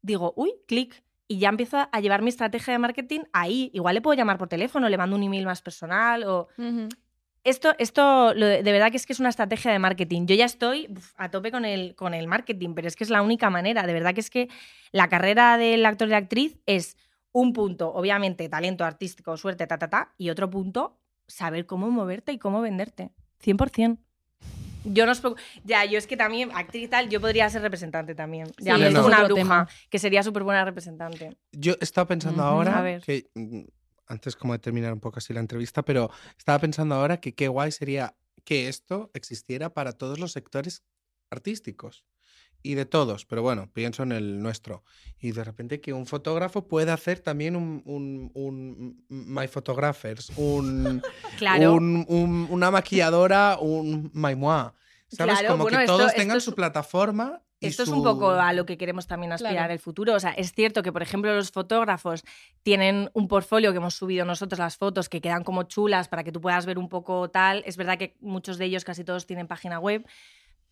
digo, 0.02 0.34
uy, 0.36 0.54
clic. 0.66 1.04
Y 1.28 1.38
ya 1.38 1.48
empiezo 1.48 1.88
a 1.90 2.00
llevar 2.00 2.22
mi 2.22 2.28
estrategia 2.28 2.72
de 2.72 2.78
marketing 2.78 3.20
ahí. 3.32 3.70
Igual 3.72 3.94
le 3.94 4.00
puedo 4.00 4.16
llamar 4.16 4.38
por 4.38 4.48
teléfono, 4.48 4.88
le 4.88 4.98
mando 4.98 5.14
un 5.14 5.22
email 5.22 5.44
más 5.44 5.62
personal 5.62 6.24
o... 6.24 6.48
Esto, 7.46 7.76
esto 7.78 8.34
lo 8.34 8.44
de, 8.44 8.64
de 8.64 8.72
verdad 8.72 8.90
que 8.90 8.96
es 8.96 9.06
que 9.06 9.12
es 9.12 9.20
una 9.20 9.28
estrategia 9.28 9.70
de 9.70 9.78
marketing. 9.78 10.26
Yo 10.26 10.34
ya 10.34 10.44
estoy 10.44 10.88
uf, 10.90 11.12
a 11.16 11.30
tope 11.30 11.52
con 11.52 11.64
el, 11.64 11.94
con 11.94 12.12
el 12.12 12.26
marketing, 12.26 12.74
pero 12.74 12.88
es 12.88 12.96
que 12.96 13.04
es 13.04 13.10
la 13.10 13.22
única 13.22 13.50
manera. 13.50 13.86
De 13.86 13.92
verdad 13.92 14.14
que 14.14 14.20
es 14.20 14.30
que 14.30 14.48
la 14.90 15.08
carrera 15.08 15.56
del 15.56 15.86
actor 15.86 16.08
y 16.08 16.10
la 16.10 16.16
actriz 16.16 16.58
es 16.66 16.96
un 17.30 17.52
punto, 17.52 17.92
obviamente, 17.94 18.48
talento 18.48 18.84
artístico, 18.84 19.36
suerte, 19.36 19.64
ta, 19.68 19.78
ta, 19.78 19.88
ta, 19.88 20.12
y 20.18 20.30
otro 20.30 20.50
punto, 20.50 20.98
saber 21.28 21.66
cómo 21.66 21.88
moverte 21.88 22.32
y 22.32 22.38
cómo 22.38 22.60
venderte. 22.60 23.10
100%. 23.44 23.98
Yo 24.84 25.06
no 25.06 25.12
os 25.12 25.22
Ya, 25.62 25.84
yo 25.84 25.98
es 25.98 26.08
que 26.08 26.16
también, 26.16 26.50
actriz 26.52 26.84
y 26.84 26.88
tal, 26.88 27.08
yo 27.08 27.20
podría 27.20 27.48
ser 27.48 27.62
representante 27.62 28.16
también. 28.16 28.48
Ya 28.58 28.74
Sí, 28.76 28.82
es 28.82 28.94
una 28.94 29.22
bruja, 29.22 29.68
que 29.88 30.00
sería 30.00 30.24
súper 30.24 30.42
buena 30.42 30.64
representante. 30.64 31.36
Yo 31.52 31.74
estaba 31.80 32.08
pensando 32.08 32.42
ahora 32.42 32.80
ver. 32.82 33.02
que 33.02 33.28
mm, 33.34 33.60
antes 34.06 34.36
como 34.36 34.52
de 34.52 34.58
terminar 34.58 34.92
un 34.92 35.00
poco 35.00 35.18
así 35.18 35.32
la 35.32 35.40
entrevista, 35.40 35.82
pero 35.84 36.10
estaba 36.38 36.58
pensando 36.58 36.94
ahora 36.94 37.18
que 37.20 37.34
qué 37.34 37.48
guay 37.48 37.72
sería 37.72 38.16
que 38.44 38.68
esto 38.68 39.10
existiera 39.14 39.74
para 39.74 39.92
todos 39.92 40.18
los 40.18 40.32
sectores 40.32 40.82
artísticos 41.30 42.04
y 42.62 42.74
de 42.74 42.84
todos, 42.84 43.26
pero 43.26 43.42
bueno, 43.42 43.70
pienso 43.72 44.02
en 44.02 44.12
el 44.12 44.40
nuestro. 44.40 44.82
Y 45.20 45.32
de 45.32 45.44
repente 45.44 45.80
que 45.80 45.92
un 45.92 46.06
fotógrafo 46.06 46.66
pueda 46.66 46.94
hacer 46.94 47.20
también 47.20 47.54
un, 47.54 47.82
un, 47.84 48.30
un 48.34 49.04
My 49.08 49.46
Photographers, 49.46 50.30
un, 50.36 51.00
Claro. 51.38 51.74
un- 51.74 52.04
un- 52.08 52.48
una 52.50 52.70
maquilladora, 52.72 53.58
un 53.60 54.10
My 54.14 54.34
Moi. 54.34 54.70
¿Sabes? 55.08 55.38
Claro, 55.38 55.48
Como 55.52 55.62
bueno, 55.64 55.78
que 55.78 55.84
esto- 55.84 55.96
todos 55.96 56.08
esto 56.08 56.20
tengan 56.20 56.38
es- 56.38 56.44
su 56.44 56.54
plataforma. 56.54 57.42
Esto 57.60 57.82
es 57.84 57.88
un 57.88 58.02
poco 58.02 58.30
a 58.30 58.52
lo 58.52 58.66
que 58.66 58.76
queremos 58.76 59.06
también 59.06 59.32
aspirar 59.32 59.54
Claro. 59.54 59.66
en 59.66 59.72
el 59.72 59.78
futuro. 59.78 60.14
O 60.14 60.20
sea, 60.20 60.30
es 60.32 60.52
cierto 60.52 60.82
que, 60.82 60.92
por 60.92 61.02
ejemplo, 61.02 61.34
los 61.34 61.50
fotógrafos 61.50 62.22
tienen 62.62 63.10
un 63.14 63.28
portfolio 63.28 63.70
que 63.72 63.78
hemos 63.78 63.94
subido 63.94 64.24
nosotros, 64.26 64.58
las 64.58 64.76
fotos 64.76 65.08
que 65.08 65.20
quedan 65.20 65.42
como 65.42 65.62
chulas 65.62 66.08
para 66.08 66.22
que 66.22 66.32
tú 66.32 66.40
puedas 66.40 66.66
ver 66.66 66.78
un 66.78 66.88
poco 66.88 67.30
tal. 67.30 67.62
Es 67.66 67.76
verdad 67.76 67.96
que 67.98 68.16
muchos 68.20 68.58
de 68.58 68.66
ellos, 68.66 68.84
casi 68.84 69.04
todos, 69.04 69.26
tienen 69.26 69.46
página 69.46 69.78
web, 69.78 70.06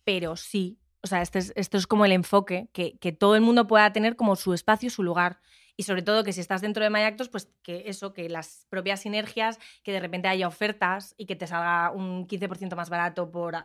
pero 0.03 0.35
sí. 0.35 0.77
o 1.03 1.07
sea, 1.07 1.21
este 1.21 1.37
es- 1.37 1.53
esto 1.55 1.77
es 1.77 1.85
como 1.85 2.03
el 2.05 2.11
enfoque, 2.11 2.67
que, 2.73 2.97
que 2.97 3.11
todo 3.11 3.35
el 3.35 3.41
mundo 3.41 3.67
pueda 3.67 3.93
tener 3.93 4.15
como 4.15 4.35
su 4.35 4.53
espacio, 4.55 4.89
su 4.89 5.03
lugar. 5.03 5.39
Y 5.77 5.83
sobre 5.83 6.01
todo 6.01 6.23
que 6.23 6.33
si 6.33 6.41
estás 6.41 6.61
dentro 6.61 6.83
de 6.83 6.89
Mayactos, 6.89 7.29
pues 7.29 7.49
que 7.61 7.83
eso, 7.87 8.13
que 8.13 8.29
las 8.29 8.65
propias 8.69 9.01
sinergias, 9.01 9.59
que 9.83 9.91
de 9.91 9.99
repente 9.99 10.27
haya 10.27 10.47
ofertas 10.47 11.15
y 11.17 11.25
que 11.25 11.35
te 11.35 11.47
salga 11.47 11.91
un 11.91 12.27
15% 12.27 12.75
más 12.75 12.89
barato 12.89 13.29
por, 13.29 13.55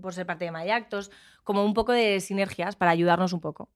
por 0.00 0.14
ser 0.14 0.26
parte 0.26 0.46
de 0.46 0.50
Mayactos, 0.50 1.10
como 1.44 1.64
un 1.64 1.74
poco 1.74 1.92
de 1.92 2.20
sinergias 2.20 2.76
para 2.76 2.90
ayudarnos 2.90 3.32
un 3.32 3.40
poco. 3.40 3.68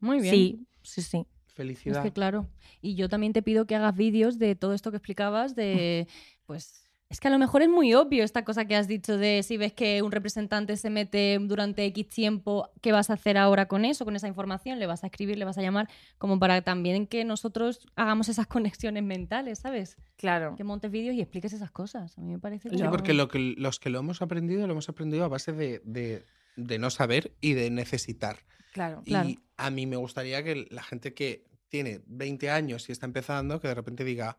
Muy 0.00 0.20
bien. 0.20 0.34
Sí, 0.34 0.66
sí, 0.82 1.02
sí. 1.02 1.26
Es 1.46 1.54
Felicidad. 1.54 2.02
que 2.02 2.12
claro. 2.12 2.48
Y 2.80 2.94
yo 2.94 3.08
también 3.08 3.32
te 3.32 3.42
pido 3.42 3.66
que 3.66 3.76
hagas 3.76 3.94
vídeos 3.94 4.38
de 4.38 4.56
todo 4.56 4.72
esto 4.72 4.90
que 4.90 4.96
explicabas, 4.96 5.54
de 5.54 6.08
pues. 6.46 6.89
Es 7.10 7.18
que 7.18 7.26
a 7.26 7.30
lo 7.32 7.38
mejor 7.40 7.60
es 7.62 7.68
muy 7.68 7.92
obvio 7.92 8.22
esta 8.22 8.44
cosa 8.44 8.66
que 8.66 8.76
has 8.76 8.86
dicho 8.86 9.18
de 9.18 9.42
si 9.42 9.56
ves 9.56 9.72
que 9.72 10.00
un 10.00 10.12
representante 10.12 10.76
se 10.76 10.90
mete 10.90 11.36
durante 11.40 11.84
X 11.86 12.06
tiempo, 12.06 12.70
¿qué 12.80 12.92
vas 12.92 13.10
a 13.10 13.14
hacer 13.14 13.36
ahora 13.36 13.66
con 13.66 13.84
eso, 13.84 14.04
con 14.04 14.14
esa 14.14 14.28
información? 14.28 14.78
¿Le 14.78 14.86
vas 14.86 15.02
a 15.02 15.08
escribir, 15.08 15.36
le 15.36 15.44
vas 15.44 15.58
a 15.58 15.62
llamar? 15.62 15.88
Como 16.18 16.38
para 16.38 16.62
también 16.62 17.08
que 17.08 17.24
nosotros 17.24 17.80
hagamos 17.96 18.28
esas 18.28 18.46
conexiones 18.46 19.02
mentales, 19.02 19.58
¿sabes? 19.58 19.96
Claro. 20.16 20.54
Que 20.56 20.62
montes 20.62 20.88
vídeos 20.92 21.16
y 21.16 21.20
expliques 21.20 21.52
esas 21.52 21.72
cosas. 21.72 22.16
A 22.16 22.20
mí 22.20 22.30
me 22.30 22.38
parece 22.38 22.70
Sí, 22.70 22.76
como- 22.76 22.90
porque 22.92 23.12
lo 23.12 23.26
que, 23.26 23.54
los 23.58 23.80
que 23.80 23.90
lo 23.90 23.98
hemos 23.98 24.22
aprendido, 24.22 24.64
lo 24.68 24.72
hemos 24.74 24.88
aprendido 24.88 25.24
a 25.24 25.28
base 25.28 25.50
de, 25.52 25.82
de- 25.84 26.24
de 26.54 26.78
no 26.78 26.90
saber 26.90 27.32
y 27.40 27.54
de 27.54 27.70
necesitar. 27.70 28.36
Claro. 28.72 29.02
Claro. 29.04 29.28
Y 29.28 29.40
a 29.56 29.70
mí 29.70 29.84
me 29.84 29.96
gustaría 29.96 30.44
que 30.44 30.68
la 30.70 30.84
gente 30.84 31.12
que 31.12 31.44
tiene 31.70 32.02
20 32.06 32.50
años 32.50 32.88
y 32.88 32.92
está 32.92 33.06
empezando, 33.06 33.60
que 33.60 33.66
de 33.66 33.74
repente 33.74 34.04
diga, 34.04 34.38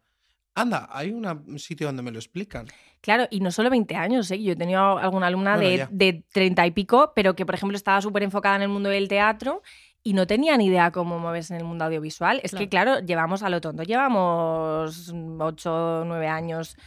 anda, 0.55 0.89
hay 0.91 1.11
un 1.11 1.59
sitio 1.59 1.87
donde 1.87 2.03
me 2.03 2.11
lo 2.11 2.19
explican. 2.19 2.67
Claro, 3.01 3.27
y 3.31 3.39
no 3.39 3.51
solo 3.51 3.69
20 3.69 3.95
años, 3.95 4.29
¿eh? 4.31 4.41
yo 4.41 4.53
he 4.53 4.55
tenido 4.55 4.97
alguna 4.99 5.27
alumna 5.27 5.55
Bueno, 5.55 5.87
de, 5.91 6.13
de 6.13 6.23
30 6.33 6.67
y 6.67 6.71
pico, 6.71 7.13
pero 7.15 7.35
que, 7.35 7.45
por 7.45 7.55
ejemplo, 7.55 7.75
estaba 7.75 8.01
súper 8.01 8.23
enfocada 8.23 8.57
en 8.57 8.61
el 8.63 8.69
mundo 8.69 8.89
del 8.89 9.07
teatro 9.07 9.63
y 10.03 10.13
no 10.13 10.27
tenía 10.27 10.57
ni 10.57 10.67
idea 10.67 10.91
cómo 10.91 11.19
moverse 11.19 11.53
en 11.53 11.61
el 11.61 11.65
mundo 11.65 11.85
audiovisual. 11.85 12.41
Es 12.43 12.53
que, 12.53 12.69
claro, 12.69 12.99
llevamos 12.99 13.43
a 13.43 13.49
lo 13.49 13.61
tonto, 13.61 13.83
llevamos 13.83 15.13
8 15.39 16.01
o 16.01 16.05
9 16.05 16.27
años 16.27 16.77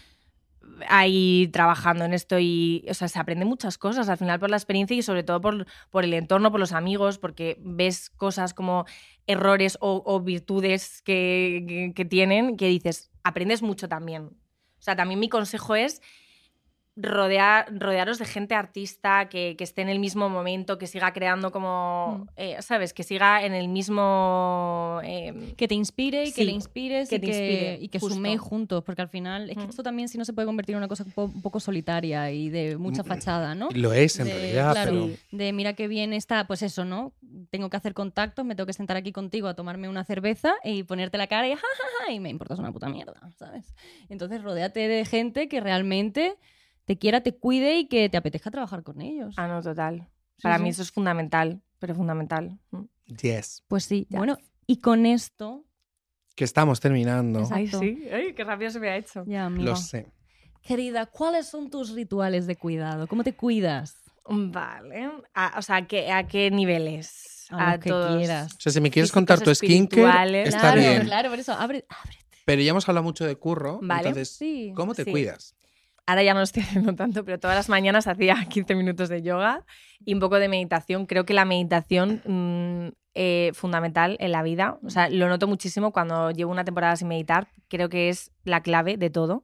ahí 0.88 1.48
trabajando 1.52 2.04
en 2.04 2.14
esto 2.14 2.38
y, 2.38 2.84
o 2.88 2.94
sea, 2.94 3.08
se 3.08 3.18
aprende 3.18 3.44
muchas 3.44 3.78
cosas 3.78 4.08
al 4.08 4.18
final 4.18 4.40
por 4.40 4.50
la 4.50 4.56
experiencia 4.56 4.96
y 4.96 5.02
sobre 5.02 5.22
todo 5.22 5.40
por, 5.40 5.66
por 5.90 6.04
el 6.04 6.14
entorno, 6.14 6.50
por 6.50 6.60
los 6.60 6.72
amigos, 6.72 7.18
porque 7.18 7.58
ves 7.60 8.10
cosas 8.10 8.54
como 8.54 8.84
errores 9.26 9.78
o, 9.80 10.02
o 10.04 10.20
virtudes 10.20 11.00
que, 11.02 11.64
que- 11.68 11.92
que 11.94 12.04
tienen 12.04 12.56
que 12.56 12.68
dices, 12.68 13.10
aprendes 13.22 13.62
mucho 13.62 13.88
también. 13.88 14.24
O 14.24 14.82
sea, 14.84 14.96
también 14.96 15.18
mi 15.20 15.28
consejo 15.28 15.74
es 15.74 16.00
rodear, 16.96 17.66
rodearos 17.76 18.18
de 18.20 18.24
gente 18.24 18.54
artista 18.54 19.28
que, 19.28 19.56
que 19.58 19.64
esté 19.64 19.82
en 19.82 19.88
el 19.88 19.98
mismo 19.98 20.28
momento, 20.28 20.78
que 20.78 20.86
siga 20.86 21.12
creando 21.12 21.50
como, 21.50 22.18
Mm. 22.20 22.28
eh, 22.36 22.56
¿sabes? 22.62 22.92
Que 22.94 23.02
siga 23.02 23.44
en 23.44 23.52
el 23.52 23.66
mismo... 23.68 25.00
eh, 25.02 25.54
que 25.56 25.66
te 25.66 25.74
inspire 25.74 26.24
y 26.26 26.32
que 26.32 26.44
le 26.44 26.52
inspires 26.52 27.08
que 27.08 27.16
y 27.16 27.18
te 27.18 27.26
que, 27.26 27.32
inspire, 27.32 27.78
y 27.80 27.88
que 27.88 27.98
justo. 27.98 28.14
suméis 28.14 28.38
juntos, 28.40 28.84
porque 28.84 29.02
al 29.02 29.08
final 29.08 29.50
es 29.50 29.56
que 29.56 29.64
Mm. 29.66 29.70
esto 29.70 29.82
también 29.82 30.08
si 30.08 30.18
no 30.18 30.24
se 30.24 30.32
puede 30.32 30.46
convertir 30.46 30.74
en 30.74 30.78
una 30.78 30.88
cosa 30.88 31.02
un 31.02 31.10
po- 31.10 31.24
un 31.24 31.42
poco 31.42 31.58
solitaria 31.58 32.30
y 32.30 32.48
de 32.48 32.76
mucha 32.78 33.02
Mm, 33.02 33.06
fachada, 33.06 33.54
¿no? 33.56 33.70
Lo 33.74 33.92
es 33.92 34.20
en 34.20 34.26
De- 34.28 34.32
realidad, 34.34 34.72
claro, 34.72 34.90
pero 34.92 35.18
de 35.32 35.52
mira 35.52 35.72
qué 35.72 35.88
bien 35.88 36.12
está, 36.12 36.46
pues 36.46 36.62
eso, 36.62 36.84
¿no? 36.84 37.12
Tengo 37.54 37.70
que 37.70 37.76
hacer 37.76 37.94
contactos, 37.94 38.44
me 38.44 38.56
tengo 38.56 38.66
que 38.66 38.72
sentar 38.72 38.96
aquí 38.96 39.12
contigo 39.12 39.46
a 39.46 39.54
tomarme 39.54 39.88
una 39.88 40.02
cerveza 40.02 40.54
y 40.64 40.82
ponerte 40.82 41.18
la 41.18 41.28
cara 41.28 41.46
y 41.46 41.52
ja, 41.54 41.60
ja, 41.60 42.04
ja, 42.06 42.12
y 42.12 42.18
me 42.18 42.28
importas 42.28 42.58
una 42.58 42.72
puta 42.72 42.88
mierda, 42.88 43.30
¿sabes? 43.38 43.76
Entonces 44.08 44.42
rodéate 44.42 44.88
de 44.88 45.04
gente 45.04 45.48
que 45.48 45.60
realmente 45.60 46.36
te 46.84 46.98
quiera, 46.98 47.20
te 47.20 47.32
cuide 47.36 47.78
y 47.78 47.86
que 47.86 48.08
te 48.08 48.16
apetezca 48.16 48.50
trabajar 48.50 48.82
con 48.82 49.00
ellos. 49.00 49.36
Ah, 49.38 49.46
no, 49.46 49.62
total. 49.62 50.08
Sí, 50.36 50.42
Para 50.42 50.56
sí. 50.56 50.64
mí 50.64 50.70
eso 50.70 50.82
es 50.82 50.90
fundamental, 50.90 51.62
pero 51.78 51.94
fundamental. 51.94 52.58
Yes. 53.22 53.62
Pues 53.68 53.84
sí, 53.84 54.08
Ya. 54.10 54.18
bueno, 54.18 54.36
y 54.66 54.78
con 54.80 55.06
esto, 55.06 55.64
Que 56.34 56.42
estamos 56.42 56.80
terminando. 56.80 57.38
Exacto. 57.38 57.78
Ay, 57.80 57.94
sí. 57.96 58.08
Ay, 58.12 58.32
qué 58.34 58.42
rápido 58.42 58.72
se 58.72 58.80
me 58.80 58.88
ha 58.88 58.96
hecho. 58.96 59.22
ya, 59.28 59.44
amigo. 59.46 59.62
Lo 59.70 59.76
sé. 59.76 60.08
Querida, 60.60 61.06
¿cuáles 61.06 61.46
son 61.46 61.70
tus 61.70 61.90
rituales 61.94 62.48
de 62.48 62.56
cuidado? 62.56 63.06
¿Cómo 63.06 63.22
te 63.22 63.32
cuidas? 63.36 64.02
Vale. 64.28 65.08
A- 65.34 65.54
o 65.56 65.62
sea, 65.62 65.76
¿a 65.76 65.86
qué, 65.86 66.10
¿a 66.10 66.26
qué 66.26 66.50
niveles? 66.50 67.30
A 67.58 67.76
los 67.76 67.80
que 67.84 68.16
quieras. 68.18 68.52
O 68.54 68.60
sea, 68.60 68.72
si 68.72 68.80
me 68.80 68.90
quieres 68.90 69.10
Físicos, 69.10 69.14
contar 69.14 69.40
tu 69.40 69.54
skincare, 69.54 70.42
está 70.44 70.60
claro, 70.60 70.80
bien. 70.80 71.04
claro, 71.04 71.30
por 71.30 71.38
eso, 71.38 71.52
abre, 71.52 71.84
ábrete. 71.88 72.24
Pero 72.44 72.62
ya 72.62 72.70
hemos 72.70 72.88
hablado 72.88 73.04
mucho 73.04 73.24
de 73.24 73.36
curro. 73.36 73.78
Vale. 73.82 74.08
Entonces, 74.08 74.36
Sí. 74.36 74.72
¿cómo 74.76 74.94
te 74.94 75.04
Sí. 75.04 75.10
cuidas? 75.10 75.54
Ahora 76.06 76.22
ya 76.22 76.34
no 76.34 76.40
lo 76.40 76.44
estoy 76.44 76.62
haciendo 76.62 76.94
tanto, 76.94 77.24
pero 77.24 77.40
todas 77.40 77.56
las 77.56 77.68
mañanas 77.70 78.06
hacía 78.06 78.34
15 78.50 78.74
minutos 78.74 79.08
de 79.08 79.22
yoga 79.22 79.64
y 80.04 80.12
un 80.12 80.20
poco 80.20 80.38
de 80.38 80.48
meditación. 80.48 81.06
Creo 81.06 81.24
que 81.24 81.32
la 81.32 81.46
meditación 81.46 82.20
mm, 82.26 82.92
eh, 83.14 83.52
fundamental 83.54 84.16
en 84.20 84.32
la 84.32 84.42
vida. 84.42 84.78
O 84.84 84.90
sea, 84.90 85.08
lo 85.08 85.28
noto 85.28 85.46
muchísimo 85.46 85.92
cuando 85.92 86.30
llevo 86.30 86.50
una 86.52 86.64
temporada 86.64 86.96
sin 86.96 87.08
meditar. 87.08 87.48
Creo 87.68 87.88
que 87.88 88.10
es 88.10 88.30
la 88.44 88.60
clave 88.62 88.98
de 88.98 89.08
todo. 89.08 89.42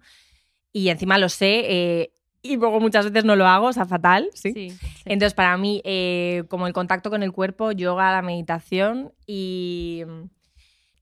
Y 0.72 0.90
encima 0.90 1.16
lo 1.18 1.28
sé 1.30 1.62
eh, 1.66 2.12
y 2.42 2.56
luego 2.56 2.80
muchas 2.80 3.06
veces 3.06 3.24
no 3.24 3.36
lo 3.36 3.46
hago, 3.46 3.66
o 3.66 3.72
sea, 3.72 3.86
fatal. 3.86 4.28
Sí. 4.34 4.52
Sí, 4.52 4.70
sí. 4.70 4.86
Entonces, 5.04 5.34
para 5.34 5.56
mí, 5.56 5.82
eh, 5.84 6.44
como 6.48 6.66
el 6.66 6.72
contacto 6.72 7.10
con 7.10 7.22
el 7.22 7.32
cuerpo, 7.32 7.72
yoga, 7.72 8.12
la 8.12 8.22
meditación 8.22 9.12
y 9.26 10.02
mm, 10.06 10.28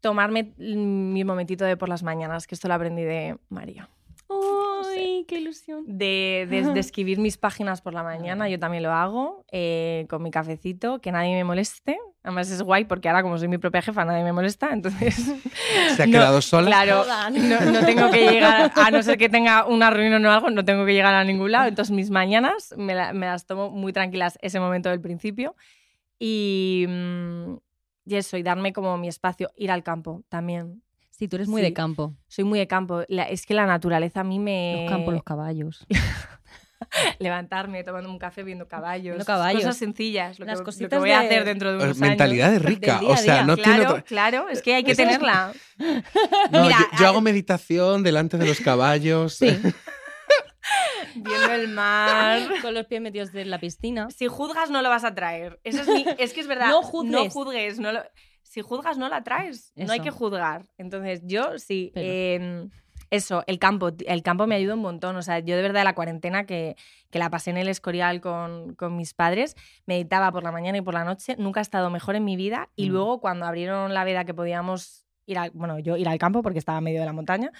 tomarme 0.00 0.54
mm, 0.58 1.12
mi 1.12 1.24
momentito 1.24 1.64
de 1.64 1.76
por 1.76 1.88
las 1.88 2.02
mañanas, 2.02 2.46
que 2.46 2.54
esto 2.54 2.68
lo 2.68 2.74
aprendí 2.74 3.02
de 3.02 3.36
María. 3.48 3.88
¡Ay, 4.30 5.24
qué 5.26 5.38
ilusión! 5.38 5.84
De, 5.86 6.46
de- 6.50 6.72
de 6.74 6.80
escribir 6.80 7.18
mis 7.18 7.38
páginas 7.38 7.80
por 7.80 7.94
la 7.94 8.02
mañana, 8.02 8.48
yo 8.48 8.58
también 8.58 8.82
lo 8.82 8.92
hago, 8.92 9.44
eh, 9.50 10.06
con 10.10 10.22
mi 10.22 10.30
cafecito, 10.30 11.00
que 11.00 11.10
nadie 11.12 11.34
me 11.34 11.44
moleste. 11.44 11.98
Además 12.22 12.50
es 12.50 12.60
guay 12.62 12.84
porque 12.84 13.08
ahora 13.08 13.22
como 13.22 13.38
soy 13.38 13.48
mi 13.48 13.56
propia 13.58 13.80
jefa, 13.80 14.04
nadie 14.04 14.22
me 14.24 14.32
molesta, 14.32 14.70
entonces... 14.72 15.14
¿Se 15.96 16.02
ha 16.02 16.06
No, 16.06 16.12
quedado 16.12 16.40
sola? 16.42 16.66
Claro, 16.66 17.04
no, 17.32 17.60
no 17.72 17.86
tengo 17.86 18.10
que 18.10 18.26
llegar, 18.30 18.70
a 18.74 18.90
no 18.90 19.02
ser 19.02 19.16
que 19.16 19.28
tenga 19.30 19.64
una 19.66 19.88
reunión 19.90 20.24
o 20.26 20.30
algo, 20.30 20.50
no 20.50 20.64
tengo 20.64 20.84
que 20.84 20.92
llegar 20.92 21.14
a 21.14 21.24
ningún 21.24 21.52
lado. 21.52 21.66
Entonces 21.68 21.94
mis 21.94 22.10
mañanas 22.10 22.74
me, 22.76 22.94
la- 22.94 23.12
me 23.14 23.26
las 23.26 23.46
tomo 23.46 23.70
muy 23.70 23.92
tranquilas 23.94 24.38
ese 24.42 24.60
momento 24.60 24.90
del 24.90 25.00
principio. 25.00 25.54
Y, 26.18 26.84
mm, 26.88 27.56
y 28.06 28.16
eso, 28.16 28.36
y 28.36 28.42
darme 28.42 28.72
como 28.72 28.96
mi 28.98 29.08
espacio, 29.08 29.50
ir 29.56 29.70
al 29.70 29.82
campo 29.82 30.22
también. 30.28 30.82
Sí, 31.18 31.26
tú 31.28 31.34
eres 31.36 31.48
muy 31.48 31.60
Sí. 31.62 31.66
de 31.68 31.72
campo. 31.74 32.14
Soy 32.28 32.44
muy 32.44 32.58
de 32.60 32.68
campo. 32.68 33.02
La- 33.08 33.24
es 33.28 33.44
que 33.44 33.52
la 33.54 33.66
naturaleza 33.66 34.20
a 34.20 34.24
mí 34.24 34.38
me... 34.38 34.82
Los 34.82 34.90
campos, 34.92 35.14
los 35.14 35.22
caballos. 35.24 35.84
Levantarme, 37.18 37.82
tomando 37.82 38.08
un 38.08 38.18
café, 38.20 38.44
viendo 38.44 38.68
caballos. 38.68 39.02
Viendo 39.16 39.24
caballos. 39.24 39.62
Cosas 39.62 39.76
sencillas. 39.78 40.38
Lo, 40.38 40.46
Las 40.46 40.54
que, 40.54 40.58
lo 40.58 40.64
que 40.64 40.64
cositas 40.64 40.98
voy 41.00 41.10
a 41.10 41.20
de- 41.20 41.26
hacer 41.26 41.44
dentro 41.44 41.72
de 41.72 41.80
Eh, 41.80 41.84
unos 41.84 41.98
Mentalidad 41.98 42.50
de 42.50 42.56
años. 42.56 42.66
rica. 42.66 42.98
día 43.00 43.08
O 43.08 43.16
sea, 43.16 43.34
día. 43.34 43.44
no 43.44 43.56
tiene 43.56 43.78
Claro, 43.78 43.90
otra- 43.90 44.02
claro, 44.02 44.48
es 44.48 44.62
que 44.62 44.74
hay 44.76 44.84
que 44.84 44.92
Eso 44.92 45.02
es- 45.02 45.08
tenerla. 45.08 45.52
No, 46.52 46.62
Mira, 46.62 46.78
yo, 46.92 46.98
yo 47.00 47.06
a- 47.06 47.08
hago 47.08 47.20
meditación 47.20 48.04
delante 48.04 48.38
de 48.38 48.46
los 48.46 48.60
caballos. 48.60 49.34
Sí. 49.34 49.48
Viendo 51.16 51.52
el 51.52 51.68
mar. 51.68 52.42
Con 52.62 52.74
los 52.74 52.86
pies 52.86 53.00
metidos 53.00 53.34
en 53.34 53.50
la 53.50 53.58
piscina. 53.58 54.08
Si 54.10 54.28
juzgas, 54.28 54.70
no 54.70 54.80
lo 54.82 54.88
vas 54.88 55.02
a 55.04 55.14
traer. 55.14 55.58
Eso 55.64 55.82
es, 55.82 55.88
mi- 55.88 56.06
es 56.18 56.32
que 56.32 56.40
es 56.40 56.46
verdad. 56.46 56.68
No 56.68 56.82
juzgues. 56.82 57.10
No 57.10 57.28
juzgues, 57.30 57.78
no 57.80 57.90
lo- 57.92 58.04
si 58.48 58.60
juzgas, 58.62 58.98
no 58.98 59.08
la 59.08 59.22
traes. 59.22 59.72
No 59.76 59.92
hay 59.92 60.00
que 60.00 60.10
juzgar. 60.10 60.64
Entonces, 60.78 61.20
yo 61.24 61.58
sí. 61.58 61.90
Pero- 61.94 62.06
em, 62.44 62.70
eso, 63.10 63.42
el 63.46 63.58
campo. 63.58 63.90
El 64.06 64.22
campo 64.22 64.46
me 64.46 64.54
ayuda 64.54 64.74
un 64.74 64.80
montón. 64.80 65.16
O 65.16 65.22
sea, 65.22 65.38
yo 65.38 65.56
de 65.56 65.62
verdad 65.62 65.82
la 65.84 65.94
cuarentena 65.94 66.44
que, 66.44 66.76
que 67.10 67.18
la 67.18 67.30
pasé 67.30 67.50
en 67.50 67.56
el 67.56 67.68
Escorial 67.68 68.20
con, 68.20 68.74
con 68.74 68.96
mis 68.96 69.14
padres, 69.14 69.56
meditaba 69.86 70.30
por 70.30 70.42
la 70.42 70.52
mañana 70.52 70.78
y 70.78 70.82
por 70.82 70.92
la 70.94 71.04
noche. 71.04 71.34
Nunca 71.38 71.60
he 71.60 71.62
estado 71.62 71.88
mejor 71.90 72.16
en 72.16 72.24
mi 72.24 72.36
vida. 72.36 72.68
Y 72.76 72.88
Mm. 72.88 72.92
luego, 72.92 73.20
cuando 73.20 73.46
abrieron 73.46 73.94
la 73.94 74.04
veda 74.04 74.24
que 74.24 74.34
podíamos 74.34 75.06
ir 75.26 75.38
al, 75.38 75.50
bueno, 75.52 75.78
yo 75.78 75.96
ir 75.96 76.08
al 76.08 76.18
campo 76.18 76.42
porque 76.42 76.58
estaba 76.58 76.78
en 76.78 76.84
medio 76.84 77.00
de 77.00 77.06
la 77.06 77.12
montaña, 77.12 77.50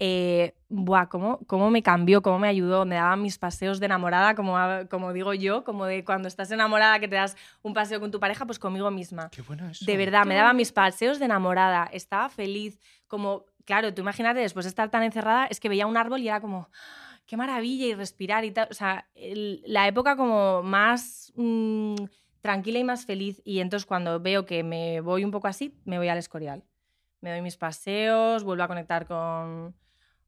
eh, 0.00 0.54
buah, 0.68 1.06
cómo, 1.08 1.40
cómo 1.46 1.70
me 1.70 1.82
cambió, 1.82 2.22
cómo 2.22 2.38
me 2.38 2.48
ayudó, 2.48 2.84
me 2.84 2.94
daban 2.96 3.20
mis 3.22 3.38
paseos 3.38 3.80
de 3.80 3.86
enamorada, 3.86 4.34
como, 4.34 4.56
como 4.90 5.12
digo 5.12 5.34
yo, 5.34 5.64
como 5.64 5.86
de 5.86 6.04
cuando 6.04 6.28
estás 6.28 6.50
enamorada 6.50 6.98
que 7.00 7.08
te 7.08 7.16
das 7.16 7.36
un 7.62 7.74
paseo 7.74 7.98
con 8.00 8.10
tu 8.10 8.20
pareja, 8.20 8.46
pues 8.46 8.58
conmigo 8.58 8.90
misma. 8.90 9.30
Qué 9.30 9.42
bueno 9.42 9.68
eso. 9.68 9.84
De 9.84 9.96
verdad, 9.96 10.24
me 10.24 10.34
daba 10.34 10.52
mis 10.52 10.72
paseos 10.72 11.18
de 11.18 11.24
enamorada, 11.24 11.88
estaba 11.92 12.28
feliz, 12.28 12.78
como, 13.06 13.44
claro, 13.64 13.92
tú 13.92 14.02
imagínate, 14.02 14.40
después 14.40 14.64
de 14.64 14.68
estar 14.70 14.90
tan 14.90 15.02
encerrada, 15.02 15.46
es 15.46 15.58
que 15.60 15.68
veía 15.68 15.86
un 15.86 15.96
árbol 15.96 16.20
y 16.20 16.28
era 16.28 16.40
como, 16.40 16.68
"Ah, 16.72 17.18
qué 17.26 17.36
maravilla 17.36 17.86
y 17.86 17.94
respirar 17.94 18.44
y 18.44 18.50
tal, 18.52 18.68
o 18.70 18.74
sea, 18.74 19.06
el- 19.14 19.62
la 19.66 19.86
época 19.88 20.16
como 20.16 20.62
más 20.62 21.32
mm, 21.36 21.94
tranquila 22.40 22.78
y 22.78 22.84
más 22.84 23.04
feliz, 23.04 23.42
y 23.44 23.60
entonces 23.60 23.84
cuando 23.86 24.20
veo 24.20 24.46
que 24.46 24.62
me 24.62 25.00
voy 25.00 25.24
un 25.24 25.30
poco 25.30 25.48
así, 25.48 25.74
me 25.84 25.98
voy 25.98 26.08
al 26.08 26.18
Escorial. 26.18 26.62
Me 27.20 27.30
doy 27.32 27.42
mis 27.42 27.56
paseos, 27.56 28.44
vuelvo 28.44 28.62
a 28.62 28.68
conectar 28.68 29.06
con... 29.06 29.74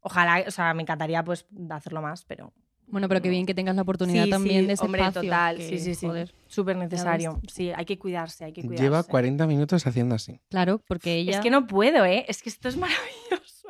Ojalá, 0.01 0.45
o 0.47 0.51
sea, 0.51 0.73
me 0.75 0.83
encantaría 0.83 1.23
pues 1.23 1.47
hacerlo 1.71 2.03
más, 2.03 2.25
pero 2.25 2.53
Bueno, 2.87 3.09
pero 3.09 3.23
qué 3.23 3.29
bien 3.29 3.47
que 3.47 3.55
tengas 3.55 3.77
la 3.77 3.83
oportunidad 3.83 4.25
Sí, 4.25 4.31
también 4.31 4.63
sí, 4.63 4.67
de 4.67 4.73
ese 4.73 4.85
hombre, 4.85 5.03
espacio. 5.03 5.23
total, 5.23 5.57
que, 5.59 5.69
sí, 5.69 5.79
sí, 5.79 5.95
sí. 5.95 6.09
súper 6.49 6.77
necesario. 6.77 7.41
Sí, 7.47 7.71
hay 7.75 7.85
que 7.85 7.99
cuidarse, 7.99 8.45
hay 8.45 8.53
que 8.53 8.63
cuidarse. 8.63 8.83
Lleva 8.83 9.03
40 9.05 9.47
minutos 9.47 9.87
haciendo 9.87 10.15
así. 10.17 10.41
Claro, 10.49 10.83
porque 10.89 11.15
ella... 11.15 11.33
Es 11.33 11.41
que 11.41 11.51
no 11.51 11.67
puedo, 11.67 12.05
¿eh? 12.05 12.25
Es 12.29 12.43
que 12.43 12.49
esto 12.49 12.69
es 12.69 12.77
maravilloso. 12.79 13.69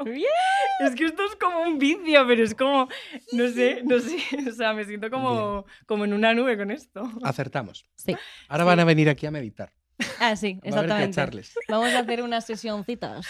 Es 0.80 0.94
que 0.94 1.04
esto 1.04 1.22
es 1.26 1.36
como 1.36 1.60
un 1.60 1.78
vicio, 1.78 2.26
pero 2.26 2.42
es 2.42 2.54
como, 2.54 2.88
no 3.32 3.48
sé, 3.48 3.82
no 3.84 3.98
sé, 3.98 4.16
o 4.48 4.52
sea, 4.52 4.72
me 4.72 4.84
siento 4.86 5.10
como, 5.10 5.66
como 5.84 6.06
en 6.06 6.14
una 6.14 6.32
nube 6.32 6.56
con 6.56 6.70
esto. 6.70 7.02
Acertamos. 7.22 7.84
Sí. 7.96 8.16
Ahora 8.48 8.64
van 8.64 8.80
a 8.80 8.84
venir 8.84 9.10
aquí 9.10 9.26
a 9.26 9.30
meditar. 9.30 9.72
Ah, 10.20 10.36
sí, 10.36 10.54
Va 10.54 10.58
a 10.58 10.60
haber 10.60 10.60
que 10.62 10.68
exactamente. 10.68 11.10
echarles. 11.10 11.54
Vamos 11.68 11.92
a 11.94 11.98
hacer 12.00 12.22
unas 12.22 12.44
sesioncitas. 12.46 13.26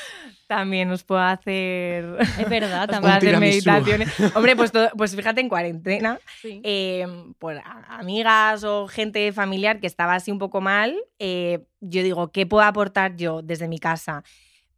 También 0.46 0.90
os 0.90 1.04
puedo 1.04 1.20
hacer, 1.20 2.04
Es 2.38 2.48
verdad, 2.48 2.82
os 2.90 2.98
puedo 2.98 3.02
también. 3.02 3.12
hacer 3.14 3.38
meditaciones. 3.40 4.08
Hombre, 4.34 4.56
pues, 4.56 4.72
todo- 4.72 4.90
pues 4.96 5.14
fíjate, 5.14 5.40
en 5.40 5.48
cuarentena, 5.48 6.18
Sí. 6.40 6.60
eh, 6.64 7.06
por 7.38 7.58
a- 7.58 7.86
amigas 7.98 8.64
o 8.64 8.88
gente 8.88 9.32
familiar 9.32 9.80
que 9.80 9.86
estaba 9.86 10.14
así 10.14 10.30
un 10.30 10.38
poco 10.38 10.60
mal, 10.60 10.96
eh, 11.18 11.64
yo 11.80 12.02
digo, 12.02 12.32
¿qué 12.32 12.46
puedo 12.46 12.64
aportar 12.64 13.16
yo 13.16 13.42
desde 13.42 13.68
mi 13.68 13.78
casa? 13.78 14.22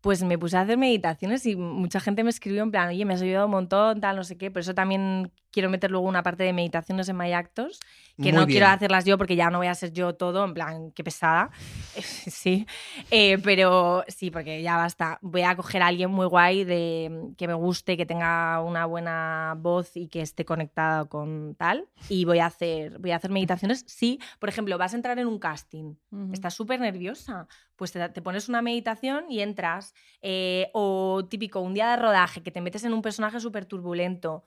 Pues 0.00 0.22
me 0.24 0.36
puse 0.36 0.56
a 0.56 0.62
hacer 0.62 0.76
meditaciones 0.78 1.46
y 1.46 1.54
mucha 1.56 2.00
gente 2.00 2.24
me 2.24 2.30
escribió 2.30 2.62
en 2.64 2.70
plan, 2.72 2.88
oye, 2.88 3.04
me 3.04 3.14
has 3.14 3.22
ayudado 3.22 3.46
un 3.46 3.52
montón, 3.52 4.00
tal, 4.00 4.16
no 4.16 4.24
sé 4.24 4.36
qué. 4.36 4.50
Por 4.50 4.60
eso 4.60 4.74
también 4.74 5.30
quiero 5.52 5.70
meter 5.70 5.90
luego 5.90 6.06
una 6.08 6.22
parte 6.22 6.42
de 6.42 6.52
meditaciones 6.52 7.08
en 7.08 7.16
My 7.16 7.32
Actos, 7.32 7.78
que 8.16 8.24
Muy 8.24 8.32
no 8.32 8.38
bien. 8.46 8.48
quiero 8.48 8.66
hacerlas 8.66 9.04
yo 9.04 9.16
porque 9.18 9.36
ya 9.36 9.50
no 9.50 9.58
voy 9.58 9.66
a 9.68 9.74
ser 9.74 9.92
yo 9.92 10.14
todo, 10.14 10.44
en 10.44 10.54
plan, 10.54 10.90
qué 10.92 11.04
pesada. 11.04 11.50
sí, 11.94 12.66
Eh, 13.10 13.38
pero 13.38 14.04
sí, 14.08 14.30
porque 14.30 14.62
ya 14.62 14.76
basta. 14.76 15.18
Voy 15.22 15.42
a 15.42 15.54
coger 15.54 15.82
a 15.82 15.86
alguien 15.88 16.10
muy 16.10 16.26
guay 16.26 16.64
de, 16.64 17.32
que 17.36 17.46
me 17.46 17.54
guste, 17.54 17.96
que 17.96 18.06
tenga 18.06 18.60
una 18.62 18.86
buena 18.86 19.54
voz 19.58 19.96
y 19.96 20.08
que 20.08 20.22
esté 20.22 20.44
conectada 20.44 21.04
con 21.04 21.54
tal. 21.56 21.86
Y 22.08 22.24
voy 22.24 22.38
a 22.38 22.46
hacer, 22.46 22.98
voy 22.98 23.10
a 23.10 23.16
hacer 23.16 23.30
meditaciones. 23.30 23.84
Sí, 23.86 24.18
por 24.38 24.48
ejemplo, 24.48 24.78
vas 24.78 24.92
a 24.94 24.96
entrar 24.96 25.18
en 25.18 25.26
un 25.26 25.38
casting, 25.38 25.94
estás 26.32 26.54
súper 26.54 26.80
nerviosa, 26.80 27.46
pues 27.76 27.92
te, 27.92 28.08
te 28.08 28.22
pones 28.22 28.48
una 28.48 28.62
meditación 28.62 29.24
y 29.30 29.40
entras. 29.40 29.94
Eh, 30.22 30.70
o 30.72 31.24
típico, 31.28 31.60
un 31.60 31.74
día 31.74 31.90
de 31.90 31.96
rodaje, 31.96 32.42
que 32.42 32.50
te 32.50 32.60
metes 32.60 32.84
en 32.84 32.92
un 32.94 33.02
personaje 33.02 33.40
súper 33.40 33.66
turbulento, 33.66 34.44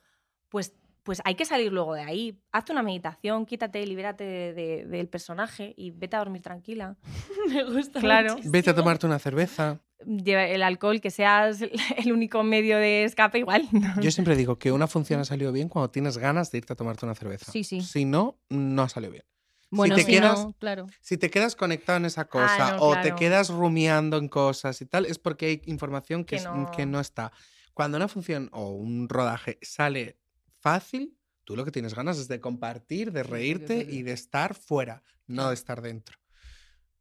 pues 0.49 0.73
pues 1.05 1.21
hay 1.23 1.35
que 1.35 1.45
salir 1.45 1.71
luego 1.71 1.93
de 1.93 2.01
ahí. 2.01 2.41
Hazte 2.51 2.71
una 2.71 2.81
meditación, 2.81 3.45
quítate, 3.45 3.85
libérate 3.85 4.23
de- 4.23 4.53
de- 4.53 4.85
del 4.87 5.07
personaje 5.07 5.73
y 5.77 5.91
vete 5.91 6.15
a 6.15 6.19
dormir 6.19 6.41
tranquila. 6.41 6.97
Me 7.47 7.63
gusta. 7.63 7.99
Claro. 7.99 8.31
muchísimo. 8.31 8.51
Vete 8.51 8.71
a 8.71 8.75
tomarte 8.75 9.05
una 9.05 9.19
cerveza. 9.19 9.79
Lleva 10.05 10.45
el 10.47 10.63
alcohol, 10.63 10.99
que 10.99 11.11
seas 11.11 11.61
el- 11.97 12.11
único 12.11 12.43
medio 12.43 12.77
de 12.77 13.03
escape, 13.05 13.37
igual. 13.39 13.67
Yo 14.01 14.09
siempre 14.11 14.35
digo 14.35 14.57
que 14.57 14.71
una 14.71 14.87
función 14.87 15.19
ha 15.21 15.25
salido 15.25 15.51
bien 15.51 15.69
cuando 15.69 15.91
tienes 15.91 16.17
ganas 16.17 16.51
de 16.51 16.57
irte 16.57 16.73
a 16.73 16.75
tomarte 16.75 17.05
una 17.05 17.15
cerveza. 17.15 17.51
Sí, 17.51 17.63
sí. 17.63 17.81
Si 17.81 18.03
no, 18.03 18.39
no 18.49 18.81
ha 18.81 18.89
salido 18.89 19.11
bien. 19.13 19.23
Bueno, 19.69 19.95
te 19.95 20.03
si 20.03 20.11
quedas- 20.11 20.43
no, 20.43 20.53
claro. 20.53 20.87
Si 21.01 21.17
te 21.17 21.29
quedas 21.29 21.55
conectado 21.55 21.97
en 21.97 22.05
esa 22.05 22.25
cosa 22.25 22.67
Ah, 22.69 22.71
no, 22.77 22.83
o 22.83 22.99
te 23.01 23.13
quedas 23.13 23.49
rumiando 23.49 24.17
en 24.17 24.27
cosas 24.27 24.81
y 24.81 24.85
tal, 24.85 25.05
es 25.05 25.19
porque 25.19 25.45
hay 25.45 25.61
información 25.65 26.25
que, 26.25 26.31
Que 26.31 26.35
es- 26.37 26.45
no- 26.45 26.71
que 26.75 26.85
no 26.85 26.99
está. 26.99 27.31
Cuando 27.75 27.97
una 27.97 28.07
función 28.07 28.49
o 28.53 28.69
un 28.71 29.07
rodaje 29.09 29.59
sale 29.61 30.17
fácil, 30.65 31.15
tú 31.43 31.55
lo 31.55 31.63
que 31.63 31.69
tienes 31.69 31.93
ganas 31.93 32.17
es 32.17 32.27
de 32.27 32.39
compartir, 32.39 33.11
de 33.11 33.21
reírte 33.21 33.81
sí, 33.85 33.91
sí. 33.91 33.97
y 33.99 34.01
de 34.01 34.13
estar 34.13 34.55
fuera, 34.55 35.03
no 35.27 35.49
de 35.49 35.53
estar 35.53 35.79
dentro. 35.79 36.17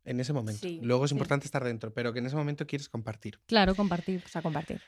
En 0.05 0.21
ese 0.21 0.35
momento. 0.35 0.61
Sí, 0.61 0.81
Luego 0.83 1.07
es 1.07 1.13
importante 1.13 1.47
estar 1.47 1.65
dentro, 1.65 1.95
pero 1.95 2.13
que 2.13 2.19
en 2.19 2.27
ese 2.27 2.37
momento 2.37 2.67
quieres 2.67 2.91
compartir. 2.91 3.41
Claro, 3.47 3.75
compartir. 3.75 4.21
Pues 4.21 4.37
a 4.37 4.43
compartir. 4.43 4.83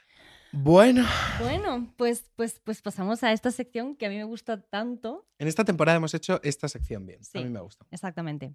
Bueno, 0.52 1.06
Bueno, 1.40 1.94
pues, 1.96 2.30
pues, 2.36 2.60
pues 2.62 2.82
pasamos 2.82 3.22
a 3.22 3.32
esta 3.32 3.50
sección 3.50 3.96
que 3.96 4.04
a 4.04 4.10
mí 4.10 4.16
me 4.16 4.24
gusta 4.24 4.60
tanto. 4.60 5.26
en 5.38 5.48
esta 5.48 5.64
temporada 5.64 5.96
hemos 5.96 6.12
hecho 6.12 6.38
esta 6.42 6.68
sección 6.68 7.06
bien. 7.06 7.24
Sí. 7.24 7.38
A 7.38 7.40
mí 7.40 7.48
me 7.48 7.60
gusta. 7.60 7.86
Exactamente. 7.90 8.54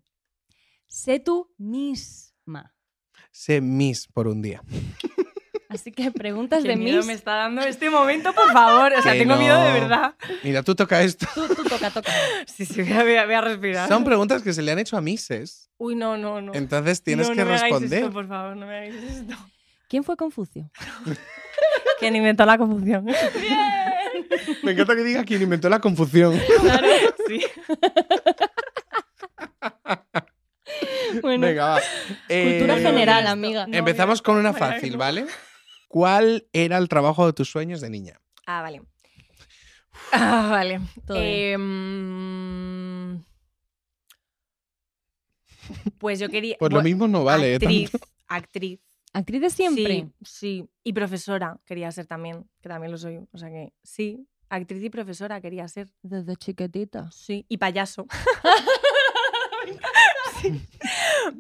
Sé 0.86 1.20
tú 1.20 1.52
misma. 1.58 2.76
Sé 3.32 3.60
Miss 3.60 4.08
por 4.08 4.28
un 4.28 4.44
día. 4.44 4.62
Así 5.74 5.92
que 5.92 6.12
preguntas 6.12 6.64
Qué 6.64 6.70
de 6.70 6.76
miedo 6.76 6.98
Miss. 6.98 7.06
me 7.08 7.14
está 7.14 7.36
dando 7.36 7.62
este 7.62 7.90
momento, 7.90 8.34
por 8.34 8.52
favor. 8.52 8.92
O 8.98 9.02
sea, 9.02 9.14
Que 9.14 9.20
tengo 9.20 9.38
miedo 9.38 9.58
de 9.64 9.72
verdad. 9.80 10.16
Mira, 10.44 10.64
tú 10.64 10.76
toca 10.76 11.02
esto. 11.02 11.26
Tú, 11.34 11.48
tú 11.56 11.64
toca, 11.64 11.90
toca. 11.92 12.12
Sí, 12.46 12.66
sí, 12.66 12.82
voy 12.82 12.92
a, 12.92 13.04
voy 13.04 13.16
a- 13.16 13.26
voy 13.26 13.34
a 13.36 13.42
respirar. 13.42 13.88
Son 13.88 14.04
preguntas 14.04 14.42
que 14.44 14.52
se 14.52 14.62
le 14.62 14.72
han 14.74 14.80
hecho 14.80 14.98
a 14.98 15.02
Misses. 15.02 15.70
Uy, 15.78 15.96
no, 15.96 16.18
no, 16.18 16.42
no. 16.42 16.54
Entonces 16.54 17.02
tienes 17.02 17.30
No, 17.30 17.34
que 17.36 17.40
no 17.42 17.46
me 17.52 17.56
hagáis 17.56 17.72
responder. 17.74 18.00
esto, 18.00 18.12
por 18.14 18.28
favor, 18.28 18.58
no 18.58 18.66
me 18.68 18.76
hagáis 18.78 18.96
esto. 18.96 19.36
¿Quién 19.88 20.04
fue 20.04 20.18
Confucio? 20.18 20.70
¿Quién 22.00 22.16
inventó 22.16 22.46
la 22.46 22.58
confusión? 22.58 23.06
Me 24.64 24.72
encanta 24.72 24.96
que 24.96 25.04
diga 25.04 25.24
quién 25.24 25.42
inventó 25.42 25.70
la 25.70 25.80
confusión. 25.80 26.38
Claro, 26.62 26.88
sí. 27.28 27.42
Bueno, 31.22 31.46
Venga, 31.48 31.66
va. 31.66 31.76
cultura 31.80 32.78
Eh, 32.78 32.82
general, 32.82 33.28
amiga. 33.28 33.68
Empezamos 33.72 34.22
con 34.22 34.38
una 34.38 34.54
fácil. 34.54 34.98
¿vale? 34.98 35.26
¿Cuál 35.92 36.48
era 36.54 36.78
el 36.78 36.88
trabajo 36.88 37.26
de 37.26 37.34
tus 37.34 37.52
sueños 37.52 37.82
de 37.82 37.90
niña? 37.90 38.22
Ah, 38.48 38.62
vale. 38.62 38.82
Ah, 40.14 40.48
vale. 40.50 40.80
Todo. 41.06 41.18
Eh, 41.20 41.58
mm, 41.58 43.22
pues 46.00 46.18
yo 46.20 46.30
quería. 46.30 46.56
Pues 46.58 46.72
lo 46.72 46.82
mismo 46.82 47.08
no 47.08 47.26
vale. 47.26 47.52
¿eh? 47.52 47.56
Actriz. 47.56 47.92
Tanto. 47.92 48.08
Actriz. 48.28 48.80
¿Actriz 49.14 49.42
de 49.42 49.50
siempre? 49.50 50.10
Sí, 50.22 50.64
sí. 50.64 50.70
Y 50.84 50.94
profesora 50.94 51.60
quería 51.66 51.92
ser 51.92 52.08
también, 52.08 52.50
que 52.62 52.70
también 52.70 52.92
lo 52.92 52.98
soy. 52.98 53.20
O 53.32 53.38
sea 53.38 53.50
que 53.50 53.74
sí. 53.84 54.26
Actriz 54.50 54.82
y 54.84 54.90
profesora 54.90 55.42
quería 55.42 55.68
ser. 55.68 55.90
Desde 56.02 56.38
chiquitita. 56.38 57.12
Sí. 57.12 57.46
Y 57.50 57.58
payaso. 57.58 58.08
Sí. 60.42 60.60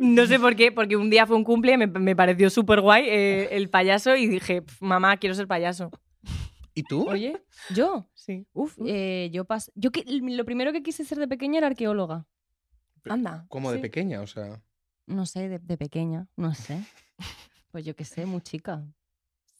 No 0.01 0.25
sé 0.25 0.39
por 0.39 0.55
qué, 0.55 0.71
porque 0.71 0.95
un 0.95 1.11
día 1.11 1.27
fue 1.27 1.35
un 1.35 1.43
cumple, 1.43 1.77
me, 1.77 1.85
me 1.85 2.15
pareció 2.15 2.49
súper 2.49 2.81
guay 2.81 3.05
eh, 3.07 3.49
el 3.51 3.69
payaso 3.69 4.15
y 4.15 4.27
dije, 4.27 4.63
"Pf, 4.63 4.83
mamá, 4.83 5.15
quiero 5.17 5.35
ser 5.35 5.47
payaso. 5.47 5.91
¿Y 6.73 6.83
tú? 6.83 7.07
Oye, 7.07 7.43
yo. 7.75 8.09
Sí. 8.15 8.47
Uf, 8.53 8.77
eh, 8.85 9.29
yo 9.31 9.45
pas 9.45 9.71
Yo 9.75 9.91
que, 9.91 10.03
lo 10.07 10.43
primero 10.43 10.71
que 10.71 10.81
quise 10.81 11.05
ser 11.05 11.19
de 11.19 11.27
pequeña 11.27 11.59
era 11.59 11.67
arqueóloga. 11.67 12.25
Anda. 13.05 13.45
Como 13.47 13.71
de 13.71 13.77
sí. 13.77 13.81
pequeña, 13.83 14.21
o 14.21 14.27
sea. 14.27 14.61
No 15.05 15.27
sé, 15.27 15.49
de, 15.49 15.59
de 15.59 15.77
pequeña, 15.77 16.27
no 16.35 16.55
sé. 16.55 16.83
Pues 17.71 17.85
yo 17.85 17.95
qué 17.95 18.03
sé, 18.03 18.25
muy 18.25 18.41
chica. 18.41 18.83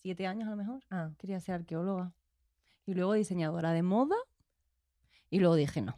Siete 0.02 0.26
años 0.26 0.48
a 0.48 0.52
lo 0.52 0.58
mejor. 0.58 0.82
Ah. 0.90 1.12
Quería 1.18 1.40
ser 1.40 1.56
arqueóloga. 1.56 2.14
Y 2.86 2.94
luego 2.94 3.14
diseñadora 3.14 3.74
de 3.74 3.84
moda. 3.84 4.16
Y 5.34 5.40
luego 5.40 5.56
dije, 5.56 5.82
no. 5.82 5.98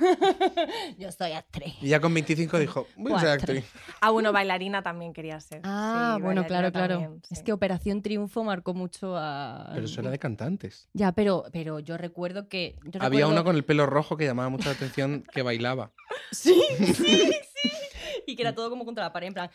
yo 0.98 1.12
soy 1.12 1.32
actriz. 1.32 1.74
Y 1.80 1.88
ya 1.88 2.00
con 2.00 2.12
25 2.12 2.58
dijo, 2.58 2.88
voy 2.96 3.12
a 3.12 3.20
ser 3.20 3.28
actriz. 3.28 3.64
Ah, 4.00 4.10
bueno, 4.10 4.32
bailarina 4.32 4.82
también 4.82 5.12
quería 5.12 5.38
ser. 5.40 5.60
Ah, 5.62 6.14
Sí, 6.16 6.22
bueno, 6.22 6.44
claro, 6.46 6.72
claro. 6.72 6.98
también, 6.98 7.22
Es 7.30 7.42
que 7.44 7.52
Operación 7.52 8.02
Triunfo 8.02 8.42
marcó 8.42 8.74
mucho 8.74 9.16
a... 9.16 9.70
Pero 9.72 9.86
eso 9.86 10.00
era 10.00 10.10
de 10.10 10.18
cantantes. 10.18 10.88
Ya, 10.94 11.12
pero, 11.12 11.44
pero 11.52 11.78
yo 11.78 11.96
recuerdo 11.96 12.48
que... 12.48 12.76
yo 12.84 13.00
Había 13.00 13.20
recuerdo- 13.20 13.30
uno 13.30 13.44
con 13.44 13.54
el 13.54 13.64
pelo 13.64 13.86
rojo 13.86 14.16
que 14.16 14.24
llamaba 14.24 14.48
mucho 14.48 14.68
la 14.68 14.74
atención 14.74 15.24
que 15.32 15.42
bailaba. 15.42 15.92
Sí, 16.32 16.60
sí, 16.78 16.94
sí. 16.94 17.70
Y 18.26 18.34
que 18.36 18.42
era 18.42 18.54
todo 18.54 18.68
como 18.70 18.84
contra 18.84 19.04
la 19.04 19.12
pared, 19.12 19.28
en 19.28 19.34
plan... 19.34 19.50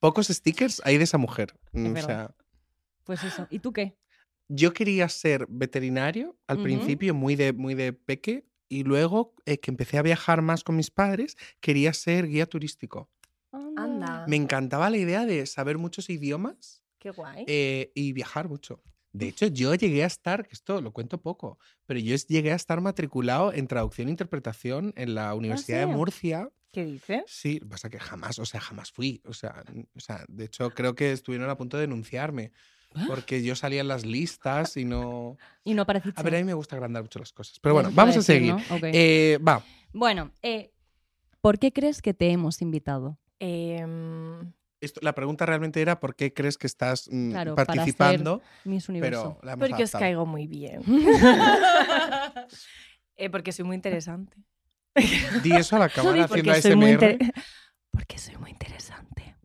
Pocos 0.00 0.28
stickers 0.28 0.80
hay 0.84 0.96
de 0.96 1.04
esa 1.04 1.18
mujer. 1.18 1.54
Mm, 1.72 1.96
O 1.96 2.00
sea, 2.02 2.34
Pues 3.04 3.22
eso. 3.24 3.46
¿Y 3.50 3.58
tú 3.58 3.72
qué? 3.74 3.98
yo 4.48 4.72
quería 4.74 5.08
ser 5.08 5.46
veterinario 5.48 6.36
al 6.46 6.62
principio, 6.62 7.14
muy 7.14 7.34
de, 7.34 7.52
muy 7.54 7.74
de 7.74 7.92
peque, 7.94 8.44
y 8.68 8.84
luego 8.84 9.34
eh, 9.46 9.58
que 9.58 9.70
empecé 9.70 9.98
a 9.98 10.02
viajar 10.02 10.42
más 10.42 10.64
con 10.64 10.76
mis 10.76 10.90
padres, 10.90 11.36
quería 11.60 11.92
ser 11.92 12.26
guía 12.28 12.46
turístico. 12.46 13.10
Anda. 13.76 14.24
Me 14.26 14.36
encantaba 14.36 14.90
la 14.90 14.96
idea 14.96 15.26
de 15.26 15.46
saber 15.46 15.78
muchos 15.78 16.10
idiomas 16.10 16.82
Qué 16.98 17.10
guay. 17.10 17.44
eh, 17.46 17.92
y 17.94 18.12
viajar 18.12 18.48
mucho. 18.48 18.82
De 19.12 19.28
hecho, 19.28 19.46
yo 19.46 19.74
llegué 19.76 20.02
a 20.02 20.06
estar, 20.08 20.44
que 20.46 20.54
esto 20.54 20.80
lo 20.80 20.92
cuento 20.92 21.22
poco, 21.22 21.58
pero 21.86 22.00
yo 22.00 22.16
llegué 22.16 22.50
a 22.50 22.56
estar 22.56 22.80
matriculado 22.80 23.52
en 23.52 23.68
traducción 23.68 24.08
e 24.08 24.10
interpretación 24.10 24.92
en 24.96 25.14
la 25.14 25.34
Universidad 25.34 25.86
de 25.86 25.86
sí? 25.86 25.96
Murcia. 25.96 26.50
¿Qué 26.72 26.84
dices? 26.84 27.22
Sí, 27.26 27.60
pasa 27.60 27.88
que 27.88 28.00
jamás, 28.00 28.40
o 28.40 28.44
sea, 28.44 28.60
jamás 28.60 28.90
fui. 28.90 29.22
O 29.26 29.32
sea, 29.32 29.62
o 29.94 30.00
sea, 30.00 30.24
de 30.28 30.46
hecho, 30.46 30.70
creo 30.70 30.96
que 30.96 31.12
estuvieron 31.12 31.48
a 31.48 31.56
punto 31.56 31.76
de 31.76 31.82
denunciarme. 31.82 32.50
¿Ah? 32.94 33.04
Porque 33.08 33.42
yo 33.42 33.56
salía 33.56 33.80
en 33.80 33.88
las 33.88 34.04
listas 34.06 34.76
y 34.76 34.84
no. 34.84 35.36
Y 35.64 35.74
no 35.74 35.82
apareciste. 35.82 36.20
A 36.20 36.22
ver, 36.24 36.34
a 36.36 36.38
mí 36.38 36.44
me 36.44 36.54
gusta 36.54 36.76
agrandar 36.76 37.02
mucho 37.02 37.18
las 37.18 37.32
cosas. 37.32 37.58
Pero 37.60 37.74
bueno, 37.74 37.90
vamos 37.92 38.14
a 38.14 38.18
decir, 38.20 38.54
seguir. 38.68 38.92
Eh, 38.94 39.38
va. 39.46 39.62
Bueno, 39.92 40.30
eh, 40.42 40.72
¿por 41.40 41.58
qué 41.58 41.72
crees 41.72 42.02
que 42.02 42.14
te 42.14 42.30
hemos 42.30 42.60
invitado? 42.62 43.18
Em, 43.40 44.52
Esto, 44.80 45.00
la 45.02 45.14
pregunta 45.14 45.44
realmente 45.46 45.80
era 45.80 45.98
por 46.00 46.14
qué 46.14 46.32
crees 46.32 46.56
que 46.58 46.66
estás 46.66 47.08
mm, 47.10 47.30
Claro, 47.30 47.54
para 47.54 47.66
participando, 47.66 48.42
Miss 48.64 48.88
Universo. 48.88 49.38
pero 49.42 49.58
porque 49.58 49.82
os 49.84 49.90
caigo 49.92 50.26
muy 50.26 50.46
bien. 50.46 50.82
Eh, 53.16 53.30
porque 53.30 53.52
soy 53.52 53.64
muy 53.64 53.76
interesante. 53.76 54.36
Di 55.44 55.52
eso 55.52 55.76
a 55.76 55.78
la 55.78 55.88
cámara 55.88 56.24
haciendo 56.24 56.50
porque, 56.52 56.62
soy 56.62 56.74
muy 56.76 56.92
ASMR. 56.94 57.18
porque 57.92 58.18
soy 58.18 58.36
muy 58.38 58.50
interesante. 58.50 59.36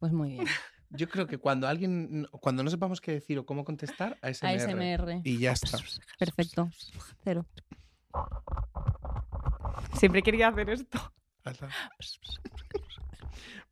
Pues 0.00 0.12
muy 0.12 0.32
bien. 0.32 0.46
Yo 0.94 1.08
creo 1.08 1.26
que 1.26 1.38
cuando 1.38 1.66
alguien, 1.66 2.28
cuando 2.40 2.62
no 2.62 2.70
sepamos 2.70 3.00
qué 3.00 3.12
decir 3.12 3.38
o 3.38 3.46
cómo 3.46 3.64
contestar, 3.64 4.18
ASMR. 4.20 4.62
ASMR. 4.62 5.20
Y 5.24 5.38
ya 5.38 5.52
está. 5.52 5.78
Perfecto. 6.18 6.68
Cero. 7.24 7.46
Siempre 9.98 10.22
quería 10.22 10.48
hacer 10.48 10.68
esto. 10.70 10.98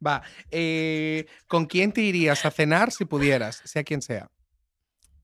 Va. 0.05 0.23
eh, 0.51 1.27
¿Con 1.47 1.67
quién 1.67 1.93
te 1.93 2.01
irías 2.03 2.45
a 2.47 2.51
cenar 2.51 2.91
si 2.91 3.05
pudieras? 3.05 3.61
Sea 3.65 3.85
quien 3.85 4.01
sea. 4.03 4.29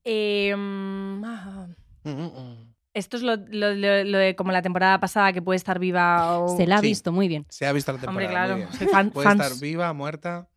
Eh, 0.03 0.55
mm, 0.55 1.23
ah, 1.25 1.67
Mm, 2.03 2.09
mm. 2.11 2.73
esto 2.93 3.17
es 3.17 3.23
lo, 3.23 3.35
lo- 3.35 3.73
lo- 3.75 4.03
lo 4.05 4.17
de 4.17 4.35
como 4.35 4.51
la 4.53 4.61
temporada 4.61 4.99
pasada 4.99 5.33
que 5.33 5.41
puede 5.41 5.57
estar 5.57 5.77
viva 5.79 6.39
o... 6.39 6.55
Se 6.55 6.65
la 6.65 6.77
ha 6.77 6.79
Sí. 6.81 6.87
visto 6.87 7.11
muy 7.11 7.27
bien. 7.27 7.45
Se 7.49 7.65
ha 7.65 7.73
visto 7.73 7.91
la 7.91 7.99
temporada. 7.99 8.27
Hombre, 8.27 8.29
claro. 8.29 8.53
muy 8.57 8.61
bien. 8.65 8.73
Soy 8.77 8.87
fan, 8.87 9.09
Puede 9.09 9.27
fans. 9.27 9.41
estar 9.41 9.59
viva, 9.59 9.91
muerta, 9.93 10.47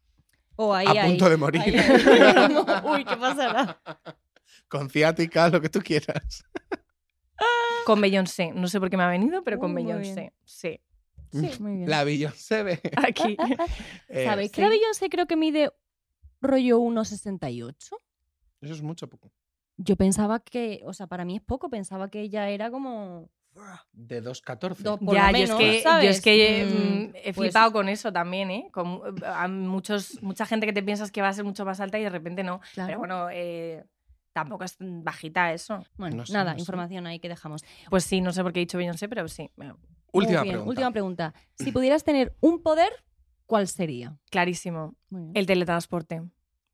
O 0.63 0.75
ahí, 0.75 0.87
a 0.87 0.91
ahí. 0.91 1.11
punto 1.11 1.31
de 1.31 1.37
morir, 1.39 1.63
Ahí, 1.63 1.75
ahí. 1.75 2.55
Uy, 2.85 3.05
¿qué 3.05 3.17
pasará? 3.17 3.81
con 4.69 4.91
ciática, 4.91 5.49
lo 5.49 5.61
que 5.61 5.69
tú 5.71 5.81
quieras. 5.81 6.45
Con 7.87 8.01
Beyoncé. 8.01 8.53
No 8.53 8.69
sé 8.69 8.79
por 8.79 8.91
qué 8.91 8.97
me 8.97 9.03
ha 9.05 9.09
venido, 9.09 9.43
pero 9.43 9.59
con 9.59 9.73
Uh, 9.73 9.75
Beyoncé. 9.77 10.33
Sí. 10.45 10.81
Sí, 11.33 11.51
muy 11.61 11.77
bien. 11.77 11.89
La 11.91 12.05
Beyoncé 12.05 12.63
ve. 12.63 12.81
Aquí. 12.97 13.37
Eh, 14.09 14.25
¿Sabéis 14.27 14.51
que 14.51 14.57
sí. 14.57 14.61
la 14.63 14.69
Beyoncé 14.69 15.09
creo 15.09 15.27
que 15.27 15.37
mide 15.37 15.71
rollo 16.43 16.79
1,68? 16.81 17.75
Eso 18.61 18.75
es 18.75 18.83
mucho 18.83 19.09
poco. 19.09 19.33
Yo 19.79 19.97
pensaba 19.97 20.41
que, 20.41 20.83
o 20.85 20.93
sea, 20.93 21.07
para 21.07 21.25
mí 21.25 21.37
es 21.37 21.43
poco, 21.43 21.71
pensaba 21.71 22.11
que 22.11 22.21
ella 22.21 22.51
era 22.51 22.71
como... 22.71 23.31
De 23.93 24.23
2.14. 24.23 24.83
Dos- 24.83 24.99
Por 25.01 25.15
ya, 25.15 25.31
lo 25.33 25.39
yo 25.39 25.45
es 25.45 25.51
que, 25.55 26.09
es 26.09 26.21
que 26.21 26.65
Mm, 26.65 26.73
mm, 27.11 27.13
he 27.17 27.33
pues- 27.35 27.37
flipado 27.49 27.73
con 27.73 27.89
eso 27.89 28.13
también, 28.13 28.51
¿eh? 28.51 28.69
Con 28.73 29.01
a 29.25 29.49
muchos, 29.49 30.23
mucha 30.23 30.47
gente 30.47 30.67
que 30.67 30.73
te 30.73 30.83
piensas 30.83 31.11
que 31.11 31.21
va 31.21 31.29
a 31.29 31.33
ser 31.33 31.45
mucho 31.45 31.65
más 31.65 31.81
alta 31.81 31.99
y 31.99 32.03
de 32.05 32.11
repente 32.11 32.43
no. 32.43 32.61
Claro. 32.75 32.87
Pero 32.89 32.99
bueno, 33.01 33.29
eh, 33.31 33.85
tampoco 34.33 34.65
es 34.65 34.77
bajita 34.79 35.53
eso. 35.53 35.85
Bueno, 35.97 36.17
No 36.19 36.27
sé, 36.27 36.33
nada, 36.33 36.53
no 36.53 36.59
sé. 36.59 36.63
información 36.63 37.07
ahí 37.07 37.19
que 37.19 37.29
dejamos. 37.29 37.65
Pues 37.91 38.05
sí, 38.05 38.21
no 38.21 38.33
sé 38.33 38.43
por 38.43 38.53
qué 38.53 38.61
he 38.61 38.63
dicho 38.63 38.79
Beyoncé, 38.79 39.09
pero 39.09 39.27
sí. 39.29 39.51
bueno, 39.57 39.79
Última 40.13 40.43
bien, 40.43 40.55
pregunta. 40.55 40.69
Última 40.71 40.91
pregunta. 40.93 41.35
Si 41.57 41.71
pudieras 41.73 42.03
tener 42.05 42.35
un 42.41 42.63
poder, 42.63 42.93
¿cuál 43.47 43.67
sería? 43.69 44.17
clarísimo. 44.31 44.95
El 45.35 45.47
teletransporte. 45.47 46.23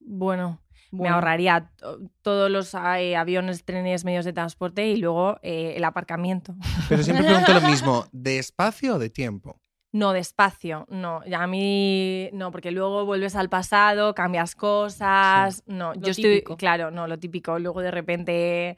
Bueno, 0.00 0.60
me 0.92 1.08
ahorraría 1.08 1.70
to- 1.76 2.00
todos 2.22 2.50
los 2.50 2.72
eh, 2.74 3.16
aviones, 3.16 3.64
trenes, 3.64 4.04
medios 4.04 4.24
de 4.24 4.32
transporte 4.32 4.86
y 4.86 4.96
luego 4.96 5.38
eh, 5.42 5.74
el 5.76 5.84
aparcamiento. 5.84 6.54
Pero 6.88 7.02
siempre 7.02 7.24
pregunto 7.26 7.52
lo 7.54 7.60
mismo, 7.62 8.06
¿de 8.12 8.38
espacio 8.38 8.96
o 8.96 8.98
de 8.98 9.10
tiempo? 9.10 9.60
No, 9.92 10.12
despacio, 10.12 10.86
no. 10.90 11.24
Ya 11.26 11.42
A 11.42 11.46
mí 11.46 12.28
no, 12.34 12.50
porque 12.50 12.70
luego 12.70 13.06
vuelves 13.06 13.34
al 13.34 13.48
pasado, 13.48 14.14
cambias 14.14 14.54
cosas. 14.54 15.62
No, 15.66 15.94
Lo 15.94 16.00
yo 16.00 16.10
estoy. 16.10 16.42
Claro, 16.58 16.90
no, 16.90 17.06
lo 17.06 17.18
típico. 17.18 17.58
Luego 17.58 17.80
de 17.80 17.90
repente 17.90 18.76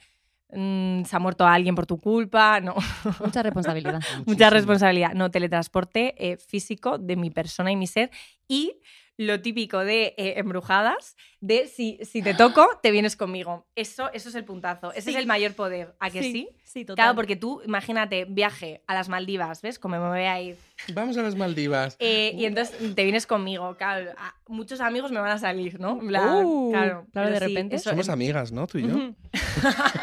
mm, 0.53 1.03
se 1.05 1.17
ha 1.17 1.19
muerto 1.19 1.45
alguien 1.47 1.75
por 1.75 1.87
tu 1.87 1.99
culpa. 1.99 2.61
No, 2.61 2.75
Mucha 3.25 3.43
responsabilidad. 3.43 4.01
mucha 4.27 4.51
responsabilidad. 4.51 5.13
No, 5.15 5.29
teletransporte 5.31 6.15
eh, 6.19 6.37
físico 6.37 6.99
de 6.99 7.17
mi 7.17 7.31
persona 7.31 7.73
y 7.73 7.77
mi 7.77 7.89
ser. 7.89 8.11
Y 8.47 8.77
lo 9.19 9.43
típico 9.43 9.81
de 9.85 10.15
eh, 10.17 10.35
embrujadas, 10.37 11.17
de 11.41 11.67
si, 11.67 11.99
si 12.03 12.23
te 12.23 12.35
toco, 12.35 12.67
te 12.83 12.93
vienes 12.93 13.17
conmigo. 13.17 13.67
Eso, 13.75 14.11
eso 14.13 14.29
es 14.29 14.35
el 14.37 14.45
puntazo. 14.45 14.93
Ese 14.93 15.11
es 15.11 15.17
Sí. 15.17 15.21
el 15.21 15.27
mayor 15.27 15.55
poder. 15.55 15.97
¿A 15.99 16.09
que 16.09 16.23
sí? 16.23 16.49
Sí, 16.65 16.85
total. 16.85 16.97
Claro, 17.03 17.15
porque 17.17 17.35
tú, 17.35 17.61
imagínate, 17.67 18.27
viaje 18.27 18.85
a 18.87 18.95
las 18.95 19.09
Maldivas, 19.09 19.61
¿ves? 19.61 19.81
Como 19.81 19.99
me 19.99 20.09
voy 20.09 20.21
a 20.21 20.41
ir. 20.41 20.57
Vamos 20.95 21.17
a 21.19 21.23
las 21.23 21.35
Maldivas. 21.35 21.97
Eh, 21.99 22.33
y 22.37 22.45
entonces 22.47 22.77
te 22.95 23.03
vienes 23.03 23.27
conmigo, 23.27 23.77
claro. 23.77 24.13
a- 24.17 24.35
muchos 24.47 24.81
amigos 24.81 25.11
me 25.11 25.19
van 25.21 25.33
a 25.33 25.39
salir, 25.39 25.81
¿no? 25.81 26.01
En 26.01 26.07
Uh, 26.09 26.71
claro, 26.71 27.07
claro, 27.13 27.31
de 27.31 27.39
sí, 27.41 27.45
repente. 27.47 27.77
eso 27.77 27.91
Somos 27.91 28.09
amigas, 28.09 28.53
¿no? 28.53 28.67
Tú 28.69 28.79
y 28.79 28.87
yo. 28.89 28.95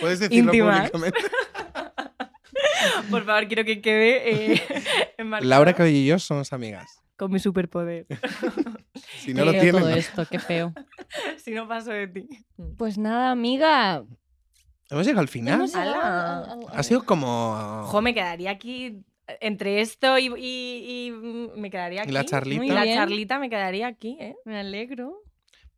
Puedes 0.00 0.20
decirlo 0.20 0.52
públicamente. 0.52 1.18
Por 3.10 3.24
favor, 3.24 3.46
quiero 3.46 3.64
que 3.64 3.80
quede 3.80 4.54
eh, 4.54 4.62
enmarcado 5.18 5.48
Laura 5.48 5.72
Cabello 5.74 5.96
y 5.98 6.06
yo 6.06 6.18
somos 6.18 6.52
amigas. 6.52 7.02
Con 7.16 7.30
mi 7.32 7.38
superpoder. 7.38 8.06
Si 9.18 9.34
no 9.34 9.44
lo 9.44 9.50
tienen, 9.52 9.72
todo 9.72 9.90
no. 9.90 9.96
esto, 9.96 10.24
qué 10.30 10.38
feo. 10.38 10.72
si 11.36 11.50
no 11.52 11.68
paso 11.68 11.90
de 11.90 12.06
ti. 12.08 12.28
Pues 12.78 12.96
nada, 12.96 13.30
amiga. 13.30 14.04
hemos 14.90 15.04
llegado 15.06 15.20
al 15.20 15.28
final. 15.28 15.54
hemos 15.56 15.74
Ala. 15.74 15.84
llegado 15.92 16.44
al- 16.44 16.50
al- 16.70 16.78
Ha 16.78 16.82
sido 16.82 17.04
como... 17.04 17.82
Jo, 17.86 18.00
me 18.02 18.14
quedaría 18.14 18.50
aquí 18.50 19.02
entre 19.40 19.80
esto 19.80 20.18
y, 20.18 20.26
y- 20.38 21.06
y, 21.06 21.10
mm, 21.10 21.58
me 21.60 21.70
quedaría 21.70 22.02
aquí. 22.02 22.10
Y 22.10 22.12
la 22.14 22.24
charlita. 22.24 22.64
Y 22.64 22.68
la 22.70 22.82
bien. 22.84 22.96
charlita 22.96 23.38
me 23.38 23.50
quedaría 23.50 23.86
aquí, 23.88 24.16
¿eh? 24.20 24.36
Me 24.44 24.58
alegro. 24.60 25.22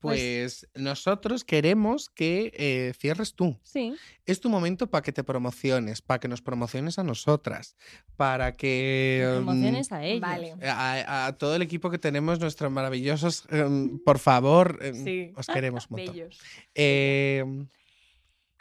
Pues 0.00 0.68
nosotros 0.74 1.42
queremos 1.44 2.08
que 2.08 2.52
eh, 2.54 2.92
cierres 2.98 3.34
tú. 3.34 3.58
Sí. 3.64 3.94
Es 4.26 4.40
tu 4.40 4.48
momento 4.48 4.86
para 4.88 5.02
que 5.02 5.12
te 5.12 5.24
promociones, 5.24 6.02
para 6.02 6.20
que 6.20 6.28
nos 6.28 6.40
promociones 6.40 6.98
a 7.00 7.02
nosotras, 7.04 7.76
para 8.16 8.52
que... 8.56 9.22
em, 9.24 9.44
Promociones 9.44 9.90
a 9.90 10.04
ellos. 10.04 10.20
Vale. 10.20 10.54
A, 10.62 11.26
a 11.26 11.32
todo 11.36 11.56
el 11.56 11.62
equipo 11.62 11.90
que 11.90 11.98
tenemos, 11.98 12.38
nuestros 12.38 12.70
maravillosos, 12.70 13.44
em, 13.50 13.98
por 14.04 14.18
favor, 14.20 14.78
em, 14.82 15.04
Sí. 15.04 15.32
os 15.36 15.46
queremos 15.48 15.86
un 15.90 15.96
montón. 15.96 16.14
Bellos. 16.14 16.38
Em, 16.74 17.68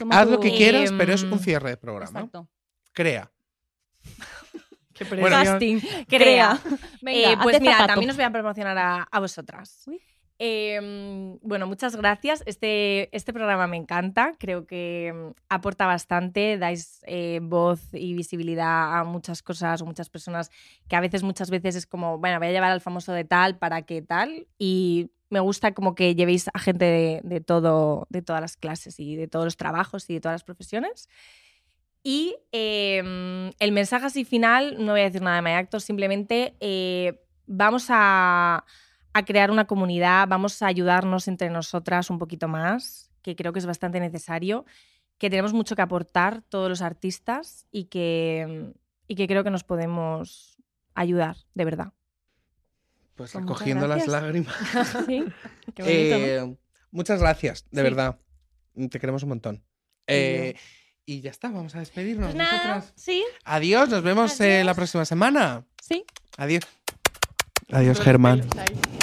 haz 0.10 0.26
tú. 0.26 0.32
lo 0.32 0.40
que 0.40 0.52
quieras, 0.56 0.92
pero 0.98 1.14
es 1.14 1.22
un 1.24 1.38
cierre 1.40 1.70
de 1.72 1.78
programa. 1.78 2.20
Exacto. 2.20 2.50
Crea. 2.94 3.32
Qué 4.94 5.04
Bueno. 5.04 5.30
Casting. 5.30 5.80
Crea. 6.08 6.60
Venga, 7.04 7.32
Eh, 7.34 7.38
pues 7.44 7.60
mira, 7.62 7.74
zapato. 7.74 7.88
también 7.94 8.10
os 8.10 8.16
voy 8.16 8.26
a 8.26 8.32
promocionar 8.32 8.78
a, 8.80 9.04
a 9.04 9.20
vosotras. 9.20 9.84
Uy. 9.86 10.02
Eh, 10.40 11.38
bueno, 11.42 11.68
muchas 11.68 11.96
gracias. 11.96 12.44
Este, 12.46 13.16
este 13.16 13.34
programa 13.34 13.68
me 13.68 13.78
encanta. 13.78 14.36
Creo 14.38 14.66
que 14.66 15.14
mm, 15.14 15.32
aporta 15.50 15.86
bastante. 15.86 16.58
Dais 16.58 17.02
eh, 17.08 17.40
voz 17.42 17.82
y 17.94 18.14
visibilidad 18.14 19.00
a 19.00 19.04
muchas 19.04 19.42
cosas 19.42 19.82
o 19.82 19.86
muchas 19.86 20.10
personas 20.10 20.52
que 20.88 20.96
a 20.96 21.02
veces, 21.02 21.24
muchas 21.24 21.50
veces 21.50 21.76
es 21.76 21.86
como, 21.86 22.18
bueno, 22.20 22.40
voy 22.40 22.50
a 22.50 22.52
llevar 22.52 22.72
al 22.72 22.82
famoso 22.82 23.14
de 23.14 23.24
tal 23.24 23.58
para 23.58 23.82
qué 23.84 24.02
tal. 24.02 24.48
Y 24.58 25.12
me 25.30 25.40
gusta 25.40 25.74
como 25.74 25.96
que 25.96 26.16
llevéis 26.16 26.50
a 26.54 26.60
gente 26.60 26.86
de, 26.86 27.22
de 27.24 27.42
todo, 27.42 28.08
de 28.10 28.22
todas 28.22 28.42
las 28.42 28.58
clases 28.58 29.00
y 29.00 29.16
de 29.16 29.28
todos 29.28 29.46
los 29.46 29.58
trabajos 29.58 30.10
y 30.10 30.14
de 30.14 30.22
todas 30.22 30.36
las 30.36 30.44
profesiones. 30.44 31.10
Y 32.04 32.38
eh, 32.54 33.52
el 33.60 33.72
mensaje 33.74 34.06
así 34.06 34.24
final, 34.24 34.78
no 34.80 34.94
voy 34.94 35.02
a 35.02 35.06
decir 35.06 35.22
nada 35.22 35.36
de 35.36 35.42
My 35.42 35.52
Actor, 35.52 35.82
simplemente 35.82 36.56
eh, 36.62 37.20
vamos 37.48 37.88
a, 37.90 38.64
a 39.14 39.26
crear 39.26 39.50
una 39.52 39.66
comunidad, 39.66 40.28
vamos 40.28 40.62
a 40.62 40.68
ayudarnos 40.68 41.28
entre 41.28 41.50
nosotras 41.50 42.10
un 42.10 42.20
poquito 42.20 42.48
más, 42.48 43.10
que 43.22 43.36
creo 43.36 43.52
que 43.54 43.60
es 43.60 43.66
bastante 43.66 44.00
necesario, 44.00 44.66
que 45.18 45.30
tenemos 45.30 45.54
mucho 45.54 45.76
que 45.76 45.82
aportar 45.82 46.44
todos 46.50 46.70
los 46.70 46.82
artistas 46.82 47.66
y 47.72 47.86
que, 47.86 48.74
y 49.08 49.16
que 49.16 49.28
creo 49.28 49.44
que 49.44 49.50
nos 49.50 49.64
podemos 49.64 50.58
ayudar, 50.94 51.38
de 51.56 51.66
verdad. 51.66 51.94
Pues 53.16 53.32
Pues 53.32 53.36
muchas 53.44 53.48
recogiendo 53.60 53.88
las 53.88 54.08
lágrimas. 54.08 54.56
Sí. 55.08 55.24
Qué 55.76 55.84
bonito, 55.84 56.46
¿no? 56.46 56.54
Eh, 56.54 56.58
Muchas 56.92 57.20
gracias, 57.20 57.66
de 57.72 57.82
Sí. 57.82 57.84
verdad. 57.84 58.20
Te 58.92 59.00
queremos 59.00 59.24
un 59.24 59.30
montón. 59.30 59.64
Eh, 60.06 60.56
y 61.06 61.22
ya 61.22 61.32
está, 61.32 61.50
vamos 61.50 61.74
a 61.76 61.80
despedirnos. 61.80 62.28
Pues 62.28 62.36
nada, 62.36 62.86
sí, 62.96 63.24
Adiós, 63.44 63.90
nos 63.90 64.04
vemos 64.04 64.40
eh, 64.40 64.64
la 64.64 64.74
próxima 64.76 65.04
semana. 65.06 65.66
sí. 65.82 66.06
Adiós. 66.38 66.64
Adiós, 67.72 68.00
Germán. 68.00 68.42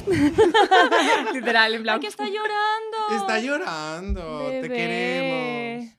Literal, 1.34 1.74
en 1.74 1.82
plan. 1.82 1.94
Ay, 1.96 2.00
que 2.00 2.06
está 2.06 2.24
llorando. 2.24 3.16
Está 3.16 3.38
llorando, 3.38 4.48
te 4.48 4.68
queremos. 4.68 5.96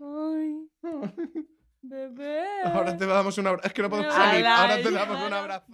Ay, 0.00 0.68
bebé. 1.82 2.44
Ahora 2.64 2.96
te 2.96 3.06
damos 3.06 3.38
un 3.38 3.46
abrazo. 3.46 3.66
Es 3.66 3.72
que 3.72 3.82
no 3.82 3.90
podemos 3.90 4.14
salir. 4.14 4.46
Ahora 4.46 4.76
te 4.82 4.90
damos 4.90 5.22
un 5.26 5.32
abrazo. 5.32 5.66